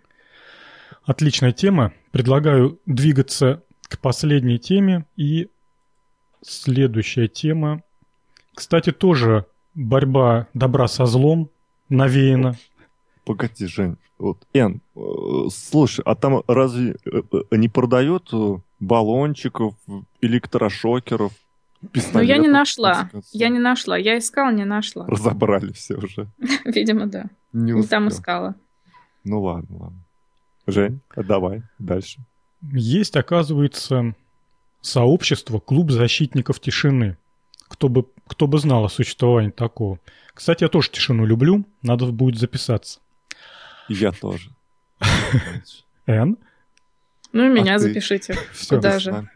[1.06, 1.94] Отличная тема.
[2.10, 5.06] Предлагаю двигаться к последней теме.
[5.16, 5.48] И
[6.42, 7.82] следующая тема.
[8.54, 11.48] Кстати, тоже борьба добра со злом
[11.88, 12.58] навеяна.
[13.24, 13.96] Погоди, Жень.
[14.18, 15.00] Вот, Эн, э,
[15.50, 18.30] слушай, а там разве э, э, не продают
[18.80, 19.74] баллончиков,
[20.20, 21.32] электрошокеров,
[21.90, 22.14] пистолетов?
[22.14, 23.10] Ну, я не нашла.
[23.32, 23.96] Я не нашла.
[23.96, 25.06] Я искала, не нашла.
[25.06, 26.28] Разобрали все уже.
[26.64, 27.24] Видимо, да.
[27.52, 28.54] Не, не там искала.
[29.24, 30.04] Ну ладно, ладно.
[30.66, 32.20] Жень, давай дальше.
[32.72, 34.14] Есть, оказывается,
[34.80, 37.16] сообщество «Клуб защитников тишины».
[37.68, 39.98] Кто бы, кто бы знал о существовании такого.
[40.32, 43.00] Кстати, я тоже тишину люблю, надо будет записаться.
[43.88, 44.50] Я тоже.
[46.06, 46.38] Н?
[47.32, 48.38] Ну и меня а запишите.
[48.52, 48.76] Все.
[48.76, 49.28] Куда же?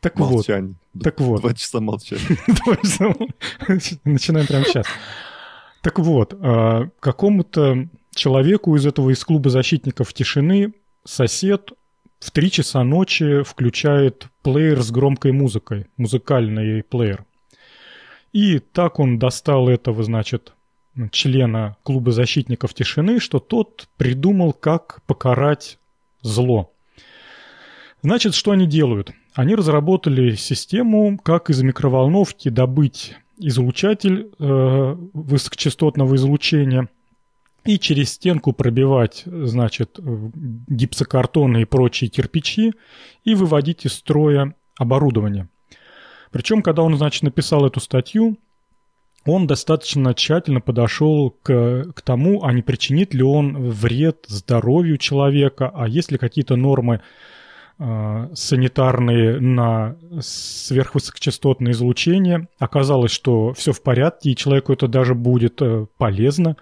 [0.00, 0.74] Так Молчание.
[0.92, 1.02] вот.
[1.02, 1.40] Так вот.
[1.42, 2.38] Два часа молчания.
[4.04, 4.86] Начинаем прямо сейчас.
[5.80, 10.74] Так вот, а, какому-то человеку из этого из клуба защитников тишины
[11.04, 11.72] сосед
[12.20, 17.24] в три часа ночи включает плеер с громкой музыкой, музыкальный плеер.
[18.32, 20.54] И так он достал этого, значит,
[21.10, 25.78] члена клуба защитников тишины, что тот придумал, как покарать
[26.22, 26.72] зло.
[28.02, 29.12] Значит, что они делают?
[29.34, 36.88] Они разработали систему, как из микроволновки добыть излучатель э, высокочастотного излучения
[37.64, 42.74] и через стенку пробивать, значит, гипсокартоны и прочие кирпичи
[43.24, 45.48] и выводить из строя оборудование.
[46.30, 48.36] Причем, когда он, значит, написал эту статью,
[49.26, 55.70] он достаточно тщательно подошел к, к тому, а не причинит ли он вред здоровью человека,
[55.74, 57.00] а есть ли какие-то нормы
[57.78, 62.48] э, санитарные на сверхвысокочастотное излучение.
[62.58, 66.56] Оказалось, что все в порядке, и человеку это даже будет э, полезно.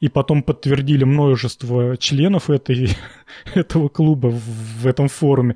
[0.00, 2.90] И потом подтвердили множество членов этой,
[3.54, 5.54] этого клуба в, в этом форуме.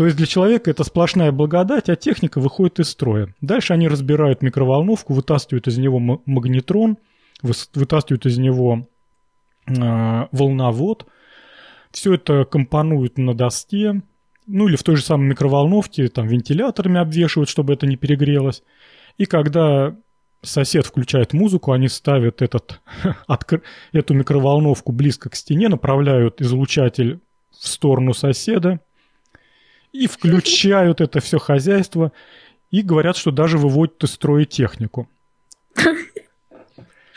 [0.00, 3.34] То есть для человека это сплошная благодать, а техника выходит из строя.
[3.42, 6.96] Дальше они разбирают микроволновку, вытаскивают из него магнетрон,
[7.42, 8.88] вытаскивают из него
[9.66, 11.06] э, волновод.
[11.90, 14.00] Все это компонуют на доске,
[14.46, 18.62] ну или в той же самой микроволновке, там вентиляторами обвешивают, чтобы это не перегрелось.
[19.18, 19.94] И когда
[20.40, 22.80] сосед включает музыку, они ставят этот,
[23.92, 27.20] эту микроволновку близко к стене, направляют излучатель
[27.50, 28.80] в сторону соседа
[29.92, 32.12] и включают это все хозяйство
[32.70, 35.08] и говорят, что даже выводят из строя технику.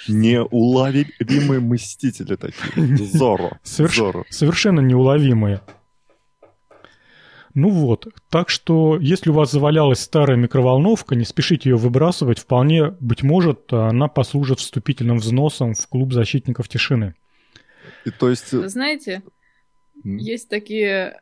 [0.08, 2.98] Неуловимые мстители такие.
[2.98, 3.60] Зоро.
[3.64, 3.96] Соверш...
[3.96, 4.26] Зоро.
[4.30, 5.62] Совершенно неуловимые.
[7.54, 12.96] Ну вот, так что если у вас завалялась старая микроволновка, не спешите ее выбрасывать, вполне,
[13.00, 17.14] быть может, она послужит вступительным взносом в клуб защитников тишины.
[18.06, 18.52] И то есть...
[18.52, 19.22] Вы знаете,
[20.04, 20.18] mm.
[20.18, 21.22] есть такие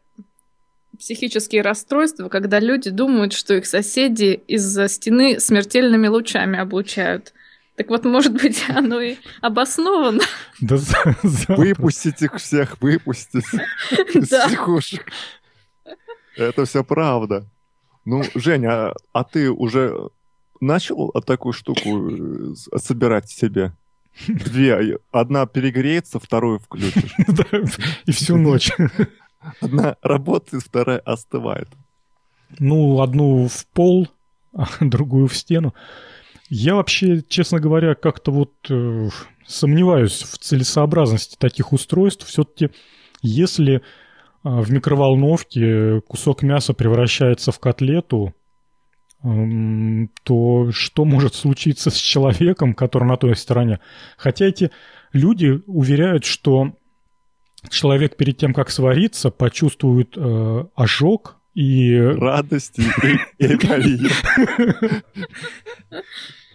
[1.01, 7.33] психические расстройства, когда люди думают, что их соседи из-за стены смертельными лучами облучают.
[7.75, 10.21] Так вот, может быть, оно и обосновано.
[10.61, 10.77] Да,
[11.47, 13.45] выпустить их всех, выпустить
[14.13, 15.11] из психушек.
[16.37, 17.47] Это все правда.
[18.05, 20.09] Ну, Женя, а ты уже
[20.59, 23.73] начал такую штуку э, собирать себе?
[24.27, 24.99] Две.
[25.11, 27.15] Одна перегреется, вторую включишь.
[28.05, 28.71] И всю ночь.
[29.61, 31.67] Одна работает, вторая остывает.
[32.59, 34.07] Ну, одну в пол,
[34.53, 35.73] а другую в стену.
[36.49, 39.09] Я вообще, честно говоря, как-то вот э,
[39.45, 42.27] сомневаюсь в целесообразности таких устройств.
[42.27, 42.71] Все-таки,
[43.21, 43.81] если
[44.43, 48.33] а, в микроволновке кусок мяса превращается в котлету,
[50.23, 53.79] то что может случиться с человеком, который на той стороне?
[54.17, 54.71] Хотя эти
[55.13, 56.73] люди уверяют, что
[57.69, 61.95] человек перед тем, как свариться, почувствует э, ожог и...
[61.95, 62.81] Радости
[63.39, 64.09] и эйфории.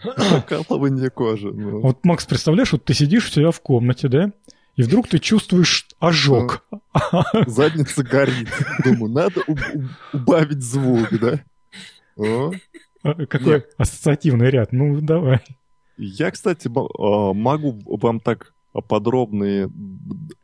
[0.02, 1.52] Покалывание кожи.
[1.52, 1.80] Ну.
[1.80, 4.32] Вот, Макс, представляешь, вот ты сидишь у себя в комнате, да,
[4.76, 6.64] и вдруг ты чувствуешь ожог.
[7.46, 8.48] Задница горит.
[8.84, 9.42] Думаю, надо
[10.12, 11.40] убавить звук, да?
[12.16, 12.52] О.
[13.02, 13.70] А, какой Нет.
[13.78, 14.72] ассоциативный ряд?
[14.72, 15.40] Ну, давай.
[15.96, 18.52] Я, кстати, а, могу вам так
[18.88, 19.68] подробно и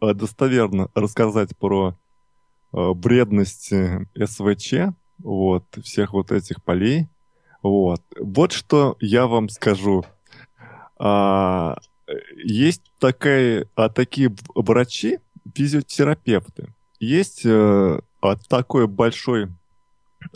[0.01, 1.97] достоверно рассказать про
[2.73, 3.73] бредность
[4.17, 4.75] СВЧ,
[5.19, 7.09] вот, всех вот этих полей.
[7.63, 8.03] Вот.
[8.19, 10.05] Вот что я вам скажу.
[10.99, 11.79] А,
[12.45, 15.19] есть такая, а, такие врачи,
[15.55, 16.75] физиотерапевты.
[16.99, 18.01] Есть а,
[18.49, 19.49] такой большой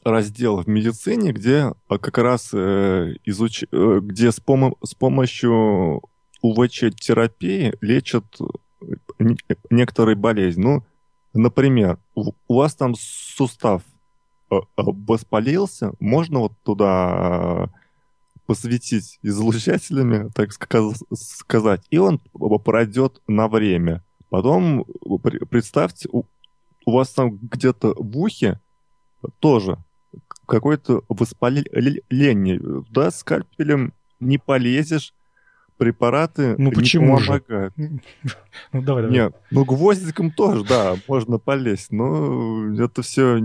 [0.05, 3.65] раздел в медицине, где а, как раз э, изуч...
[3.71, 4.75] Э, где с, пом...
[4.83, 6.03] с помощью
[6.47, 8.25] УВЧ-терапии лечат
[9.71, 10.63] некоторые болезни.
[10.63, 10.85] Ну,
[11.33, 13.83] например, у вас там сустав
[14.77, 17.71] воспалился, можно вот туда
[18.47, 22.21] посветить излучателями, так сказать, и он
[22.65, 24.05] пройдет на время.
[24.31, 24.85] Потом,
[25.51, 26.25] представьте, у,
[26.85, 28.61] у вас там где-то в ухе
[29.41, 29.79] тоже
[30.47, 32.61] какое-то воспаление.
[32.91, 35.13] Да, скальпелем не полезешь,
[35.77, 37.75] препараты ну, почему не помогают.
[38.73, 39.19] Ну, давай, давай.
[39.19, 43.39] Нет, ну, гвоздиком тоже, да, можно полезть, но это все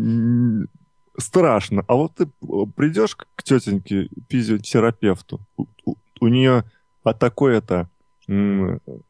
[1.17, 1.83] страшно.
[1.87, 2.27] А вот ты
[2.75, 6.63] придешь к тетеньке физиотерапевту, у, у, у нее
[7.03, 7.89] а такой это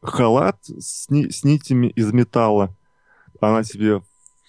[0.02, 2.74] халат с, ни, с нитями из металла,
[3.40, 4.02] она тебе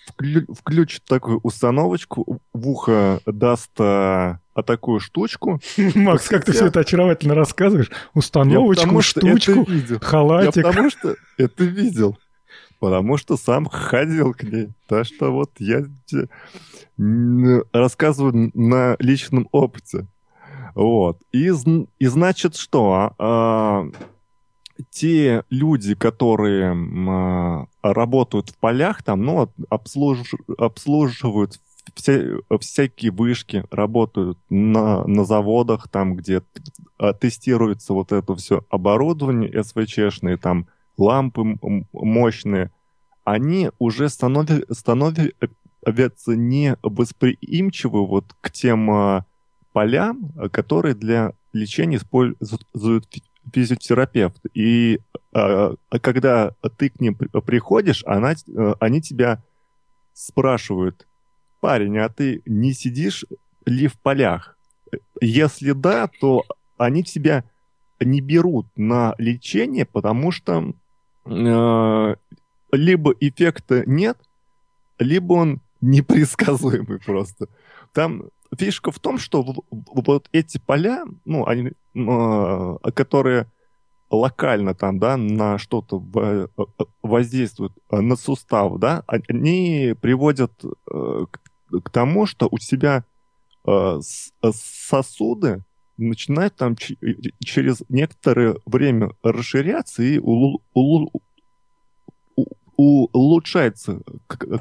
[0.07, 5.59] вклю, включит такую установочку, в ухо даст а, а такую штучку.
[5.95, 7.91] Макс, как ты все это очаровательно рассказываешь.
[8.13, 9.67] Установочку, штучку,
[10.01, 10.57] халатик.
[10.57, 12.17] Я потому что это видел.
[12.79, 14.69] Потому что сам ходил к ней.
[14.87, 15.85] Так что вот я
[17.71, 20.07] рассказываю на личном опыте.
[20.75, 21.19] Вот.
[21.31, 21.51] И,
[21.99, 23.13] и значит что?
[23.17, 23.85] А,
[24.89, 31.59] те люди, которые а, работают в полях, там, ну, обслуж, обслуживают
[31.95, 32.21] вся,
[32.59, 36.41] всякие вышки, работают на, на заводах, там, где
[36.97, 41.57] а, тестируется вот это все оборудование СВЧшные, там, лампы
[41.91, 42.71] мощные,
[43.23, 49.25] они уже становятся, становятся не восприимчивы вот к тем а,
[49.71, 53.07] полям, которые для лечения используют
[53.53, 54.41] физиотерапевт.
[54.53, 54.99] И
[55.33, 58.33] а, а когда ты к ним приходишь, она,
[58.79, 59.43] они тебя
[60.13, 61.07] спрашивают,
[61.63, 63.23] парень, а ты не сидишь
[63.65, 64.57] ли в полях?
[65.21, 66.43] Если да, то
[66.77, 67.45] они тебя
[68.01, 70.73] не берут на лечение, потому что
[71.25, 72.15] э,
[72.73, 74.17] либо эффекта нет,
[74.99, 77.47] либо он непредсказуемый просто.
[77.93, 78.23] Там
[78.59, 83.49] фишка в том, что вот эти поля, ну, они, э, которые
[84.09, 86.47] локально там, да, на что-то э,
[87.01, 91.39] воздействуют на сустав, да, они приводят э, к
[91.91, 93.03] тому, что у тебя
[94.51, 95.63] сосуды
[95.97, 100.19] начинают там через некоторое время расширяться и
[102.75, 104.01] улучшается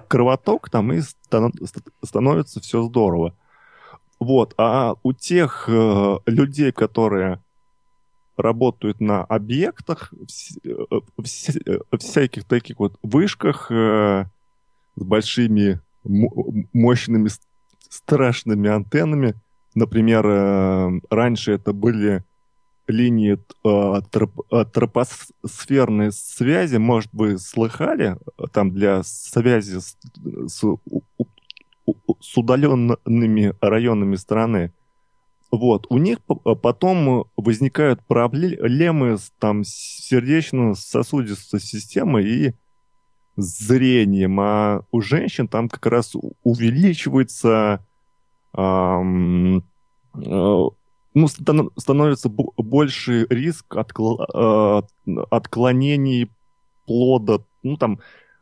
[0.09, 3.35] кровоток там и становится все здорово.
[4.21, 4.55] Вот.
[4.57, 7.43] А у тех э, людей, которые
[8.37, 10.61] работают на объектах, вс-
[11.19, 14.27] вс- э, всяких таких вот вышках э,
[14.95, 17.29] с большими мощными
[17.89, 19.35] страшными антеннами,
[19.75, 22.25] например, э, раньше это были
[22.87, 28.17] линии э, троп, э, тропосферной связи, может, вы слыхали,
[28.53, 29.97] там для связи с,
[30.47, 30.65] с
[32.21, 34.73] с удаленными районами страны.
[35.51, 35.87] Вот.
[35.91, 42.55] У них потом возникают проблемы с там, сердечно-сосудистой системой и
[43.37, 47.85] зрением, а у женщин там как раз увеличивается
[48.57, 49.59] эм,
[50.15, 50.69] э,
[51.15, 54.83] ну, становится больше риск откл, э,
[55.31, 56.31] отклонений
[56.87, 58.01] плода, ну, там,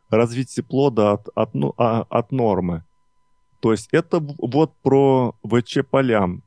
[0.09, 2.85] развития плода от, от, ну, а, от нормы.
[3.61, 6.43] То есть это вот про ВЧ-полям.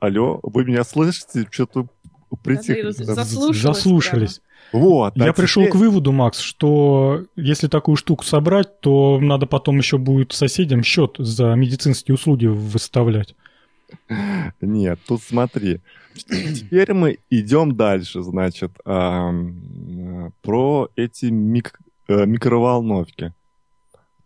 [0.00, 1.46] Алло, вы меня слышите?
[1.50, 1.88] Что-то
[2.36, 2.90] притихли.
[2.90, 3.62] Заслушались.
[3.62, 4.40] Заслушались.
[4.72, 5.72] Вот, Я а пришел теперь...
[5.72, 11.16] к выводу, Макс, что если такую штуку собрать, то надо потом еще будет соседям счет
[11.18, 13.34] за медицинские услуги выставлять.
[14.60, 15.80] Нет, тут смотри.
[16.14, 19.32] Теперь мы идем дальше, значит, про
[20.96, 21.78] эти мик...
[22.06, 23.32] Э, микроволновки.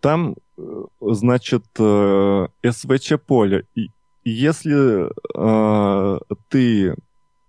[0.01, 3.65] Там Э, значит, э, СВЧ-поле.
[3.75, 3.91] И
[4.25, 6.19] если э,
[6.49, 6.95] ты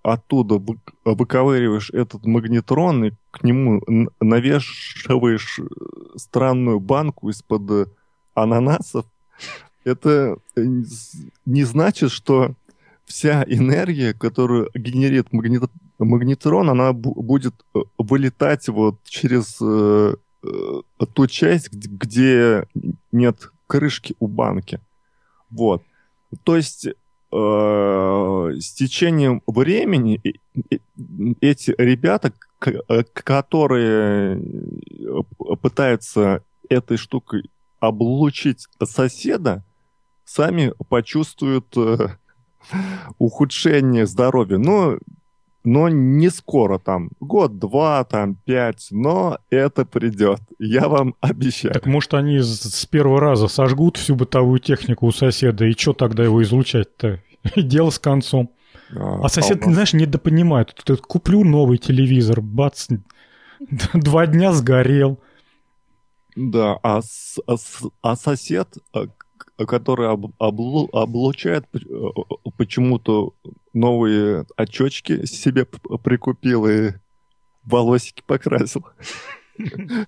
[0.01, 0.61] оттуда
[1.05, 3.81] выковыриваешь этот магнетрон и к нему
[4.19, 5.59] навешиваешь
[6.15, 7.93] странную банку из-под
[8.33, 9.05] ананасов,
[9.83, 12.53] это не значит, что
[13.05, 15.63] вся энергия, которую генерит магнит...
[15.97, 17.55] магнетрон, она будет
[17.97, 19.59] вылетать вот через
[20.41, 20.81] Э,
[21.13, 22.65] ту часть, где
[23.11, 24.79] нет крышки у банки.
[25.49, 25.83] Вот.
[26.43, 26.93] То есть э,
[27.31, 30.21] с течением времени
[31.41, 32.33] эти ребята,
[32.65, 34.41] э, которые
[35.61, 37.49] пытаются этой штукой
[37.79, 39.63] облучить соседа,
[40.25, 41.75] сами почувствуют
[43.17, 44.57] ухудшение здоровья.
[44.57, 44.97] Но
[45.63, 51.73] но не скоро там, год-два, там, пять, но это придет, я вам обещаю.
[51.73, 56.23] Так может они с первого раза сожгут всю бытовую технику у соседа, и что тогда
[56.23, 57.21] его излучать-то?
[57.55, 58.51] Дело с концом.
[58.95, 60.73] А, а сосед, а знаешь, недопонимает.
[60.83, 62.87] Тут куплю новый телевизор, бац,
[63.93, 65.19] два дня сгорел.
[66.35, 67.01] Да, а,
[67.47, 67.55] а,
[68.01, 68.77] а сосед,
[69.59, 71.79] э, который об, облу, облучает э,
[72.57, 73.33] почему-то
[73.73, 76.93] новые очечки себе прикупил и
[77.63, 78.85] волосики покрасил.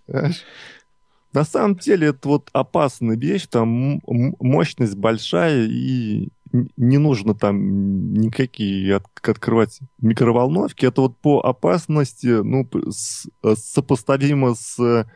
[1.34, 6.30] На самом деле это вот опасная вещь, там мощность большая и
[6.76, 10.86] не нужно там никакие от, открывать микроволновки.
[10.86, 15.08] Это вот по опасности, ну, с, сопоставимо с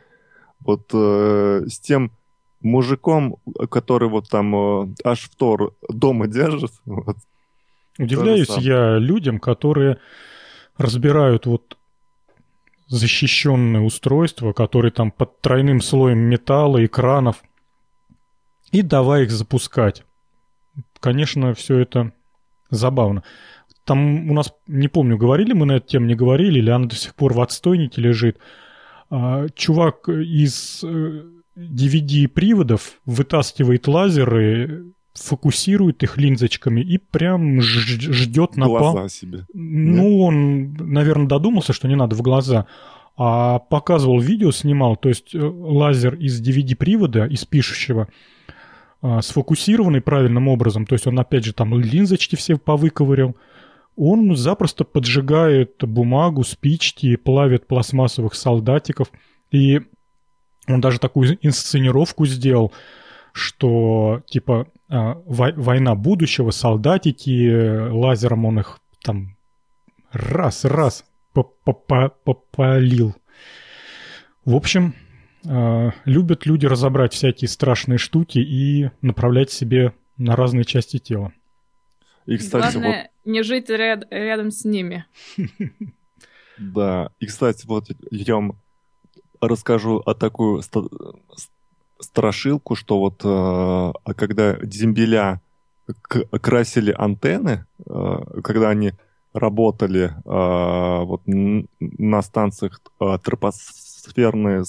[0.60, 2.12] вот э, с тем
[2.66, 3.36] мужиком,
[3.70, 6.72] который вот там э, аж в Тор дома держит.
[6.84, 7.16] Вот.
[7.98, 9.98] Удивляюсь я людям, которые
[10.76, 11.76] разбирают вот
[12.88, 17.42] защищенные устройства, которые там под тройным слоем металла, экранов,
[18.70, 20.04] и давай их запускать.
[21.00, 22.12] Конечно, все это
[22.70, 23.22] забавно.
[23.84, 26.96] Там у нас, не помню, говорили мы на эту тему, не говорили, или она до
[26.96, 28.38] сих пор в отстойнике лежит.
[29.08, 30.84] А, чувак из
[31.56, 38.92] DVD-приводов вытаскивает лазеры фокусирует их линзочками и прям ждет напал.
[38.92, 39.46] Глаза себе.
[39.54, 40.20] Ну, Нет?
[40.20, 42.66] он, наверное, додумался, что не надо в глаза.
[43.16, 48.08] А показывал видео, снимал, то есть э, лазер из DVD-привода, из пишущего,
[49.00, 53.34] а, сфокусированный правильным образом, то есть он опять же там линзочки все повыковырял,
[53.96, 59.10] он запросто поджигает бумагу, спички, плавит пластмассовых солдатиков.
[59.50, 59.80] И
[60.68, 62.72] он даже такую инсценировку сделал–
[63.36, 69.36] что типа а, война будущего, солдатики, лазером он их там
[70.10, 73.14] раз-раз попалил.
[74.46, 74.94] В общем,
[75.46, 81.34] а, любят люди разобрать всякие страшные штуки и направлять себе на разные части тела.
[82.24, 83.30] И, кстати, Главное, вот...
[83.30, 85.04] не жить ряд, рядом с ними.
[86.58, 88.58] Да, и, кстати, вот я вам
[89.40, 90.62] расскажу о такую
[92.00, 95.40] страшилку, что вот э, когда дембеля
[96.42, 98.92] красили антенны, э, когда они
[99.32, 104.64] работали э, вот на станциях тропосферной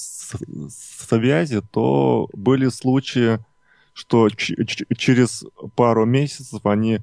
[0.69, 3.39] связи, то были случаи,
[3.94, 5.45] что через
[5.76, 6.99] пару месяцев они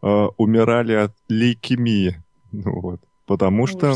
[0.00, 2.20] умирали от лейкемии.
[2.52, 3.00] Вот.
[3.26, 3.94] Потому что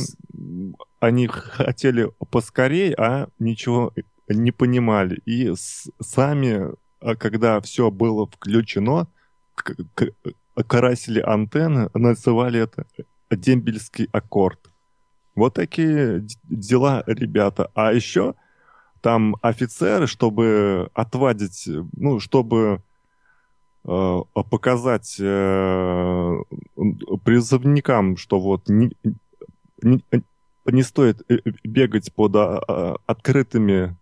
[1.00, 3.92] они хотели поскорее, а ничего
[4.28, 5.20] не понимали.
[5.26, 5.52] И
[6.00, 9.06] сами, а когда все было включено,
[10.66, 12.86] красили антенны, называли это
[13.30, 14.70] дембельский аккорд.
[15.34, 17.70] Вот такие дела, ребята.
[17.74, 18.34] А еще
[19.00, 22.87] там офицеры, чтобы отвадить, ну, чтобы э,
[24.50, 26.36] показать э,
[27.24, 28.92] призывникам, что вот не,
[29.82, 30.04] не,
[30.66, 33.96] не стоит э, бегать под а, а, открытыми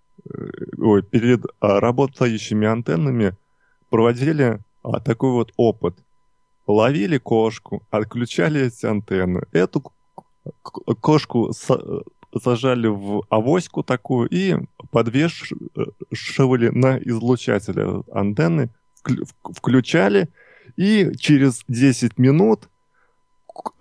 [0.78, 3.36] ой, перед а, работающими антеннами
[3.90, 5.96] проводили а, такой вот опыт.
[6.66, 9.42] Ловили кошку, отключали эти антенны.
[9.52, 9.84] Эту
[11.00, 11.52] кошку
[12.42, 14.56] сажали в авоську такую и
[14.90, 18.70] подвешивали на излучатель антенны,
[19.54, 20.28] включали,
[20.76, 22.68] и через 10 минут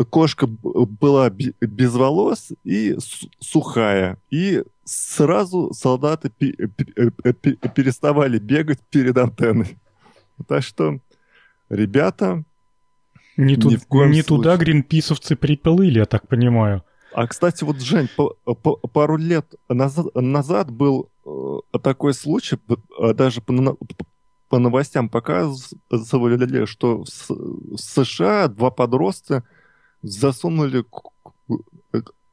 [0.10, 2.98] кошка была без волос и
[3.40, 4.18] сухая.
[4.30, 9.78] И сразу солдаты переставали бегать перед антенной.
[10.48, 11.00] Так что,
[11.70, 12.44] ребята...
[13.38, 13.70] Не, ту,
[14.06, 16.84] не туда гринписовцы приплыли, я так понимаю.
[17.14, 22.58] А, кстати, вот, Жень, по, по, пару лет назад, назад был э, такой случай,
[23.00, 23.54] э, даже по,
[24.50, 29.44] по новостям показывали, что в, США два подростка
[30.02, 30.86] засунули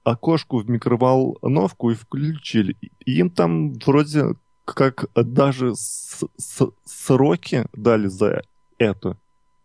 [0.05, 2.76] окошку в микроволновку и включили.
[3.05, 4.34] И им там вроде
[4.64, 8.43] как даже с -с сроки дали за
[8.78, 9.16] это.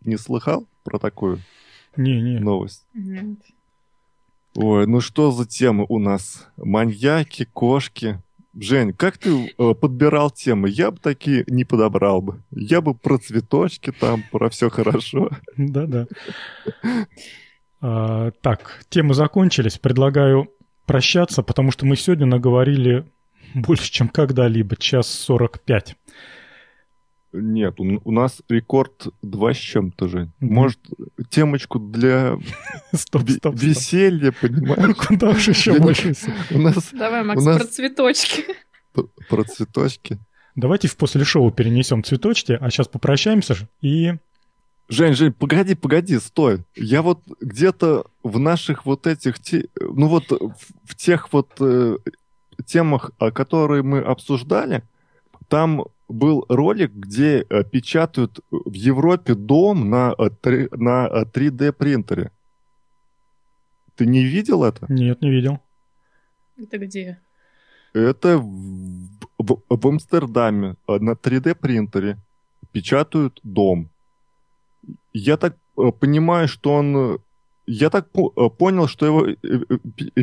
[0.04, 1.40] Не слыхал про такую
[1.96, 2.38] не, не.
[2.38, 2.86] новость?
[4.54, 6.48] Ой, ну что за темы у нас?
[6.56, 8.22] Маньяки, кошки.
[8.54, 10.68] Жень, как ты э, подбирал темы?
[10.68, 12.42] Я бы такие не подобрал бы.
[12.50, 15.30] Я бы про цветочки там, про все хорошо.
[15.56, 16.06] Да-да.
[17.80, 19.78] А, так, темы закончились.
[19.78, 20.50] Предлагаю
[20.86, 23.04] прощаться, потому что мы сегодня наговорили
[23.54, 24.76] больше, чем когда-либо.
[24.76, 25.96] Час сорок пять.
[27.32, 30.30] Нет, у, у нас рекорд два с чем-то же.
[30.40, 30.80] Может,
[31.28, 32.38] темочку для
[32.94, 34.96] стоп, стоп, веселья, понимаешь?
[35.06, 36.14] Куда уж еще больше?
[36.50, 37.58] У нас, Давай, Макс, нас...
[37.58, 38.44] про цветочки.
[39.28, 40.18] Про цветочки.
[40.56, 44.14] Давайте в после шоу перенесем цветочки, а сейчас попрощаемся и
[44.88, 46.64] Жень, Жень, погоди, погоди, стой.
[46.74, 49.34] Я вот где-то в наших вот этих,
[49.78, 51.98] ну вот в тех вот э,
[52.64, 54.82] темах, которые мы обсуждали,
[55.48, 62.32] там был ролик, где э, печатают в Европе дом на, э, на 3D э, принтере.
[63.96, 64.86] Ты не видел это?
[64.88, 65.60] Нет, не видел.
[66.56, 67.20] Это где?
[67.92, 69.08] Это в,
[69.38, 72.18] в, в Амстердаме на 3D принтере
[72.72, 73.90] печатают дом
[75.12, 75.56] я так
[76.00, 77.18] понимаю, что он...
[77.66, 79.26] Я так понял, что его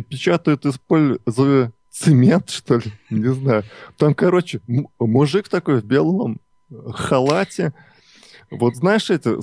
[0.08, 3.64] печатают, используя цемент, что ли, не знаю.
[3.96, 4.60] Там, короче,
[4.98, 6.40] мужик такой в белом
[6.92, 7.72] халате.
[8.50, 9.40] Вот знаешь, это...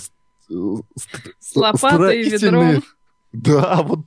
[0.47, 2.83] С лопатой и ведром.
[3.31, 4.01] Да, вот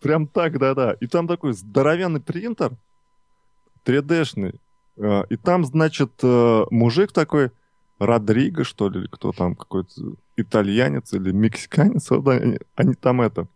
[0.00, 0.92] прям так, да-да.
[1.00, 2.72] И там такой здоровенный принтер,
[3.86, 4.60] 3D-шный.
[5.30, 7.50] И там, значит, мужик такой
[7.98, 13.48] Родриго, что ли, или кто там, какой-то итальянец или мексиканец, вот они, они там это,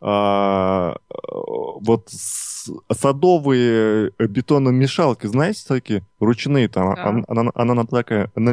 [0.00, 7.04] а, вот с, садовые бетономешалки, знаете, такие ручные там, да.
[7.04, 8.52] она, она, она такая, она,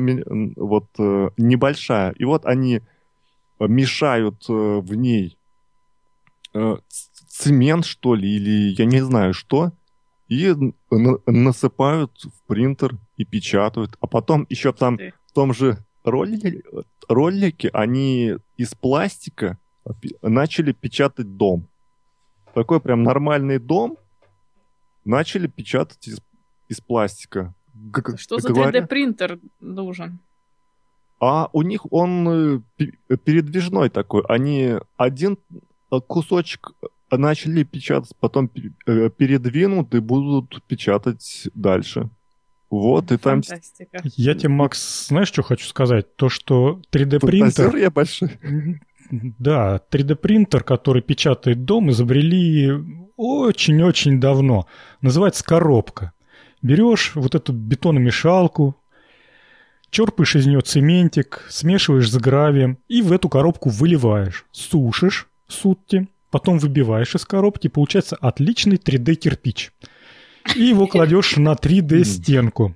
[0.56, 2.82] вот э, небольшая, и вот они
[3.60, 5.38] мешают э, в ней
[6.54, 6.78] э,
[7.30, 9.72] цемент, что ли, или я не знаю что,
[10.28, 10.54] и
[10.90, 14.98] насыпают в принтер и печатают, а потом еще там
[15.36, 16.64] том же ролике,
[17.08, 19.60] ролике они из пластика
[20.22, 21.68] начали печатать дом.
[22.54, 23.98] Такой прям нормальный дом
[25.04, 26.20] начали печатать из,
[26.70, 27.54] из пластика.
[28.18, 30.20] Что за 3D-принтер нужен?
[31.20, 32.88] А у них он э,
[33.24, 34.24] передвижной такой.
[34.28, 35.38] Они один
[36.08, 36.72] кусочек
[37.12, 38.50] начали печатать, потом
[38.86, 42.10] э, передвинут и будут печатать дальше.
[42.70, 43.42] Вот, и там...
[44.04, 46.16] Я тебе, Макс, знаешь, что хочу сказать?
[46.16, 47.78] То, что 3D-принтер...
[47.78, 48.32] я большой.
[49.12, 52.72] Да, 3D-принтер, который печатает дом, изобрели
[53.16, 54.68] очень-очень давно.
[55.02, 56.14] Называется коробка.
[56.62, 58.76] Берешь вот эту бетономешалку,
[59.90, 64.46] черпаешь из нее цементик, смешиваешь с гравием и в эту коробку выливаешь.
[64.52, 69.72] Сушишь сутки, потом выбиваешь из коробки, получается отличный 3D-кирпич.
[70.56, 72.76] И его кладешь на 3D-стенку.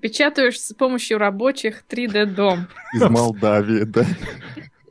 [0.00, 2.66] Печатаешь с помощью рабочих 3D-дом.
[2.94, 4.04] Из Молдавии, да.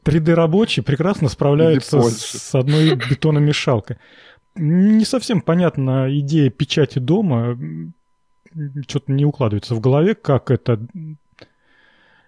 [0.06, 3.98] 3D-рабочие прекрасно справляются с одной бетономешалкой.
[4.56, 7.57] Не совсем понятна идея печати дома.
[8.88, 10.80] Что-то не укладывается в голове, как это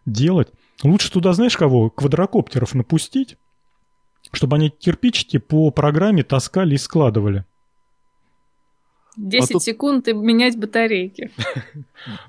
[0.06, 0.50] делать.
[0.84, 1.90] Лучше туда, знаешь, кого?
[1.90, 3.38] Квадрокоптеров напустить,
[4.34, 7.46] чтобы они кирпичики по программе таскали и складывали.
[9.16, 9.64] 10 а тут...
[9.64, 11.32] секунд и менять батарейки.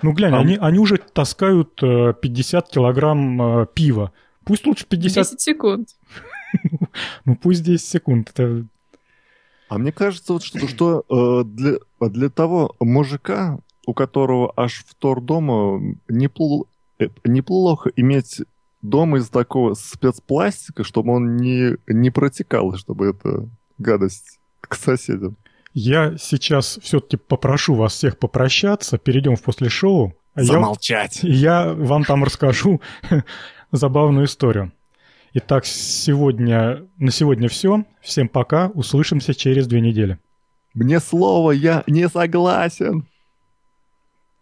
[0.01, 0.39] Ну, глянь, а...
[0.39, 4.11] они, они уже таскают 50 э, килограмм э, пива.
[4.43, 5.23] Пусть лучше 50...
[5.25, 5.89] 10 секунд.
[7.25, 8.29] ну, пусть 10 секунд.
[8.33, 8.65] Это...
[9.69, 15.21] А мне кажется, вот что, что э, для, для того мужика, у которого аж втор
[15.21, 16.67] дома, непло,
[17.23, 18.41] неплохо иметь
[18.81, 23.47] дом из такого спецпластика, чтобы он не, не протекал, чтобы эта
[23.77, 25.37] гадость к соседям.
[25.73, 30.15] Я сейчас все-таки попрошу вас всех попрощаться, перейдем в после шоу.
[30.33, 31.19] А Замолчать.
[31.21, 32.81] Я, я вам там расскажу
[33.71, 34.71] забавную историю.
[35.33, 37.85] Итак, сегодня, на сегодня все.
[38.01, 38.67] Всем пока.
[38.67, 40.17] Услышимся через две недели.
[40.73, 43.07] Мне слово, я не согласен.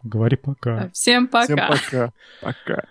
[0.02, 0.90] Говори пока.
[0.90, 1.44] Всем пока.
[1.44, 2.12] Всем пока.
[2.40, 2.84] Пока.